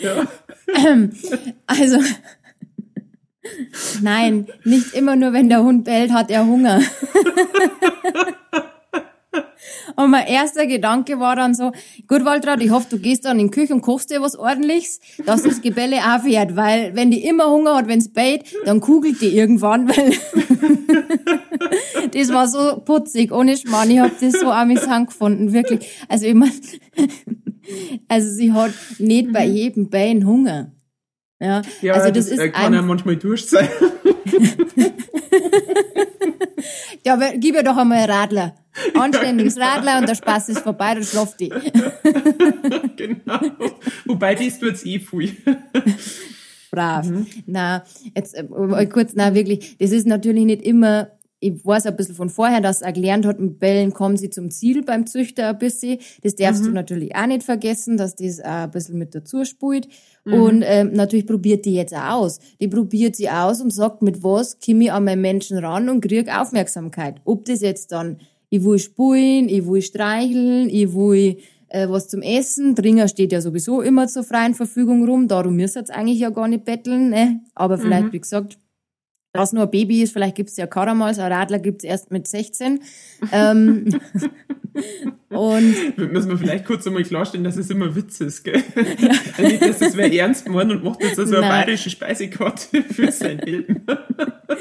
Ja. 0.00 0.26
Also, 1.66 1.98
nein, 4.02 4.46
nicht 4.64 4.94
immer 4.94 5.16
nur, 5.16 5.32
wenn 5.32 5.48
der 5.48 5.62
Hund 5.62 5.84
bellt, 5.84 6.12
hat 6.12 6.30
er 6.30 6.46
Hunger. 6.46 6.80
Und 9.96 10.10
mein 10.10 10.26
erster 10.26 10.66
Gedanke 10.66 11.20
war 11.20 11.36
dann 11.36 11.54
so, 11.54 11.72
gut, 12.08 12.24
Waltraud, 12.24 12.60
ich 12.60 12.70
hoffe, 12.70 12.86
du 12.90 12.98
gehst 12.98 13.24
dann 13.24 13.38
in 13.38 13.48
die 13.48 13.50
Küche 13.50 13.74
und 13.74 13.82
kochst 13.82 14.10
dir 14.10 14.20
was 14.20 14.36
ordentliches, 14.36 15.00
dass 15.24 15.42
das 15.42 15.60
Gebelle 15.62 15.98
aufhört, 15.98 16.56
weil 16.56 16.94
wenn 16.94 17.10
die 17.10 17.24
immer 17.24 17.50
Hunger 17.50 17.76
hat, 17.76 17.88
wenn's 17.88 18.12
bellt, 18.12 18.44
dann 18.64 18.80
kugelt 18.80 19.20
die 19.20 19.36
irgendwann, 19.36 19.88
weil 19.88 20.12
das 22.12 22.32
war 22.32 22.48
so 22.48 22.80
putzig, 22.84 23.32
ohne 23.32 23.56
Schmarrn. 23.56 23.90
Ich 23.90 23.98
hab 24.00 24.18
das 24.20 24.32
so 24.40 24.50
amüsant 24.50 25.08
gefunden, 25.08 25.52
wirklich. 25.52 25.88
Also 26.08 26.26
ich 26.26 26.34
mein, 26.34 26.52
also 28.08 28.30
sie 28.30 28.52
hat 28.52 28.72
nicht 28.98 29.32
bei 29.32 29.46
jedem 29.46 29.90
Bellen 29.90 30.26
Hunger. 30.26 30.72
Ja, 31.40 31.62
Ja, 31.82 31.94
also 31.94 32.08
das, 32.08 32.26
das, 32.26 32.28
ist 32.28 32.38
äh, 32.38 32.48
kann 32.50 32.74
ein, 32.74 32.80
auch 32.80 32.86
manchmal 32.86 33.16
durch 33.16 33.46
sein. 33.46 33.68
ja, 37.04 37.14
aber 37.14 37.32
gib 37.36 37.54
ihr 37.54 37.62
doch 37.62 37.76
einmal 37.76 37.98
ein 37.98 38.10
Radler. 38.10 38.54
Anständiges 38.94 39.56
Radler 39.58 39.98
und 39.98 40.08
der 40.08 40.14
Spaß 40.14 40.48
ist 40.48 40.60
vorbei, 40.60 40.94
dann 40.94 41.04
schlaft 41.04 41.38
die. 41.38 41.48
genau. 42.96 43.40
Wobei, 44.04 44.34
das 44.34 44.58
tut's 44.58 44.84
eh 44.84 44.98
viel. 44.98 45.36
Brav. 46.70 47.06
Na, 47.46 47.84
jetzt 48.16 48.34
äh, 48.34 48.86
kurz, 48.86 49.12
na 49.14 49.34
wirklich, 49.34 49.76
das 49.78 49.92
ist 49.92 50.06
natürlich 50.06 50.44
nicht 50.44 50.62
immer, 50.62 51.10
ich 51.40 51.64
weiß 51.64 51.86
ein 51.86 51.96
bisschen 51.96 52.14
von 52.14 52.30
vorher, 52.30 52.60
dass 52.60 52.80
er 52.80 52.92
gelernt 52.92 53.26
hat, 53.26 53.38
mit 53.38 53.58
Bällen 53.58 53.92
kommen 53.92 54.16
sie 54.16 54.30
zum 54.30 54.50
Ziel 54.50 54.82
beim 54.82 55.06
Züchter 55.06 55.48
ein 55.48 55.58
bisschen. 55.58 55.98
Das 56.22 56.34
darfst 56.34 56.64
du 56.64 56.70
natürlich 56.70 57.14
auch 57.14 57.26
nicht 57.26 57.42
vergessen, 57.42 57.96
dass 57.96 58.14
das 58.16 58.40
auch 58.40 58.46
ein 58.46 58.70
bisschen 58.70 58.98
mit 58.98 59.14
dazu 59.14 59.44
spielt. 59.44 59.88
Und 60.24 60.62
ähm, 60.64 60.92
natürlich 60.94 61.26
probiert 61.26 61.66
die 61.66 61.74
jetzt 61.74 61.94
auch 61.94 62.22
aus. 62.22 62.38
Die 62.60 62.68
probiert 62.68 63.16
sie 63.16 63.28
aus 63.28 63.60
und 63.60 63.70
sagt, 63.70 64.00
mit 64.00 64.22
was 64.22 64.58
komme 64.58 64.84
ich 64.84 64.92
an 64.92 65.04
meinen 65.04 65.20
Menschen 65.20 65.58
ran 65.58 65.90
und 65.90 66.00
krieg 66.00 66.34
Aufmerksamkeit. 66.34 67.20
Ob 67.24 67.44
das 67.44 67.60
jetzt 67.60 67.92
dann, 67.92 68.20
ich 68.48 68.64
will 68.64 68.78
spulen, 68.78 69.48
ich 69.50 69.66
will 69.66 69.82
streicheln, 69.82 70.70
ich 70.70 70.94
will 70.94 71.36
äh, 71.68 71.88
was 71.90 72.08
zum 72.08 72.22
Essen. 72.22 72.74
Dringer 72.74 73.08
steht 73.08 73.32
ja 73.32 73.42
sowieso 73.42 73.82
immer 73.82 74.08
zur 74.08 74.24
freien 74.24 74.54
Verfügung 74.54 75.04
rum. 75.06 75.28
Darum 75.28 75.56
müsst 75.56 75.76
ihr 75.76 75.84
eigentlich 75.90 76.20
ja 76.20 76.30
gar 76.30 76.48
nicht 76.48 76.64
betteln. 76.64 77.10
Ne? 77.10 77.40
Aber 77.54 77.76
vielleicht, 77.76 78.12
wie 78.12 78.20
gesagt, 78.20 78.56
was 79.34 79.52
nur 79.52 79.64
ein 79.64 79.70
Baby 79.70 80.02
ist, 80.02 80.12
vielleicht 80.12 80.36
gibt's 80.36 80.56
ja 80.56 80.66
Karamals, 80.66 81.18
ein 81.18 81.30
Radler 81.30 81.58
gibt's 81.58 81.84
erst 81.84 82.10
mit 82.12 82.28
16. 82.28 82.80
ähm, 83.32 83.88
und 85.28 85.98
Müssen 86.12 86.30
wir 86.30 86.38
vielleicht 86.38 86.64
kurz 86.64 86.86
einmal 86.86 87.02
klarstellen, 87.02 87.42
dass 87.42 87.56
es 87.56 87.68
immer 87.68 87.96
Witz 87.96 88.20
ist, 88.20 88.44
gell? 88.44 88.62
Ja. 88.98 89.42
nicht, 89.42 89.62
dass 89.62 89.80
es 89.80 89.96
wer 89.96 90.12
ernst 90.12 90.48
meint 90.48 90.70
und 90.70 90.84
macht 90.84 91.02
jetzt 91.02 91.18
also 91.18 91.36
eine 91.36 91.48
bayerische 91.48 91.90
Speisekarte 91.90 92.82
für 92.90 93.10
sein 93.10 93.38
Leben. 93.38 93.84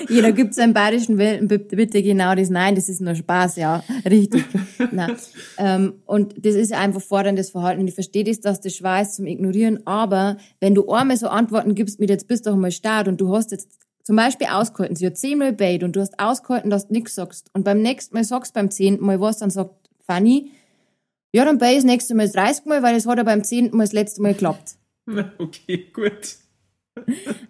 jeder 0.09 0.31
gibt 0.31 0.55
seinen 0.55 0.73
bayerischen 0.73 1.19
Welten 1.19 1.47
bitte, 1.47 2.01
genau 2.01 2.33
das. 2.33 2.49
Nein, 2.49 2.73
das 2.73 2.89
ist 2.89 2.99
nur 2.99 3.13
Spaß, 3.13 3.57
ja, 3.57 3.83
richtig. 4.09 4.43
Nein. 4.91 5.15
Ähm, 5.59 5.93
und 6.05 6.33
das 6.43 6.55
ist 6.55 6.73
einfach 6.73 7.01
forderndes 7.01 7.51
Verhalten. 7.51 7.81
Und 7.81 7.88
ich 7.88 7.95
verstehe 7.95 8.23
das, 8.23 8.39
dass 8.39 8.59
das 8.59 8.75
schwer 8.75 9.03
ist 9.03 9.15
zum 9.15 9.27
Ignorieren, 9.27 9.86
aber 9.86 10.38
wenn 10.59 10.73
du 10.73 10.91
einmal 10.91 11.17
so 11.17 11.27
Antworten 11.27 11.75
gibst 11.75 11.99
mit 11.99 12.09
jetzt 12.09 12.27
bist 12.27 12.47
doch 12.47 12.55
mal 12.55 12.71
stark 12.71 13.05
und 13.05 13.21
du 13.21 13.36
hast 13.36 13.51
jetzt 13.51 13.69
zum 14.03 14.15
Beispiel 14.15 14.47
ausgehalten, 14.47 14.95
sie 14.95 15.05
hat 15.07 15.17
zehnmal 15.17 15.53
bait 15.53 15.83
und 15.83 15.95
du 15.95 16.01
hast 16.01 16.19
ausgehalten, 16.19 16.69
dass 16.69 16.87
du 16.87 16.93
nichts 16.93 17.15
sagst 17.15 17.49
und 17.53 17.63
beim 17.63 17.81
nächsten 17.81 18.15
Mal 18.15 18.23
sagst 18.23 18.53
beim 18.53 18.69
zehnten 18.69 19.05
Mal 19.05 19.19
was, 19.19 19.39
dann 19.39 19.49
sagt 19.49 19.89
Fanny, 20.05 20.51
ja, 21.33 21.45
dann 21.45 21.57
bei 21.57 21.73
das 21.75 21.83
nächste 21.83 22.13
Mal 22.13 22.25
das 22.25 22.33
30 22.33 22.65
Mal, 22.65 22.83
weil 22.83 22.95
es 22.95 23.07
hat 23.07 23.17
ja 23.17 23.23
beim 23.23 23.43
zehnten 23.43 23.77
Mal 23.77 23.85
das 23.85 23.93
letzte 23.93 24.21
Mal 24.21 24.33
geklappt. 24.33 24.75
Okay, 25.37 25.87
gut. 25.91 26.37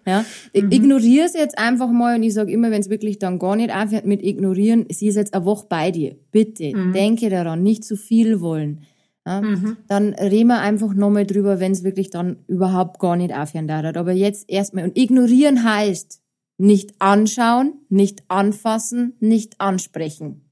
Ja, 0.06 0.24
ich 0.52 0.64
ignoriere 0.64 1.26
es 1.26 1.34
jetzt 1.34 1.58
einfach 1.58 1.90
mal 1.90 2.16
und 2.16 2.22
ich 2.22 2.34
sage 2.34 2.50
immer, 2.50 2.70
wenn 2.70 2.80
es 2.80 2.88
wirklich 2.90 3.18
dann 3.18 3.38
gar 3.38 3.56
nicht 3.56 3.74
aufhört 3.74 4.06
mit 4.06 4.22
ignorieren, 4.22 4.86
sie 4.90 5.06
ist 5.06 5.16
jetzt 5.16 5.34
eine 5.34 5.44
Woche 5.44 5.66
bei 5.68 5.90
dir. 5.90 6.16
Bitte, 6.30 6.72
denke 6.92 7.28
daran, 7.30 7.62
nicht 7.62 7.84
zu 7.84 7.96
viel 7.96 8.40
wollen. 8.40 8.84
Ja, 9.26 9.42
Dann 9.88 10.14
reden 10.14 10.48
wir 10.48 10.60
einfach 10.60 10.92
nochmal 10.92 11.26
drüber, 11.26 11.58
wenn 11.60 11.72
es 11.72 11.84
wirklich 11.84 12.10
dann 12.10 12.36
überhaupt 12.46 12.98
gar 12.98 13.16
nicht 13.16 13.34
aufhören 13.34 13.68
darf. 13.68 13.96
Aber 13.96 14.12
jetzt 14.12 14.50
erstmal. 14.50 14.84
Und 14.84 14.98
ignorieren 14.98 15.64
heißt 15.64 16.20
nicht 16.58 16.94
anschauen, 17.00 17.80
nicht 17.88 18.22
anfassen, 18.28 19.14
nicht 19.20 19.60
ansprechen. 19.60 20.50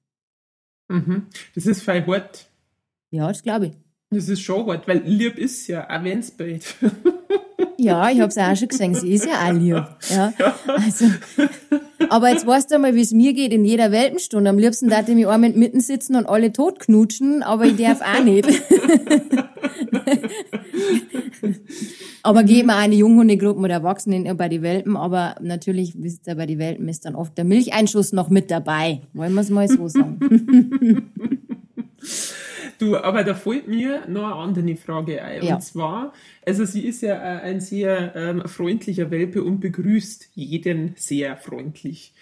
Mhm. 0.89 1.27
Das 1.55 1.67
ist 1.67 1.83
voll 1.83 2.05
hart. 2.07 2.51
Ja, 3.11 3.29
das 3.29 3.43
glaube 3.43 3.67
ich. 3.67 3.73
Das 4.11 4.29
ist 4.29 4.43
schon 4.43 4.67
hart, 4.67 4.87
weil 4.89 4.99
lieb 4.99 5.39
ist 5.39 5.67
ja, 5.69 5.89
auch 5.89 6.05
wenn's 6.05 6.31
bait. 6.31 6.75
Ja, 7.83 8.09
ich 8.11 8.21
habe 8.21 8.29
es 8.29 8.39
auch 8.39 8.55
schon 8.55 8.69
gesehen. 8.69 8.95
Sie 8.95 9.13
ist 9.13 9.27
ja 9.27 9.45
auch 9.45 9.53
lieb. 9.53 9.85
Ja, 10.09 10.33
also, 10.67 11.07
aber 12.09 12.31
jetzt 12.31 12.47
weißt 12.47 12.71
du 12.71 12.79
mal, 12.79 12.95
wie 12.95 13.01
es 13.01 13.11
mir 13.11 13.33
geht 13.33 13.53
in 13.53 13.65
jeder 13.65 13.91
Welpenstunde. 13.91 14.49
Am 14.49 14.59
liebsten 14.59 14.89
darf 14.89 15.09
ich 15.09 15.17
mich 15.17 15.27
einmal 15.27 15.51
mitten 15.51 15.81
sitzen 15.81 16.15
und 16.15 16.27
alle 16.27 16.53
tot 16.53 16.79
knutschen, 16.79 17.43
aber 17.43 17.65
ich 17.65 17.75
darf 17.77 18.01
auch 18.01 18.23
nicht. 18.23 18.49
aber 22.23 22.45
geben 22.45 22.69
wir 22.69 22.77
eine 22.77 22.95
Junghundegruppe 22.95 23.59
oder 23.59 23.75
Erwachsenen 23.75 24.37
bei 24.37 24.49
die 24.49 24.63
Welpen, 24.63 24.97
aber 24.97 25.35
natürlich, 25.41 25.95
wisst 26.01 26.29
ihr, 26.29 26.37
bei 26.37 26.47
die 26.47 26.59
Welpen 26.59 26.89
ist 26.89 27.05
dann 27.05 27.17
oft 27.17 27.37
der 27.37 27.45
Milcheinschuss 27.45 28.13
noch 28.13 28.31
mit 28.31 28.49
dabei. 28.53 29.01
Wollen 29.13 29.35
wir 29.35 29.41
es 29.41 29.51
mal 29.51 29.67
so 29.69 29.89
sagen. 29.89 31.11
Du, 32.79 32.97
aber 32.97 33.25
da 33.25 33.35
fällt 33.35 33.69
mir 33.69 34.03
noch 34.09 34.25
eine 34.25 34.35
andere 34.35 34.77
Frage 34.77 35.23
ein. 35.23 35.43
Ja. 35.45 35.55
Und 35.57 35.63
zwar, 35.63 36.13
also 36.47 36.65
sie 36.65 36.87
ist 36.87 37.03
ja 37.03 37.15
äh, 37.15 37.41
ein 37.43 37.61
sehr 37.61 38.13
ähm, 38.17 38.43
freundlicher 38.47 39.11
Welpe 39.11 39.43
und 39.43 39.61
begrüßt 39.61 40.31
jeden 40.35 40.95
sehr 40.97 41.37
freundlich. 41.37 42.13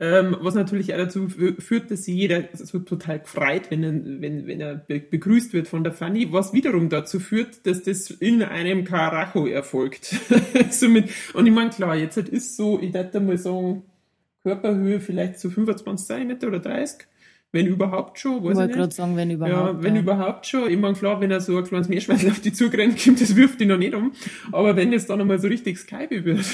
Ähm, 0.00 0.36
was 0.40 0.54
natürlich 0.56 0.92
auch 0.92 0.98
dazu 0.98 1.26
fü- 1.26 1.60
führt, 1.60 1.88
dass 1.90 2.02
sie 2.04 2.14
jeder 2.16 2.48
so 2.52 2.80
total 2.80 3.20
gefreut, 3.20 3.70
wenn 3.70 3.84
er, 3.84 3.92
wenn, 4.20 4.46
wenn 4.48 4.60
er 4.60 4.74
be 4.74 4.98
begrüßt 4.98 5.52
wird 5.52 5.68
von 5.68 5.84
der 5.84 5.92
Fanny, 5.92 6.32
was 6.32 6.52
wiederum 6.52 6.88
dazu 6.88 7.20
führt, 7.20 7.64
dass 7.64 7.84
das 7.84 8.10
in 8.10 8.42
einem 8.42 8.82
Karacho 8.84 9.46
erfolgt. 9.46 10.16
Somit, 10.70 11.10
und 11.34 11.46
ich 11.46 11.52
meine, 11.52 11.70
klar, 11.70 11.94
jetzt 11.94 12.16
halt 12.16 12.28
ist 12.28 12.56
so, 12.56 12.80
ich 12.80 12.92
würde 12.92 13.20
mal 13.20 13.38
sagen, 13.38 13.84
Körperhöhe 14.42 14.98
vielleicht 15.00 15.38
so 15.38 15.48
25 15.48 16.06
cm 16.06 16.48
oder 16.48 16.58
30, 16.58 17.06
wenn 17.54 17.66
überhaupt 17.68 18.18
schon, 18.18 18.38
Ich 18.38 18.44
weiß 18.44 18.50
ich 18.50 18.56
wollte 18.56 18.74
gerade 18.74 18.94
sagen, 18.94 19.16
wenn 19.16 19.30
überhaupt. 19.30 19.76
Ja, 19.76 19.82
wenn 19.82 19.94
ja. 19.94 20.00
überhaupt 20.02 20.46
schon. 20.46 20.68
Ich 20.68 20.78
meine, 20.78 20.94
klar, 20.94 21.20
wenn 21.20 21.30
er 21.30 21.40
so 21.40 21.56
ein 21.56 21.64
kleines 21.64 21.88
Meerschweinchen 21.88 22.32
auf 22.32 22.40
die 22.40 22.52
zugerannt 22.52 23.02
kommt, 23.02 23.20
das 23.20 23.36
wirft 23.36 23.60
ihn 23.60 23.68
noch 23.68 23.78
nicht 23.78 23.94
um. 23.94 24.12
Aber 24.52 24.76
wenn 24.76 24.92
es 24.92 25.06
dann 25.06 25.20
einmal 25.20 25.38
so 25.38 25.46
richtig 25.46 25.78
Skype 25.78 26.24
wird. 26.24 26.44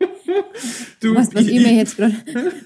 du, 1.00 1.14
Was, 1.14 1.34
was 1.34 1.46
ich 1.46 1.60
mir 1.60 1.74
jetzt 1.74 1.98
gerade, 1.98 2.14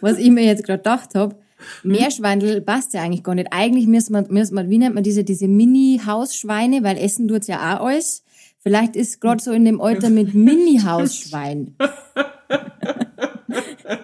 was 0.00 0.18
ich 0.18 0.31
mir 0.31 0.44
jetzt 0.44 0.64
gerade 0.64 0.78
gedacht 0.78 1.16
habe, 1.16 1.35
Meerschweindel 1.83 2.61
passt 2.61 2.94
ja 2.94 3.02
eigentlich 3.02 3.24
gar 3.24 3.35
nicht. 3.35 3.48
Eigentlich 3.52 3.87
müssen 3.87 4.12
wir, 4.12 4.24
müssen 4.28 4.55
wir 4.57 4.70
wie 4.70 4.78
nennt 4.78 4.94
man 4.94 5.05
diese, 5.05 5.24
diese 5.24 5.48
Mini-Hausschweine, 5.48 6.85
weil 6.85 6.96
essen 6.96 7.26
tut's 7.28 7.48
ja 7.48 7.76
auch 7.76 7.87
alles. 7.87 8.24
Vielleicht 8.61 8.94
ist 8.94 9.20
gerade 9.20 9.42
so 9.42 9.50
in 9.50 9.64
dem 9.64 9.81
Alter 9.81 10.11
mit 10.11 10.33
Mini-Hausschwein. 10.33 11.74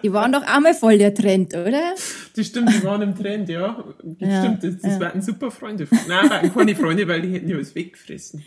Die 0.03 0.13
waren 0.13 0.33
doch 0.33 0.43
auch 0.43 0.61
mal 0.61 0.75
voll 0.75 0.99
der 0.99 1.15
Trend, 1.15 1.55
oder? 1.55 1.95
die 2.37 2.45
stimmt, 2.45 2.71
die 2.73 2.85
waren 2.85 3.03
im 3.03 3.15
Trend, 3.17 3.49
ja. 3.49 3.83
Das 4.03 4.29
Ja, 4.29 4.43
stimmt, 4.45 4.65
das, 4.65 4.83
das 4.83 4.93
ja. 4.95 5.01
waren 5.01 5.23
super 5.23 5.51
Freunde. 5.51 5.87
Nein, 6.09 6.31
waren 6.31 6.53
keine 6.55 6.75
Freunde, 6.77 7.07
weil 7.09 7.23
die 7.23 7.33
hätten 7.33 7.49
ja 7.49 7.57
alles 7.57 7.75
weggefressen. 7.75 8.45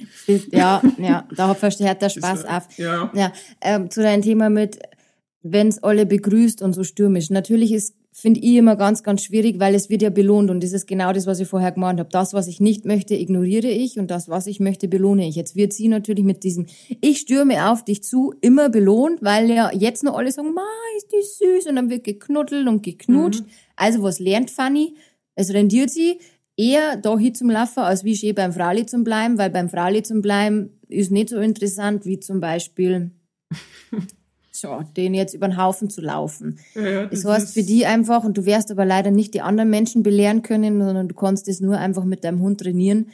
Ja, 0.52 0.82
ja, 0.98 1.28
da 1.36 1.54
verstärkt 1.54 2.02
der 2.02 2.10
Spaß 2.10 2.44
war- 2.46 2.58
auf. 2.58 2.78
ja. 2.78 3.12
ja 3.14 3.32
ähm, 3.62 3.90
zu 3.90 4.02
deinem 4.02 4.22
Thema 4.22 4.50
mit, 4.50 4.80
wenn's 5.44 5.82
alle 5.84 6.06
begrüßt 6.06 6.62
und 6.62 6.74
so 6.74 6.84
stürmisch. 6.84 7.30
Natürlich 7.30 7.72
ist, 7.72 7.96
finde 8.13 8.41
ich 8.41 8.56
immer 8.56 8.76
ganz, 8.76 9.04
ganz 9.04 9.24
schwierig, 9.24 9.60
weil 9.60 9.74
es 9.74 9.89
wird 9.89 10.02
ja 10.02 10.10
belohnt 10.10 10.50
und 10.50 10.62
das 10.63 10.74
ist 10.74 10.86
genau 10.86 11.13
das, 11.13 11.28
was 11.28 11.39
ich 11.39 11.47
vorher 11.47 11.71
gemeint 11.71 12.00
habe. 12.00 12.10
Das, 12.10 12.34
was 12.34 12.47
ich 12.47 12.60
nicht 12.60 12.86
möchte, 12.86 13.15
ignoriere 13.15 13.69
ich 13.69 13.97
und 13.97 14.12
das, 14.12 14.28
was 14.28 14.47
ich 14.47 14.60
möchte, 14.60 14.88
belohne 14.89 15.28
ich. 15.28 15.36
Jetzt 15.36 15.56
wird 15.56 15.71
sie 15.71 15.88
natürlich 15.88 16.26
mit 16.26 16.43
diesem 16.43 16.65
Ich 17.00 17.19
stürme 17.19 17.71
auf 17.71 17.86
dich 17.86 18.04
zu 18.04 18.34
immer 18.41 18.69
belohnt, 18.69 19.21
weil 19.21 19.50
ja 19.50 19.71
jetzt 19.74 20.04
noch 20.04 20.17
alle 20.17 20.32
sagen, 20.32 20.54
Ma, 20.54 20.65
ist 20.97 21.08
die 21.12 21.45
süß 21.45 21.67
und 21.67 21.78
dann 21.78 21.89
wird 21.89 22.04
geknuddelt 22.04 22.67
und 22.67 22.84
geknutscht. 22.84 23.43
Also 23.78 24.04
was 24.04 24.19
lernt 24.19 24.52
Fanny? 24.52 24.95
Es 25.36 25.54
rendiert 25.54 25.89
sie 25.89 26.19
eher 26.58 26.97
da 26.97 27.17
hin 27.17 27.34
zum 27.34 27.50
Laufen, 27.50 27.80
als 27.80 28.04
wie 28.04 28.15
schön 28.15 28.36
beim 28.36 28.52
Frali 28.52 28.86
zum 28.86 29.06
bleiben, 29.06 29.38
weil 29.38 29.50
beim 29.50 29.69
Frali 29.69 30.04
zum 30.04 30.21
bleiben 30.21 30.78
ist 30.89 31.12
nicht 31.12 31.30
so 31.30 31.38
interessant 31.38 32.06
wie 32.06 32.19
zum 32.19 32.41
Beispiel 32.41 33.12
so, 34.52 34.84
den 34.98 35.14
jetzt 35.14 35.34
über 35.34 35.48
den 35.48 35.58
Haufen 35.58 35.90
zu 35.90 36.02
laufen. 36.02 36.60
Ja, 36.76 36.82
ja, 36.90 37.06
Das, 37.06 37.22
das 37.22 37.32
heißt 37.34 37.54
für 37.54 37.64
die 37.64 37.86
einfach, 37.86 38.24
und 38.24 38.38
du 38.38 38.46
wirst 38.46 38.70
aber 38.72 38.86
leider 38.86 39.10
nicht 39.12 39.34
die 39.34 39.42
anderen 39.42 39.70
Menschen 39.70 40.04
belehren 40.04 40.42
können, 40.42 40.80
sondern 40.82 41.08
du 41.08 41.16
kannst 41.16 41.48
es 41.48 41.62
nur 41.62 41.78
einfach 41.78 42.04
mit 42.04 42.24
deinem 42.24 42.42
Hund 42.42 42.60
trainieren, 42.62 43.08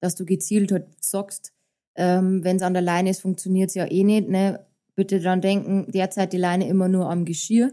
dass 0.00 0.16
du 0.16 0.24
gezielt 0.24 0.72
halt 0.72 0.86
sagst, 1.00 1.52
ähm, 1.94 2.42
wenn 2.44 2.56
es 2.56 2.62
an 2.62 2.72
der 2.72 2.82
Leine 2.82 3.10
ist, 3.10 3.20
funktioniert 3.22 3.68
es 3.68 3.74
ja 3.74 3.90
eh 3.90 4.02
nicht. 4.04 4.28
Ne? 4.28 4.60
Bitte 4.96 5.20
dran 5.20 5.40
denken, 5.40 5.86
derzeit 5.92 6.32
die 6.32 6.38
Leine 6.38 6.68
immer 6.68 6.88
nur 6.88 7.08
am 7.10 7.24
Geschirr, 7.24 7.72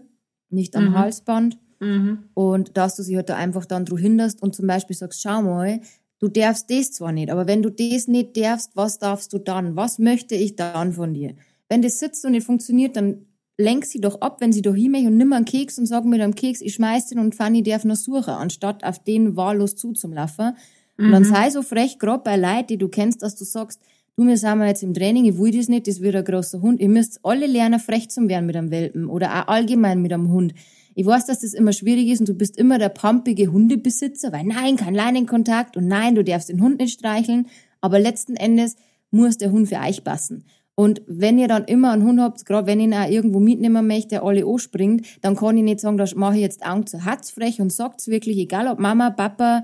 nicht 0.50 0.76
am 0.76 0.90
Mhm. 0.90 0.98
Halsband. 0.98 1.58
Mhm. 1.80 2.20
Und 2.34 2.78
dass 2.78 2.96
du 2.96 3.04
sie 3.04 3.16
halt 3.16 3.30
da 3.30 3.36
einfach 3.36 3.66
dann 3.66 3.86
drauf 3.86 4.00
hinderst 4.00 4.42
und 4.42 4.56
zum 4.56 4.68
Beispiel 4.68 4.96
sagst, 4.96 5.22
schau 5.22 5.42
mal, 5.42 5.80
du 6.20 6.28
darfst 6.28 6.70
das 6.72 6.92
zwar 6.92 7.12
nicht, 7.12 7.30
aber 7.30 7.48
wenn 7.48 7.62
du 7.62 7.70
das 7.70 8.08
nicht 8.08 8.36
darfst, 8.38 8.76
was 8.76 8.98
darfst 9.00 9.32
du 9.34 9.38
dann? 9.40 9.76
Was 9.76 10.00
möchte 10.00 10.36
ich 10.36 10.56
dann 10.56 10.94
von 10.94 11.14
dir? 11.14 11.36
Wenn 11.70 11.82
das 11.82 12.00
sitzt 12.00 12.24
und 12.26 12.32
nicht 12.32 12.46
funktioniert, 12.46 12.96
dann 12.96 13.26
lenk 13.58 13.86
sie 13.86 14.00
doch 14.00 14.22
ab, 14.22 14.40
wenn 14.40 14.54
sie 14.54 14.62
da 14.62 14.74
hinmech 14.74 15.08
und 15.08 15.18
nimm 15.18 15.34
einen 15.34 15.46
Keks 15.46 15.80
und 15.80 15.88
sag 15.88 16.06
mit 16.06 16.22
einem 16.22 16.36
Keks, 16.36 16.62
ich 16.62 16.76
schmeiß 16.76 17.08
den 17.08 17.20
und 17.20 17.36
Fanny 17.36 17.64
darf 17.64 17.86
noch 17.86 17.96
suchen, 17.96 18.34
anstatt 18.34 18.84
auf 18.84 19.04
den 19.04 19.36
wahllos 19.36 19.76
zuzulaufen. 19.76 20.54
Und 21.00 21.12
dann 21.12 21.24
sei 21.26 21.50
so 21.52 21.62
frech, 21.62 22.00
grad 22.00 22.24
bei 22.24 22.38
Leuten, 22.38 22.68
die 22.68 22.78
du 22.78 22.88
kennst, 22.88 23.22
dass 23.22 23.36
du 23.36 23.46
sagst, 23.46 23.82
du, 24.16 24.26
wir 24.26 24.38
sind 24.38 24.62
jetzt 24.62 24.82
im 24.82 24.94
Training, 24.94 25.26
ich 25.26 25.38
will 25.38 25.52
das 25.52 25.68
nicht, 25.68 25.88
das 25.88 26.02
wird 26.02 26.16
ein 26.16 26.24
großer 26.24 26.62
Hund. 26.62 26.80
Ihr 26.80 26.90
müsst 26.90 27.20
alle 27.24 27.46
lernen, 27.46 27.80
frech 27.80 28.10
zu 28.10 28.28
werden 28.28 28.48
mit 28.48 28.56
einem 28.56 28.72
Welpen 28.72 29.08
oder 29.08 29.32
auch 29.32 29.48
allgemein 29.48 30.02
mit 30.02 30.12
einem 30.12 30.32
Hund. 30.32 30.54
Ich 30.96 31.06
weiß, 31.06 31.28
dass 31.28 31.42
das 31.42 31.54
immer 31.54 31.74
schwierig 31.74 32.08
ist 32.08 32.22
und 32.22 32.30
du 32.30 32.34
bist 32.34 32.58
immer 32.58 32.80
der 32.80 32.90
pumpige 32.90 33.52
Hundebesitzer, 33.52 34.32
weil 34.32 34.46
nein, 34.46 34.78
kein 34.78 34.96
Leinenkontakt 34.96 35.78
und 35.78 35.88
nein, 35.88 36.16
du 36.16 36.24
darfst 36.24 36.50
den 36.50 36.62
Hund 36.62 36.80
nicht 36.80 37.00
streicheln. 37.00 37.48
Aber 37.82 38.00
letzten 38.00 38.36
Endes 38.36 38.76
muss 39.12 39.38
der 39.38 39.52
Hund 39.52 39.70
für 39.70 39.78
euch 39.78 40.04
passen. 40.04 40.46
Und 40.80 41.02
wenn 41.08 41.40
ihr 41.40 41.48
dann 41.48 41.66
immer 41.66 41.92
einen 41.92 42.04
Hund 42.04 42.22
habt, 42.22 42.46
gerade 42.46 42.68
wenn 42.68 42.80
ich 42.80 42.86
ihn 42.86 42.94
auch 42.94 43.10
irgendwo 43.10 43.40
mitnehmen 43.40 43.88
möchte, 43.88 44.10
der 44.10 44.24
alle 44.24 44.46
anspringt, 44.46 45.08
dann 45.24 45.36
kann 45.36 45.58
ich 45.58 45.64
nicht 45.64 45.80
sagen, 45.80 45.98
da 45.98 46.06
mache 46.16 46.36
ich 46.36 46.42
jetzt 46.42 46.64
Augen 46.64 46.86
zu 46.86 47.00
frech 47.34 47.60
und 47.60 47.74
sagt's 47.74 48.08
wirklich, 48.08 48.38
egal 48.38 48.68
ob 48.68 48.78
Mama, 48.78 49.10
Papa, 49.10 49.64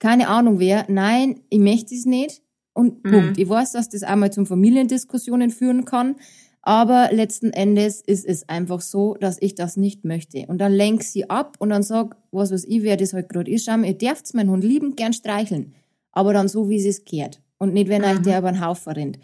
keine 0.00 0.28
Ahnung 0.28 0.58
wer, 0.58 0.84
nein, 0.88 1.40
ich 1.48 1.60
möchte 1.60 1.94
es 1.94 2.04
nicht. 2.04 2.42
Und 2.74 3.02
Punkt. 3.02 3.38
Ich 3.38 3.48
weiß, 3.48 3.72
dass 3.72 3.88
das 3.88 4.02
einmal 4.02 4.32
zum 4.32 4.44
Familiendiskussionen 4.44 5.50
führen 5.50 5.86
kann, 5.86 6.16
aber 6.60 7.08
letzten 7.10 7.54
Endes 7.54 8.02
ist 8.02 8.26
es 8.26 8.46
einfach 8.50 8.82
so, 8.82 9.14
dass 9.14 9.40
ich 9.40 9.54
das 9.54 9.78
nicht 9.78 10.04
möchte. 10.04 10.44
Und 10.46 10.58
dann 10.58 10.72
lenk 10.72 11.02
sie 11.02 11.30
ab 11.30 11.56
und 11.58 11.70
dann 11.70 11.82
sag, 11.82 12.18
was 12.32 12.52
weiß 12.52 12.66
ich, 12.66 12.82
wer 12.82 12.98
das 12.98 13.14
halt 13.14 13.30
gerade 13.30 13.50
ist, 13.50 13.64
schau 13.64 13.78
ihr 13.78 13.96
dürft 13.96 14.34
meinen 14.34 14.50
Hund 14.50 14.62
liebend 14.62 14.98
gern 14.98 15.14
streicheln, 15.14 15.74
aber 16.12 16.34
dann 16.34 16.48
so, 16.48 16.68
wie 16.68 16.80
sie 16.80 16.90
es 16.90 17.06
kehrt. 17.06 17.40
Und 17.56 17.72
nicht, 17.72 17.88
wenn 17.88 18.04
euch 18.04 18.18
der 18.18 18.40
über 18.40 18.52
den 18.52 18.64
Haufen 18.64 18.92
rennt. 18.92 19.18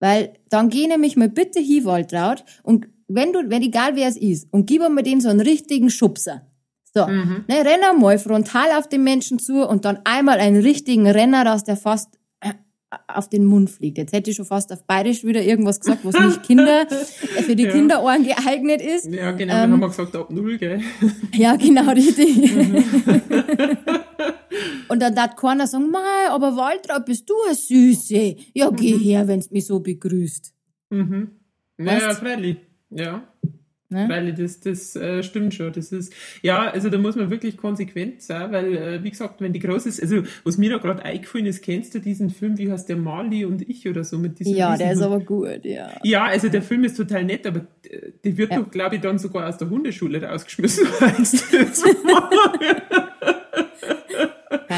Weil 0.00 0.32
dann 0.48 0.70
geh 0.70 0.86
nämlich 0.86 1.16
mal 1.16 1.28
bitte 1.28 1.60
hin, 1.60 1.84
Waltraud, 1.84 2.44
und 2.62 2.88
wenn 3.06 3.32
du, 3.32 3.50
wenn 3.50 3.62
egal 3.62 3.96
wer 3.96 4.08
es 4.08 4.16
ist, 4.16 4.48
und 4.52 4.66
gib 4.66 4.80
mir 4.88 5.02
den 5.02 5.20
so 5.20 5.28
einen 5.28 5.40
richtigen 5.40 5.90
Schubser. 5.90 6.46
So, 6.92 7.06
ne, 7.06 7.44
renn 7.48 7.84
einmal 7.88 8.18
frontal 8.18 8.70
auf 8.76 8.88
den 8.88 9.04
Menschen 9.04 9.38
zu 9.38 9.64
und 9.68 9.84
dann 9.84 10.00
einmal 10.04 10.40
einen 10.40 10.60
richtigen 10.60 11.06
Renner, 11.08 11.44
dass 11.44 11.62
der 11.62 11.76
fast 11.76 12.18
äh, 12.40 12.52
auf 13.06 13.28
den 13.28 13.44
Mund 13.44 13.70
fliegt. 13.70 13.98
Jetzt 13.98 14.12
hätte 14.12 14.30
ich 14.30 14.36
schon 14.36 14.44
fast 14.44 14.72
auf 14.72 14.84
Bayerisch 14.86 15.22
wieder 15.22 15.40
irgendwas 15.42 15.78
gesagt, 15.78 16.00
was 16.02 16.18
nicht 16.18 16.42
Kinder, 16.42 16.86
äh, 16.90 17.42
für 17.42 17.54
die 17.54 17.62
Ja. 17.66 17.70
Kinderohren 17.70 18.24
geeignet 18.24 18.82
ist. 18.82 19.06
Ja, 19.06 19.30
genau, 19.30 19.52
Ähm, 19.54 19.60
dann 19.60 19.72
haben 19.72 19.80
wir 19.80 19.88
gesagt, 19.88 20.16
ab 20.16 20.30
null, 20.32 20.58
gell? 20.58 20.80
Ja, 21.32 21.54
genau, 21.54 21.90
richtig. 21.92 22.52
und 24.88 25.00
dann 25.00 25.14
darf 25.14 25.36
keiner 25.36 25.66
sagen, 25.66 25.90
Mei, 25.90 26.28
aber 26.30 26.56
Waltraud, 26.56 27.04
bist 27.06 27.28
du 27.28 27.34
eine 27.46 27.54
Süße. 27.54 28.36
Ja, 28.54 28.70
geh 28.70 28.96
her, 28.96 29.26
wenn's 29.28 29.50
mich 29.50 29.66
so 29.66 29.80
begrüßt. 29.80 30.52
Mhm. 30.90 31.30
Naja, 31.78 32.08
Weißt? 32.08 32.20
freilich. 32.20 32.56
Ja. 32.90 33.24
Ne? 33.92 34.06
Freilich, 34.06 34.36
das, 34.36 34.60
das 34.60 34.94
äh, 34.94 35.20
stimmt 35.24 35.52
schon. 35.52 35.72
Das 35.72 35.90
ist, 35.90 36.12
ja, 36.42 36.70
also 36.70 36.90
da 36.90 36.98
muss 36.98 37.16
man 37.16 37.28
wirklich 37.28 37.56
konsequent 37.56 38.22
sein, 38.22 38.52
weil, 38.52 38.76
äh, 38.76 39.02
wie 39.02 39.10
gesagt, 39.10 39.40
wenn 39.40 39.52
die 39.52 39.58
groß 39.58 39.86
ist, 39.86 40.00
also 40.00 40.22
was 40.44 40.58
mir 40.58 40.70
da 40.70 40.78
gerade 40.78 41.04
eingefallen 41.04 41.46
ist, 41.46 41.60
kennst 41.62 41.92
du 41.96 41.98
diesen 41.98 42.30
Film, 42.30 42.56
wie 42.56 42.70
heißt 42.70 42.88
der 42.88 42.96
Marley 42.96 43.44
und 43.44 43.68
ich 43.68 43.88
oder 43.88 44.04
so 44.04 44.16
mit 44.16 44.38
diesem 44.38 44.54
Ja, 44.54 44.76
der 44.76 44.92
ist 44.92 45.02
aber 45.02 45.18
gut, 45.18 45.64
ja. 45.64 45.90
Ja, 46.04 46.24
also 46.26 46.48
der 46.48 46.62
Film 46.62 46.84
ist 46.84 46.98
total 46.98 47.24
nett, 47.24 47.44
aber 47.48 47.66
die 48.24 48.36
wird 48.36 48.52
Ja. 48.52 48.60
doch, 48.60 48.70
glaube 48.70 48.94
ich, 48.94 49.00
dann 49.00 49.18
sogar 49.18 49.48
aus 49.48 49.58
der 49.58 49.68
Hundeschule 49.68 50.22
rausgeschmissen. 50.22 50.86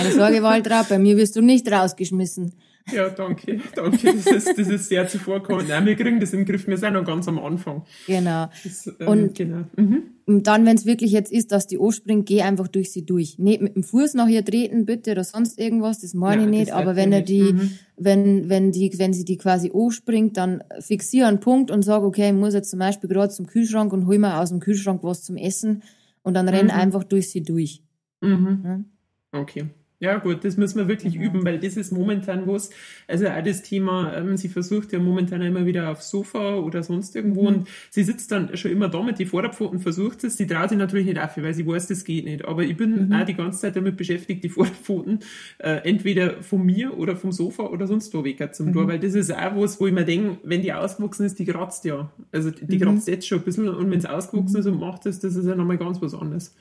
Keine 0.02 0.14
Sorge, 0.14 0.42
Waltraud, 0.42 0.88
bei 0.88 0.98
mir 0.98 1.16
wirst 1.16 1.36
du 1.36 1.40
nicht 1.42 1.70
rausgeschmissen. 1.70 2.52
ja, 2.92 3.08
danke, 3.10 3.60
danke. 3.76 3.98
Das 4.12 4.26
ist, 4.26 4.58
das 4.58 4.68
ist 4.68 4.88
sehr 4.88 5.06
zuvorkommend. 5.06 5.68
Nein, 5.68 5.86
wir 5.86 5.94
kriegen 5.94 6.18
das 6.18 6.32
im 6.32 6.44
Griff. 6.44 6.66
Wir 6.66 6.76
sind 6.76 6.94
noch 6.94 7.04
ganz 7.04 7.28
am 7.28 7.38
Anfang. 7.38 7.84
Genau. 8.08 8.48
Das, 8.64 8.88
ähm, 8.98 9.06
Und- 9.08 9.34
genau. 9.36 9.64
Mhm. 9.76 10.02
Und 10.24 10.46
dann, 10.46 10.64
wenn 10.66 10.76
es 10.76 10.86
wirklich 10.86 11.10
jetzt 11.12 11.30
ist, 11.32 11.50
dass 11.52 11.66
die 11.66 11.78
anspringt, 11.80 12.26
geh 12.26 12.42
einfach 12.42 12.68
durch 12.68 12.90
sie 12.92 13.04
durch. 13.04 13.38
Nicht 13.38 13.60
mit 13.60 13.74
dem 13.76 13.82
Fuß 13.84 14.14
nach 14.14 14.28
ihr 14.28 14.44
treten, 14.44 14.84
bitte, 14.86 15.12
oder 15.12 15.24
sonst 15.24 15.58
irgendwas, 15.58 16.00
das 16.00 16.14
meine 16.14 16.42
ich 16.44 16.48
nicht. 16.48 16.72
Aber 16.72 16.94
wenn 16.96 17.12
er 17.12 17.22
die, 17.22 17.52
Mhm. 17.52 17.70
wenn, 17.96 18.48
wenn 18.48 18.70
die, 18.72 18.92
wenn 18.98 19.12
sie 19.12 19.24
die 19.24 19.36
quasi 19.36 19.70
anspringt, 19.74 20.36
dann 20.36 20.62
fixiere 20.80 21.26
einen 21.28 21.40
Punkt 21.40 21.70
und 21.72 21.82
sag, 21.82 22.02
okay, 22.02 22.28
ich 22.28 22.34
muss 22.34 22.54
jetzt 22.54 22.70
zum 22.70 22.78
Beispiel 22.78 23.08
gerade 23.10 23.32
zum 23.32 23.46
Kühlschrank 23.46 23.92
und 23.92 24.06
hol 24.06 24.18
mir 24.18 24.38
aus 24.40 24.48
dem 24.50 24.60
Kühlschrank 24.60 25.02
was 25.02 25.22
zum 25.24 25.36
Essen 25.36 25.82
und 26.22 26.34
dann 26.34 26.48
renn 26.48 26.66
Mhm. 26.66 26.72
einfach 26.72 27.04
durch 27.04 27.30
sie 27.30 27.42
durch. 27.42 27.82
Mhm. 28.20 28.86
Okay. 29.32 29.66
Ja 30.02 30.18
gut, 30.18 30.44
das 30.44 30.56
müssen 30.56 30.78
wir 30.78 30.88
wirklich 30.88 31.12
Genau. 31.14 31.26
üben, 31.26 31.44
weil 31.44 31.60
das 31.60 31.76
ist 31.76 31.92
momentan 31.92 32.48
was, 32.48 32.70
also 33.06 33.28
auch 33.28 33.40
das 33.44 33.62
Thema, 33.62 34.12
ähm, 34.16 34.36
sie 34.36 34.48
versucht 34.48 34.92
ja 34.92 34.98
momentan 34.98 35.40
immer 35.42 35.64
wieder 35.64 35.90
aufs 35.92 36.10
Sofa 36.10 36.56
oder 36.56 36.82
sonst 36.82 37.14
irgendwo 37.14 37.42
Mhm. 37.42 37.46
und 37.46 37.68
sie 37.90 38.02
sitzt 38.02 38.32
dann 38.32 38.56
schon 38.56 38.72
immer 38.72 38.88
da 38.88 39.00
mit 39.00 39.20
die 39.20 39.26
Vorderpfoten, 39.26 39.78
versucht 39.78 40.24
es, 40.24 40.36
sie 40.36 40.48
traut 40.48 40.70
sich 40.70 40.78
natürlich 40.78 41.06
nicht 41.06 41.20
auf, 41.20 41.36
weil 41.36 41.54
sie 41.54 41.64
weiß, 41.64 41.86
das 41.86 42.04
geht 42.04 42.24
nicht, 42.24 42.44
aber 42.44 42.64
ich 42.64 42.76
bin 42.76 43.06
Mhm. 43.06 43.12
auch 43.12 43.24
die 43.24 43.34
ganze 43.34 43.60
Zeit 43.60 43.76
damit 43.76 43.96
beschäftigt, 43.96 44.42
die 44.42 44.48
Vorderpfoten 44.88 45.20
äh, 45.58 45.88
entweder 45.88 46.42
von 46.42 46.66
mir 46.66 46.98
oder 46.98 47.14
vom 47.14 47.30
Sofa 47.30 47.62
oder 47.68 47.86
sonst 47.86 48.12
wo 48.12 48.24
weg 48.24 48.42
zum 48.56 48.66
Mhm. 48.70 48.72
Tor, 48.72 48.88
weil 48.88 48.98
das 48.98 49.14
ist 49.14 49.32
auch 49.32 49.54
was, 49.54 49.80
wo 49.80 49.86
ich 49.86 49.92
mir 49.94 50.04
denke, 50.04 50.38
wenn 50.42 50.62
die 50.62 50.72
ausgewachsen 50.72 51.26
ist, 51.26 51.38
die 51.38 51.44
kratzt 51.44 51.84
ja, 51.84 52.10
also 52.32 52.50
die, 52.50 52.66
die 52.66 52.76
Mhm. 52.78 52.82
kratzt 52.82 53.06
jetzt 53.06 53.28
schon 53.28 53.38
ein 53.38 53.44
bisschen 53.44 53.68
und 53.68 53.88
wenn 53.88 54.00
es 54.00 54.06
ausgewachsen 54.06 54.56
ist 54.58 54.66
und 54.66 54.80
macht 54.80 55.06
das, 55.06 55.20
das 55.20 55.36
ist 55.36 55.46
ja 55.46 55.54
nochmal 55.54 55.78
ganz 55.78 56.02
was 56.02 56.12
anderes. 56.12 56.56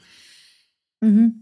Mhm. 1.02 1.42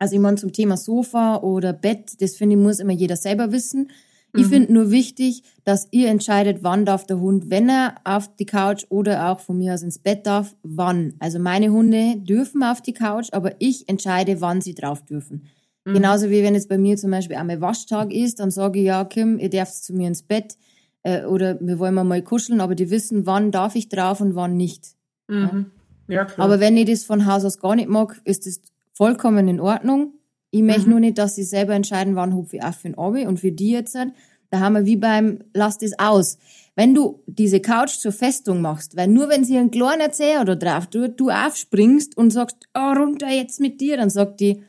Also 0.00 0.16
ich 0.16 0.20
meine 0.20 0.36
zum 0.36 0.52
Thema 0.52 0.76
Sofa 0.76 1.36
oder 1.36 1.72
Bett, 1.72 2.20
das 2.20 2.34
finde 2.34 2.56
ich, 2.56 2.62
muss 2.62 2.80
immer 2.80 2.92
jeder 2.92 3.16
selber 3.16 3.52
wissen. 3.52 3.90
Ich 4.34 4.46
Mhm. 4.46 4.50
finde 4.50 4.72
nur 4.72 4.90
wichtig, 4.90 5.42
dass 5.64 5.88
ihr 5.90 6.08
entscheidet, 6.08 6.62
wann 6.62 6.84
darf 6.86 7.04
der 7.06 7.20
Hund, 7.20 7.50
wenn 7.50 7.68
er 7.68 7.96
auf 8.04 8.34
die 8.36 8.46
Couch 8.46 8.84
oder 8.88 9.28
auch 9.30 9.40
von 9.40 9.58
mir 9.58 9.74
aus 9.74 9.82
ins 9.82 9.98
Bett 9.98 10.24
darf, 10.26 10.56
wann. 10.62 11.14
Also 11.18 11.38
meine 11.38 11.70
Hunde 11.70 12.16
dürfen 12.16 12.62
auf 12.62 12.80
die 12.80 12.92
Couch, 12.94 13.28
aber 13.32 13.52
ich 13.58 13.88
entscheide, 13.88 14.40
wann 14.40 14.60
sie 14.60 14.74
drauf 14.74 15.04
dürfen. 15.04 15.46
Mhm. 15.84 15.94
Genauso 15.94 16.30
wie 16.30 16.42
wenn 16.42 16.54
jetzt 16.54 16.68
bei 16.68 16.78
mir 16.78 16.96
zum 16.96 17.10
Beispiel 17.10 17.36
einmal 17.36 17.60
Waschtag 17.60 18.12
ist, 18.12 18.40
dann 18.40 18.50
sage 18.50 18.78
ich, 18.78 18.86
ja, 18.86 19.04
Kim, 19.04 19.38
ihr 19.38 19.50
dürft 19.50 19.74
zu 19.84 19.92
mir 19.94 20.08
ins 20.08 20.22
Bett 20.22 20.56
äh, 21.02 21.24
oder 21.24 21.58
wir 21.60 21.78
wollen 21.78 21.94
mal 21.94 22.22
kuscheln, 22.22 22.60
aber 22.60 22.74
die 22.74 22.90
wissen, 22.90 23.26
wann 23.26 23.50
darf 23.50 23.74
ich 23.74 23.88
drauf 23.88 24.20
und 24.20 24.34
wann 24.34 24.56
nicht. 24.56 24.94
Mhm. 25.28 25.66
Ja. 26.06 26.26
Aber 26.38 26.58
wenn 26.60 26.76
ich 26.76 26.86
das 26.86 27.04
von 27.04 27.26
Haus 27.26 27.44
aus 27.44 27.58
gar 27.58 27.74
nicht 27.76 27.88
mag, 27.88 28.20
ist 28.24 28.46
das 28.46 28.60
vollkommen 29.00 29.48
in 29.48 29.60
Ordnung. 29.60 30.12
Ich 30.50 30.60
möchte 30.60 30.82
Mhm. 30.82 30.90
nur 30.90 31.00
nicht, 31.00 31.16
dass 31.16 31.34
sie 31.34 31.42
selber 31.42 31.72
entscheiden, 31.72 32.16
wann 32.16 32.34
hupfe 32.34 32.56
ich 32.56 32.62
auf 32.62 32.76
für 32.76 32.88
den 32.88 32.98
Abi. 32.98 33.26
Und 33.26 33.40
für 33.40 33.50
die 33.50 33.70
jetzt, 33.70 33.94
halt, 33.94 34.12
da 34.50 34.60
haben 34.60 34.74
wir 34.74 34.84
wie 34.84 34.96
beim 34.96 35.38
Lass 35.54 35.78
das 35.78 35.98
aus. 35.98 36.36
Wenn 36.76 36.94
du 36.94 37.22
diese 37.26 37.60
Couch 37.60 37.92
zur 37.92 38.12
Festung 38.12 38.60
machst, 38.60 38.96
weil 38.98 39.08
nur 39.08 39.30
wenn 39.30 39.42
sie 39.42 39.56
einen 39.56 39.70
kleinen 39.70 40.02
Erzähler 40.02 40.42
oder 40.42 40.56
drauf 40.56 40.86
tut, 40.88 41.18
du 41.18 41.30
aufspringst 41.30 42.14
und 42.18 42.30
sagst, 42.30 42.58
oh, 42.74 42.92
runter 42.92 43.30
jetzt 43.30 43.58
mit 43.58 43.80
dir, 43.80 43.96
dann 43.96 44.10
sagt 44.10 44.38
die, 44.40 44.62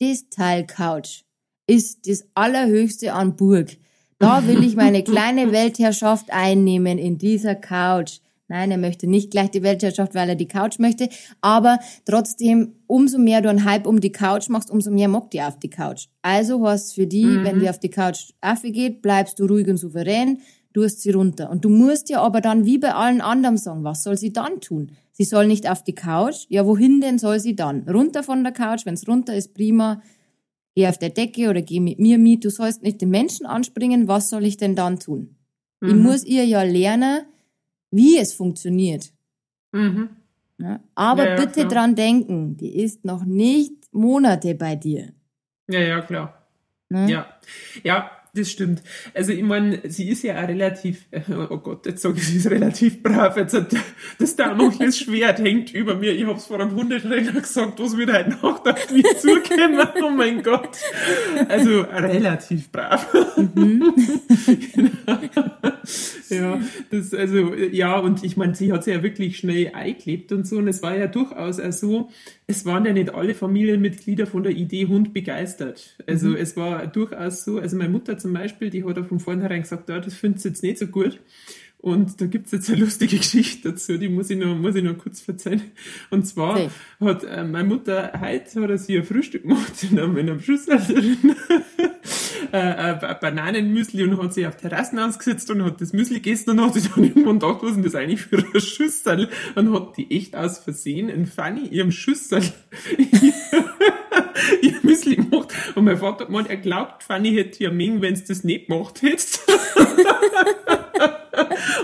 das 0.00 0.28
Teil 0.28 0.66
Couch 0.66 1.22
ist 1.66 2.06
das 2.06 2.26
allerhöchste 2.34 3.14
an 3.14 3.36
Burg. 3.36 3.78
Da 4.18 4.46
will 4.46 4.62
ich 4.64 4.76
meine 4.76 5.02
kleine 5.12 5.50
Weltherrschaft 5.50 6.30
einnehmen 6.30 6.98
in 6.98 7.16
dieser 7.16 7.54
Couch. 7.54 8.18
Nein, 8.50 8.72
er 8.72 8.78
möchte 8.78 9.06
nicht 9.06 9.30
gleich 9.30 9.52
die 9.52 9.62
Weltherrschaft, 9.62 10.12
weil 10.16 10.28
er 10.28 10.34
die 10.34 10.48
Couch 10.48 10.80
möchte. 10.80 11.08
Aber 11.40 11.78
trotzdem, 12.04 12.72
umso 12.88 13.16
mehr 13.16 13.42
du 13.42 13.48
einen 13.48 13.64
Hype 13.64 13.86
um 13.86 14.00
die 14.00 14.10
Couch 14.10 14.48
machst, 14.48 14.72
umso 14.72 14.90
mehr 14.90 15.06
mag 15.06 15.30
die 15.30 15.40
auf 15.40 15.56
die 15.60 15.70
Couch. 15.70 16.06
Also 16.20 16.66
hast 16.66 16.96
für 16.96 17.06
die, 17.06 17.38
Mhm. 17.38 17.44
wenn 17.44 17.58
die 17.60 17.70
auf 17.70 17.78
die 17.78 17.90
Couch 17.90 18.32
aufgeht, 18.40 19.02
bleibst 19.02 19.38
du 19.38 19.46
ruhig 19.46 19.68
und 19.68 19.76
souverän, 19.76 20.38
du 20.72 20.82
hast 20.82 21.00
sie 21.00 21.12
runter. 21.12 21.48
Und 21.48 21.64
du 21.64 21.68
musst 21.68 22.10
ja 22.10 22.22
aber 22.22 22.40
dann 22.40 22.64
wie 22.66 22.78
bei 22.78 22.92
allen 22.92 23.20
anderen 23.20 23.56
sagen, 23.56 23.84
was 23.84 24.02
soll 24.02 24.16
sie 24.18 24.32
dann 24.32 24.60
tun? 24.60 24.90
Sie 25.12 25.22
soll 25.24 25.46
nicht 25.46 25.70
auf 25.70 25.84
die 25.84 25.94
Couch. 25.94 26.46
Ja, 26.48 26.66
wohin 26.66 27.00
denn 27.00 27.20
soll 27.20 27.38
sie 27.38 27.54
dann? 27.54 27.88
Runter 27.88 28.24
von 28.24 28.42
der 28.42 28.52
Couch, 28.52 28.84
wenn's 28.84 29.06
runter 29.06 29.32
ist, 29.36 29.54
prima. 29.54 30.02
Geh 30.74 30.88
auf 30.88 30.98
der 30.98 31.10
Decke 31.10 31.50
oder 31.50 31.62
geh 31.62 31.78
mit 31.78 32.00
mir 32.00 32.18
mit. 32.18 32.44
Du 32.44 32.50
sollst 32.50 32.82
nicht 32.82 33.00
den 33.00 33.10
Menschen 33.10 33.46
anspringen. 33.46 34.08
Was 34.08 34.28
soll 34.28 34.44
ich 34.44 34.56
denn 34.56 34.74
dann 34.74 34.98
tun? 34.98 35.36
Ich 35.82 35.94
Mhm. 35.94 36.02
muss 36.02 36.24
ihr 36.24 36.44
ja 36.44 36.62
lernen, 36.62 37.22
wie 37.90 38.18
es 38.18 38.32
funktioniert. 38.34 39.12
Mhm. 39.72 40.10
Ja? 40.58 40.80
Aber 40.94 41.24
Ja, 41.24 41.30
ja, 41.30 41.36
bitte 41.36 41.52
klar. 41.60 41.68
dran 41.68 41.94
denken, 41.94 42.56
die 42.56 42.76
ist 42.82 43.04
noch 43.04 43.24
nicht 43.24 43.72
Monate 43.92 44.54
bei 44.54 44.76
dir. 44.76 45.12
Ja, 45.68 45.80
ja, 45.80 46.00
klar. 46.00 46.46
Ne? 46.88 47.10
Ja, 47.10 47.26
ja, 47.84 48.10
das 48.34 48.50
stimmt. 48.50 48.82
Also 49.12 49.32
ich 49.32 49.42
meine, 49.42 49.80
sie 49.88 50.08
ist 50.08 50.22
ja 50.22 50.42
auch 50.42 50.48
relativ, 50.48 51.06
oh 51.50 51.56
Gott, 51.58 51.86
jetzt 51.86 52.02
sage 52.02 52.18
ich, 52.18 52.26
sie 52.26 52.36
ist 52.36 52.50
relativ 52.50 53.02
brav. 53.02 53.36
Jetzt 53.36 53.54
hat 53.54 53.74
das 54.18 54.36
Schwert 54.98 55.38
hängt 55.40 55.74
über 55.74 55.96
mir. 55.96 56.12
Ich 56.12 56.26
hab's 56.26 56.46
vor 56.46 56.60
einem 56.60 56.74
Hundetrainer 56.74 57.32
gesagt, 57.32 57.80
was 57.80 57.96
wird 57.96 58.12
heute 58.12 58.30
Nacht 58.30 58.68
auf 58.68 58.90
mich 58.90 59.06
zukommen. 59.18 59.80
Oh 60.02 60.10
mein 60.10 60.42
Gott. 60.42 60.78
Also 61.48 61.82
relativ 61.82 62.70
brav. 62.70 63.06
Mhm. 63.54 63.92
ja, 66.28 66.60
das, 66.90 67.12
also, 67.12 67.54
ja, 67.54 67.98
und 67.98 68.24
ich 68.24 68.36
meine, 68.36 68.54
sie 68.54 68.72
hat 68.72 68.84
sich 68.84 68.94
ja 68.94 69.02
wirklich 69.02 69.38
schnell 69.38 69.72
eingelebt 69.74 70.32
und 70.32 70.46
so. 70.46 70.56
Und 70.56 70.68
es 70.68 70.82
war 70.82 70.96
ja 70.96 71.06
durchaus 71.06 71.60
auch 71.60 71.72
so, 71.72 72.10
es 72.50 72.66
waren 72.66 72.84
ja 72.84 72.92
nicht 72.92 73.14
alle 73.14 73.34
Familienmitglieder 73.34 74.26
von 74.26 74.42
der 74.42 74.52
Idee 74.52 74.86
Hund 74.86 75.14
begeistert. 75.14 75.96
Also 76.06 76.30
mhm. 76.30 76.36
es 76.36 76.56
war 76.56 76.86
durchaus 76.86 77.44
so, 77.44 77.58
also 77.58 77.76
meine 77.76 77.90
Mutter 77.90 78.18
zum 78.18 78.32
Beispiel, 78.32 78.70
die 78.70 78.84
hat 78.84 78.98
auch 78.98 79.06
von 79.06 79.20
vornherein 79.20 79.62
gesagt, 79.62 79.88
ja, 79.88 80.00
das 80.00 80.14
findet 80.14 80.40
sie 80.40 80.48
jetzt 80.48 80.62
nicht 80.62 80.78
so 80.78 80.88
gut. 80.88 81.20
Und 81.82 82.20
da 82.20 82.26
gibt's 82.26 82.52
jetzt 82.52 82.68
eine 82.68 82.80
lustige 82.80 83.16
Geschichte 83.16 83.70
dazu, 83.70 83.96
die 83.96 84.10
muss 84.10 84.28
ich 84.28 84.38
noch, 84.38 84.54
muss 84.54 84.74
ich 84.74 84.84
noch 84.84 84.98
kurz 84.98 85.26
erzählen. 85.26 85.62
Und 86.10 86.26
zwar 86.26 86.56
okay. 86.56 86.70
hat 87.00 87.24
äh, 87.24 87.42
meine 87.42 87.68
Mutter 87.68 88.12
heute 88.20 88.68
hat 88.68 88.80
sie 88.80 88.98
ein 88.98 89.04
Frühstück 89.04 89.42
gemacht 89.42 89.72
in 89.90 89.98
einem, 89.98 90.16
in 90.18 90.28
einem 90.28 90.40
Schüssel 90.40 90.78
drin. 90.78 91.34
äh, 92.52 92.58
ein 92.58 93.16
Bananenmüsli 93.20 94.04
und 94.04 94.22
hat 94.22 94.34
sich 94.34 94.46
auf 94.46 94.58
Terrassen 94.58 94.98
ausgesetzt 94.98 95.50
und 95.50 95.64
hat 95.64 95.80
das 95.80 95.94
Müsli 95.94 96.16
gegessen 96.16 96.50
und 96.50 96.60
hat 96.60 96.74
sich 96.74 96.86
dann 96.88 97.04
irgendwann 97.04 97.38
gedacht, 97.38 97.62
was 97.62 97.70
ist 97.70 97.76
denn 97.76 97.84
das 97.84 97.94
eigentlich 97.94 98.20
für 98.20 98.38
eine 98.38 98.60
Schüssel? 98.60 99.30
Und 99.54 99.72
hat 99.72 99.96
die 99.96 100.14
echt 100.14 100.36
aus 100.36 100.58
Versehen 100.58 101.08
in 101.08 101.24
Fanny 101.24 101.66
ihrem 101.68 101.92
Schüssel 101.92 102.42
ihr 104.62 104.74
Müsli 104.82 105.16
gemacht. 105.16 105.54
Und 105.74 105.84
mein 105.84 105.96
Vater 105.96 106.20
hat 106.20 106.26
gemeint, 106.26 106.50
er 106.50 106.58
glaubt, 106.58 107.04
Fanny 107.04 107.32
hätte 107.32 107.64
ja 107.64 107.70
Ming, 107.70 108.02
wenn 108.02 108.12
es 108.12 108.24
das 108.24 108.44
nicht 108.44 108.66
gemacht 108.68 109.00
hättest. 109.00 109.40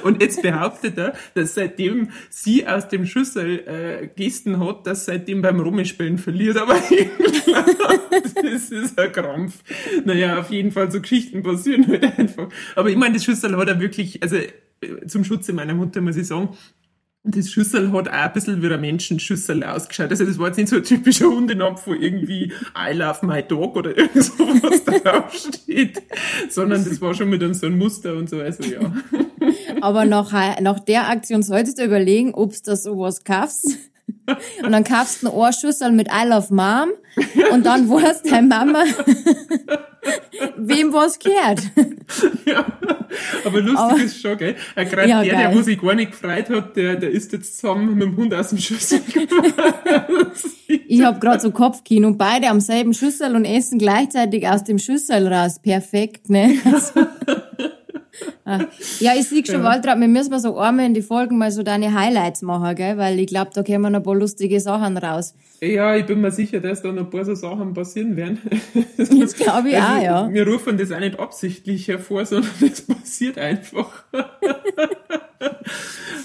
Und 0.02 0.22
jetzt 0.22 0.42
behauptet 0.42 0.98
er, 0.98 1.14
dass 1.34 1.54
seitdem 1.54 2.10
sie 2.30 2.66
aus 2.66 2.88
dem 2.88 3.06
Schüssel 3.06 3.60
äh, 3.66 4.08
Gesten 4.14 4.58
hat, 4.60 4.86
dass 4.86 5.06
seitdem 5.06 5.42
beim 5.42 5.60
Rummespielen 5.60 6.18
verliert. 6.18 6.56
Aber 6.56 6.74
das 8.42 8.70
ist 8.70 8.98
ein 8.98 9.12
Krampf. 9.12 9.62
Naja, 10.04 10.38
auf 10.38 10.50
jeden 10.50 10.72
Fall 10.72 10.90
so 10.90 11.00
Geschichten 11.00 11.42
passieren 11.42 11.86
halt 11.86 12.18
einfach. 12.18 12.48
Aber 12.74 12.90
ich 12.90 12.96
meine, 12.96 13.14
das 13.14 13.24
Schüssel 13.24 13.56
hat 13.56 13.68
er 13.68 13.80
wirklich, 13.80 14.22
also 14.22 14.36
äh, 14.36 15.06
zum 15.06 15.24
Schutze 15.24 15.52
meiner 15.52 15.74
Mutter 15.74 16.00
muss 16.00 16.16
ich 16.16 16.26
sagen, 16.26 16.50
das 17.28 17.50
Schüssel 17.50 17.92
hat 17.92 18.08
auch 18.08 18.12
ein 18.12 18.32
bisschen 18.32 18.62
wie 18.62 18.72
ein 18.72 18.80
Menschenschüssel 18.80 19.64
ausgeschaut. 19.64 20.10
Also 20.10 20.24
das 20.24 20.38
war 20.38 20.48
jetzt 20.48 20.58
nicht 20.58 20.68
so 20.68 20.76
ein 20.76 20.84
typischer 20.84 21.26
Hundenapf, 21.26 21.86
wo 21.86 21.94
irgendwie 21.94 22.52
I 22.76 22.92
love 22.92 23.26
my 23.26 23.42
dog 23.42 23.76
oder 23.76 23.96
irgend 23.96 24.22
sowas 24.22 24.84
draufsteht, 24.84 26.02
sondern 26.48 26.84
das 26.84 27.00
war 27.00 27.14
schon 27.14 27.28
mit 27.28 27.42
einem 27.42 27.54
so 27.54 27.66
ein 27.66 27.76
Muster 27.76 28.14
und 28.14 28.30
so, 28.30 28.40
also 28.40 28.62
ja. 28.62 28.92
Aber 29.80 30.04
nach, 30.04 30.32
nach 30.60 30.80
der 30.80 31.08
Aktion 31.08 31.42
solltest 31.42 31.78
du 31.78 31.84
überlegen, 31.84 32.34
ob 32.34 32.52
du 32.52 32.58
da 32.64 32.76
sowas 32.76 33.24
kaufst. 33.24 33.78
Und 34.62 34.72
dann 34.72 34.84
kaufst 34.84 35.22
du 35.22 35.28
eine 35.28 35.36
Ohrschüssel 35.36 35.92
mit 35.92 36.08
I 36.08 36.26
love 36.26 36.52
mom 36.52 36.90
und 37.52 37.64
dann 37.64 37.88
weißt 37.88 38.30
deine 38.30 38.46
Mama, 38.46 38.84
wem 40.56 40.92
was 40.92 41.18
gehört. 41.18 41.62
Ja, 42.44 42.64
aber 43.44 43.60
lustig 43.60 43.78
aber, 43.78 44.02
ist 44.02 44.20
schon, 44.20 44.38
gell? 44.38 44.56
Gerade 44.74 45.08
ja, 45.08 45.22
der, 45.22 45.32
geil. 45.32 45.48
der, 45.48 45.54
wo 45.56 45.62
sich 45.62 45.80
gar 45.80 45.94
nicht 45.94 46.12
gefreut 46.12 46.48
hat, 46.50 46.76
der, 46.76 46.96
der 46.96 47.10
ist 47.10 47.32
jetzt 47.32 47.58
zusammen 47.58 47.94
mit 47.94 48.02
dem 48.02 48.16
Hund 48.16 48.34
aus 48.34 48.50
dem 48.50 48.58
Schüssel 48.58 49.00
Ich 50.86 51.02
hab 51.02 51.20
gerade 51.20 51.40
so 51.40 51.50
Kopfkino 51.50 52.08
und 52.08 52.18
beide 52.18 52.48
am 52.48 52.60
selben 52.60 52.94
Schüssel 52.94 53.34
und 53.34 53.44
essen 53.44 53.78
gleichzeitig 53.78 54.46
aus 54.48 54.64
dem 54.64 54.78
Schüssel 54.78 55.26
raus. 55.26 55.58
Perfekt, 55.60 56.30
ne? 56.30 56.58
Also. 56.64 57.06
Ja, 59.00 59.12
ich 59.18 59.28
sehe 59.28 59.44
schon, 59.44 59.56
ja. 59.56 59.64
Waltraud, 59.64 59.98
wir 59.98 60.08
müssen 60.08 60.30
mal 60.30 60.40
so 60.40 60.56
einmal 60.56 60.86
in 60.86 60.94
die 60.94 61.02
Folgen 61.02 61.38
mal 61.38 61.50
so 61.50 61.62
deine 61.62 61.92
Highlights 61.92 62.42
machen, 62.42 62.74
gell? 62.76 62.96
Weil 62.96 63.18
ich 63.18 63.26
glaube, 63.26 63.50
da 63.52 63.62
kommen 63.62 63.92
noch 63.92 64.00
ein 64.00 64.02
paar 64.02 64.14
lustige 64.14 64.60
Sachen 64.60 64.96
raus. 64.96 65.34
Ja, 65.60 65.96
ich 65.96 66.06
bin 66.06 66.20
mir 66.20 66.30
sicher, 66.30 66.60
dass 66.60 66.82
da 66.82 66.92
noch 66.92 67.04
ein 67.04 67.10
paar 67.10 67.24
so 67.24 67.34
Sachen 67.34 67.74
passieren 67.74 68.16
werden. 68.16 68.38
Das 68.96 69.34
glaube 69.34 69.70
ich 69.70 69.76
also, 69.76 69.88
auch, 69.88 70.02
ja. 70.02 70.32
Wir 70.32 70.46
rufen 70.46 70.78
das 70.78 70.92
auch 70.92 71.00
nicht 71.00 71.18
absichtlich 71.18 71.88
hervor, 71.88 72.24
sondern 72.24 72.52
es 72.60 72.82
passiert 72.82 73.38
einfach. 73.38 74.04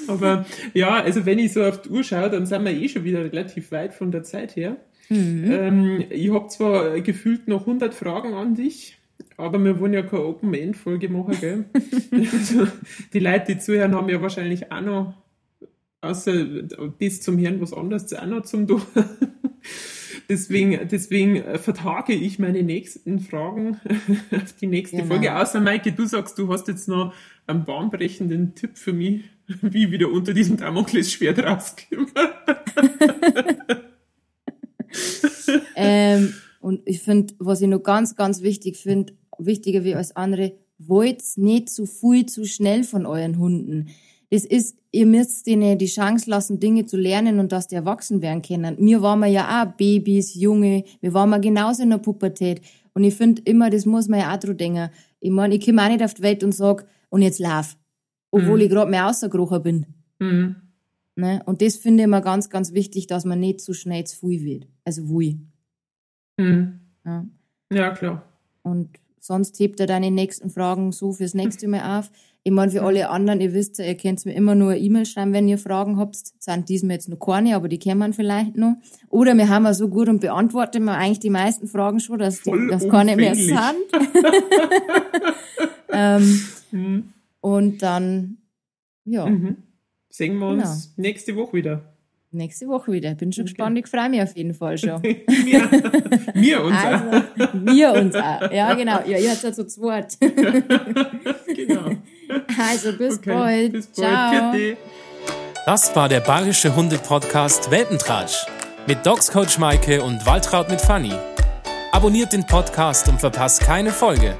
Aber 0.07 0.45
ja, 0.73 1.01
also 1.01 1.25
wenn 1.25 1.39
ich 1.39 1.53
so 1.53 1.63
auf 1.63 1.81
die 1.81 1.89
Uhr 1.89 2.03
schaue, 2.03 2.29
dann 2.29 2.45
sind 2.45 2.65
wir 2.65 2.71
eh 2.71 2.89
schon 2.89 3.03
wieder 3.03 3.23
relativ 3.23 3.71
weit 3.71 3.93
von 3.93 4.11
der 4.11 4.23
Zeit 4.23 4.55
her. 4.55 4.77
Mhm. 5.09 5.51
Ähm, 5.51 6.03
ich 6.09 6.33
habe 6.33 6.47
zwar 6.47 6.99
gefühlt 7.01 7.47
noch 7.47 7.61
100 7.61 7.93
Fragen 7.93 8.33
an 8.33 8.55
dich, 8.55 8.97
aber 9.41 9.63
wir 9.63 9.79
wollen 9.79 9.93
ja 9.93 10.03
keine 10.03 10.23
Open-End-Folge 10.23 11.09
machen, 11.09 11.35
gell? 11.39 11.65
also, 12.11 12.67
die 13.13 13.19
Leute, 13.19 13.53
die 13.53 13.59
zuhören, 13.59 13.95
haben 13.95 14.09
ja 14.09 14.21
wahrscheinlich 14.21 14.71
auch 14.71 14.81
noch, 14.81 15.13
außer 16.01 16.33
bis 16.97 17.21
zum 17.21 17.37
Hirn 17.37 17.59
was 17.59 17.73
anderes 17.73 18.13
auch 18.13 18.25
noch 18.25 18.43
zum 18.43 18.67
tun. 18.67 18.81
deswegen, 20.29 20.87
deswegen 20.87 21.43
vertage 21.57 22.13
ich 22.13 22.39
meine 22.39 22.63
nächsten 22.63 23.19
Fragen 23.19 23.79
auf 24.31 24.53
die 24.59 24.67
nächste 24.67 24.97
genau. 24.97 25.09
Folge. 25.09 25.35
Außer, 25.35 25.59
Maike, 25.59 25.91
du 25.91 26.05
sagst, 26.05 26.37
du 26.37 26.51
hast 26.51 26.67
jetzt 26.67 26.87
noch 26.87 27.13
einen 27.47 27.65
bahnbrechenden 27.65 28.55
Tipp 28.55 28.77
für 28.77 28.93
mich, 28.93 29.23
wie 29.47 29.85
ich 29.85 29.91
wieder 29.91 30.11
unter 30.11 30.33
diesem 30.33 30.57
Damoklesschwert 30.57 31.43
rauskomme. 31.43 32.07
ähm, 35.75 36.33
und 36.59 36.81
ich 36.85 37.01
finde, 37.01 37.33
was 37.39 37.61
ich 37.61 37.67
noch 37.67 37.81
ganz, 37.81 38.15
ganz 38.15 38.41
wichtig 38.41 38.77
finde, 38.77 39.13
wichtiger 39.45 39.83
wie 39.83 39.95
alles 39.95 40.15
andere, 40.15 40.53
wollt 40.77 41.21
nicht 41.35 41.69
zu 41.69 41.85
viel, 41.85 42.25
zu 42.25 42.45
schnell 42.45 42.83
von 42.83 43.05
euren 43.05 43.37
Hunden. 43.37 43.89
Das 44.31 44.45
ist, 44.45 44.77
ihr 44.91 45.05
müsst 45.05 45.45
denen 45.45 45.77
die 45.77 45.87
Chance 45.87 46.29
lassen, 46.29 46.59
Dinge 46.59 46.85
zu 46.85 46.97
lernen 46.97 47.39
und 47.39 47.51
dass 47.51 47.67
die 47.67 47.75
erwachsen 47.75 48.21
werden 48.21 48.41
können. 48.41 48.77
Mir 48.79 49.01
waren 49.01 49.19
wir 49.19 49.27
ja 49.27 49.63
auch 49.63 49.75
Babys, 49.75 50.35
Junge, 50.35 50.85
wir 51.01 51.13
waren 51.13 51.29
mal 51.29 51.41
genauso 51.41 51.83
in 51.83 51.89
der 51.89 51.97
Pubertät. 51.97 52.61
Und 52.93 53.03
ich 53.03 53.13
finde 53.13 53.41
immer, 53.45 53.69
das 53.69 53.85
muss 53.85 54.07
man 54.07 54.19
ja 54.19 54.33
auch 54.33 54.39
drüber 54.39 54.55
denken. 54.55 54.89
Ich 55.19 55.31
meine, 55.31 55.55
ich 55.55 55.65
komme 55.65 55.83
auch 55.83 55.89
nicht 55.89 56.03
auf 56.03 56.13
die 56.13 56.23
Welt 56.23 56.43
und 56.43 56.53
sag, 56.53 56.85
und 57.09 57.21
jetzt 57.21 57.39
lauf. 57.39 57.77
Obwohl 58.31 58.57
mhm. 58.57 58.65
ich 58.65 58.69
gerade 58.69 58.89
mehr 58.89 59.07
ausgekrochen 59.07 59.61
bin. 59.61 59.85
Mhm. 60.19 60.55
Ne? 61.15 61.41
Und 61.45 61.61
das 61.61 61.75
finde 61.75 62.03
ich 62.03 62.05
immer 62.05 62.21
ganz, 62.21 62.49
ganz 62.49 62.73
wichtig, 62.73 63.07
dass 63.07 63.25
man 63.25 63.39
nicht 63.39 63.61
zu 63.61 63.73
schnell 63.73 64.05
zu 64.05 64.17
viel 64.17 64.43
wird. 64.43 64.67
Also, 64.85 65.09
wie. 65.09 65.39
Mhm. 66.37 66.79
Ja. 67.05 67.25
ja, 67.71 67.91
klar. 67.91 68.23
Und 68.63 68.89
sonst 69.21 69.57
hebt 69.59 69.79
er 69.79 69.87
deine 69.87 70.11
nächsten 70.11 70.49
Fragen 70.49 70.91
so 70.91 71.13
fürs 71.13 71.33
nächste 71.33 71.69
Mal 71.69 71.99
auf. 71.99 72.11
Ich 72.43 72.51
meine, 72.51 72.71
für 72.71 72.81
alle 72.81 73.09
anderen, 73.09 73.39
ihr 73.39 73.53
wisst 73.53 73.77
ja, 73.77 73.85
ihr 73.85 73.95
könnt 73.95 74.25
mir 74.25 74.33
immer 74.33 74.55
nur 74.55 74.71
eine 74.71 74.79
E-Mail 74.79 75.05
schreiben, 75.05 75.31
wenn 75.31 75.47
ihr 75.47 75.59
Fragen 75.59 75.97
habt. 75.97 76.15
Sind 76.15 76.69
diesmal 76.69 76.95
jetzt 76.95 77.07
noch 77.07 77.19
keine, 77.19 77.55
aber 77.55 77.67
die 77.67 77.77
kennen 77.77 78.13
vielleicht 78.13 78.57
noch. 78.57 78.77
Oder 79.09 79.37
wir 79.37 79.47
haben 79.47 79.65
ja 79.65 79.75
so 79.75 79.89
gut 79.89 80.09
und 80.09 80.21
beantworten 80.21 80.83
wir 80.85 80.97
eigentlich 80.97 81.19
die 81.19 81.29
meisten 81.29 81.67
Fragen 81.67 81.99
schon, 81.99 82.17
dass 82.17 82.41
die, 82.41 82.51
das 82.69 82.89
keine 82.89 83.15
mehr 83.15 83.35
sind. 83.35 83.51
ähm, 85.91 86.41
mhm. 86.71 87.13
Und 87.41 87.83
dann, 87.83 88.37
ja. 89.05 89.27
Mhm. 89.27 89.57
Sehen 90.09 90.39
wir 90.39 90.47
uns 90.47 90.95
genau. 90.95 91.07
nächste 91.07 91.35
Woche 91.35 91.57
wieder. 91.57 91.90
Nächste 92.33 92.67
Woche 92.69 92.93
wieder. 92.93 93.13
Bin 93.13 93.33
schon 93.33 93.43
okay. 93.43 93.53
gespannt. 93.53 93.77
Ich 93.77 93.87
freue 93.87 94.09
mich 94.09 94.21
auf 94.21 94.37
jeden 94.37 94.53
Fall 94.53 94.77
schon. 94.77 95.03
wir, 95.03 95.69
wir 96.33 96.63
uns 96.63 96.77
also, 96.77 97.17
auch. 97.17 97.49
Wir 97.53 97.93
uns 97.93 98.15
auch. 98.15 98.51
Ja, 98.51 98.73
genau. 98.73 99.01
Ja, 99.05 99.17
ihr 99.17 99.31
habt 99.31 99.43
ja 99.43 99.51
so 99.51 99.65
zu 99.65 99.81
Wort. 99.81 100.17
genau. 100.21 101.91
Also, 102.57 102.93
bis 102.93 103.17
okay. 103.17 103.33
bald. 103.33 103.71
Bis 103.73 103.87
bald. 103.87 103.97
Ciao. 103.97 104.77
Das 105.65 105.93
war 105.93 106.07
der 106.07 106.21
Bayerische 106.21 106.73
Hunde-Podcast 106.73 107.69
Welpentratsch 107.69 108.45
mit 108.87 109.05
Dogs 109.05 109.29
Coach 109.29 109.57
Maike 109.57 110.01
und 110.01 110.25
Waltraud 110.25 110.69
mit 110.69 110.79
Fanny. 110.79 111.13
Abonniert 111.91 112.31
den 112.31 112.45
Podcast 112.45 113.09
und 113.09 113.19
verpasst 113.19 113.59
keine 113.59 113.91
Folge. 113.91 114.37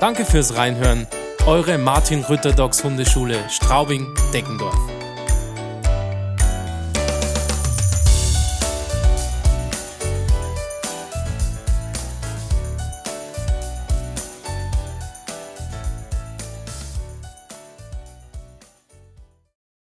Danke 0.00 0.26
fürs 0.26 0.54
Reinhören. 0.54 1.06
Eure 1.46 1.78
Martin 1.78 2.20
Rütter 2.24 2.52
Dogs 2.52 2.84
Hundeschule 2.84 3.38
Straubing-Deckendorf. 3.48 5.01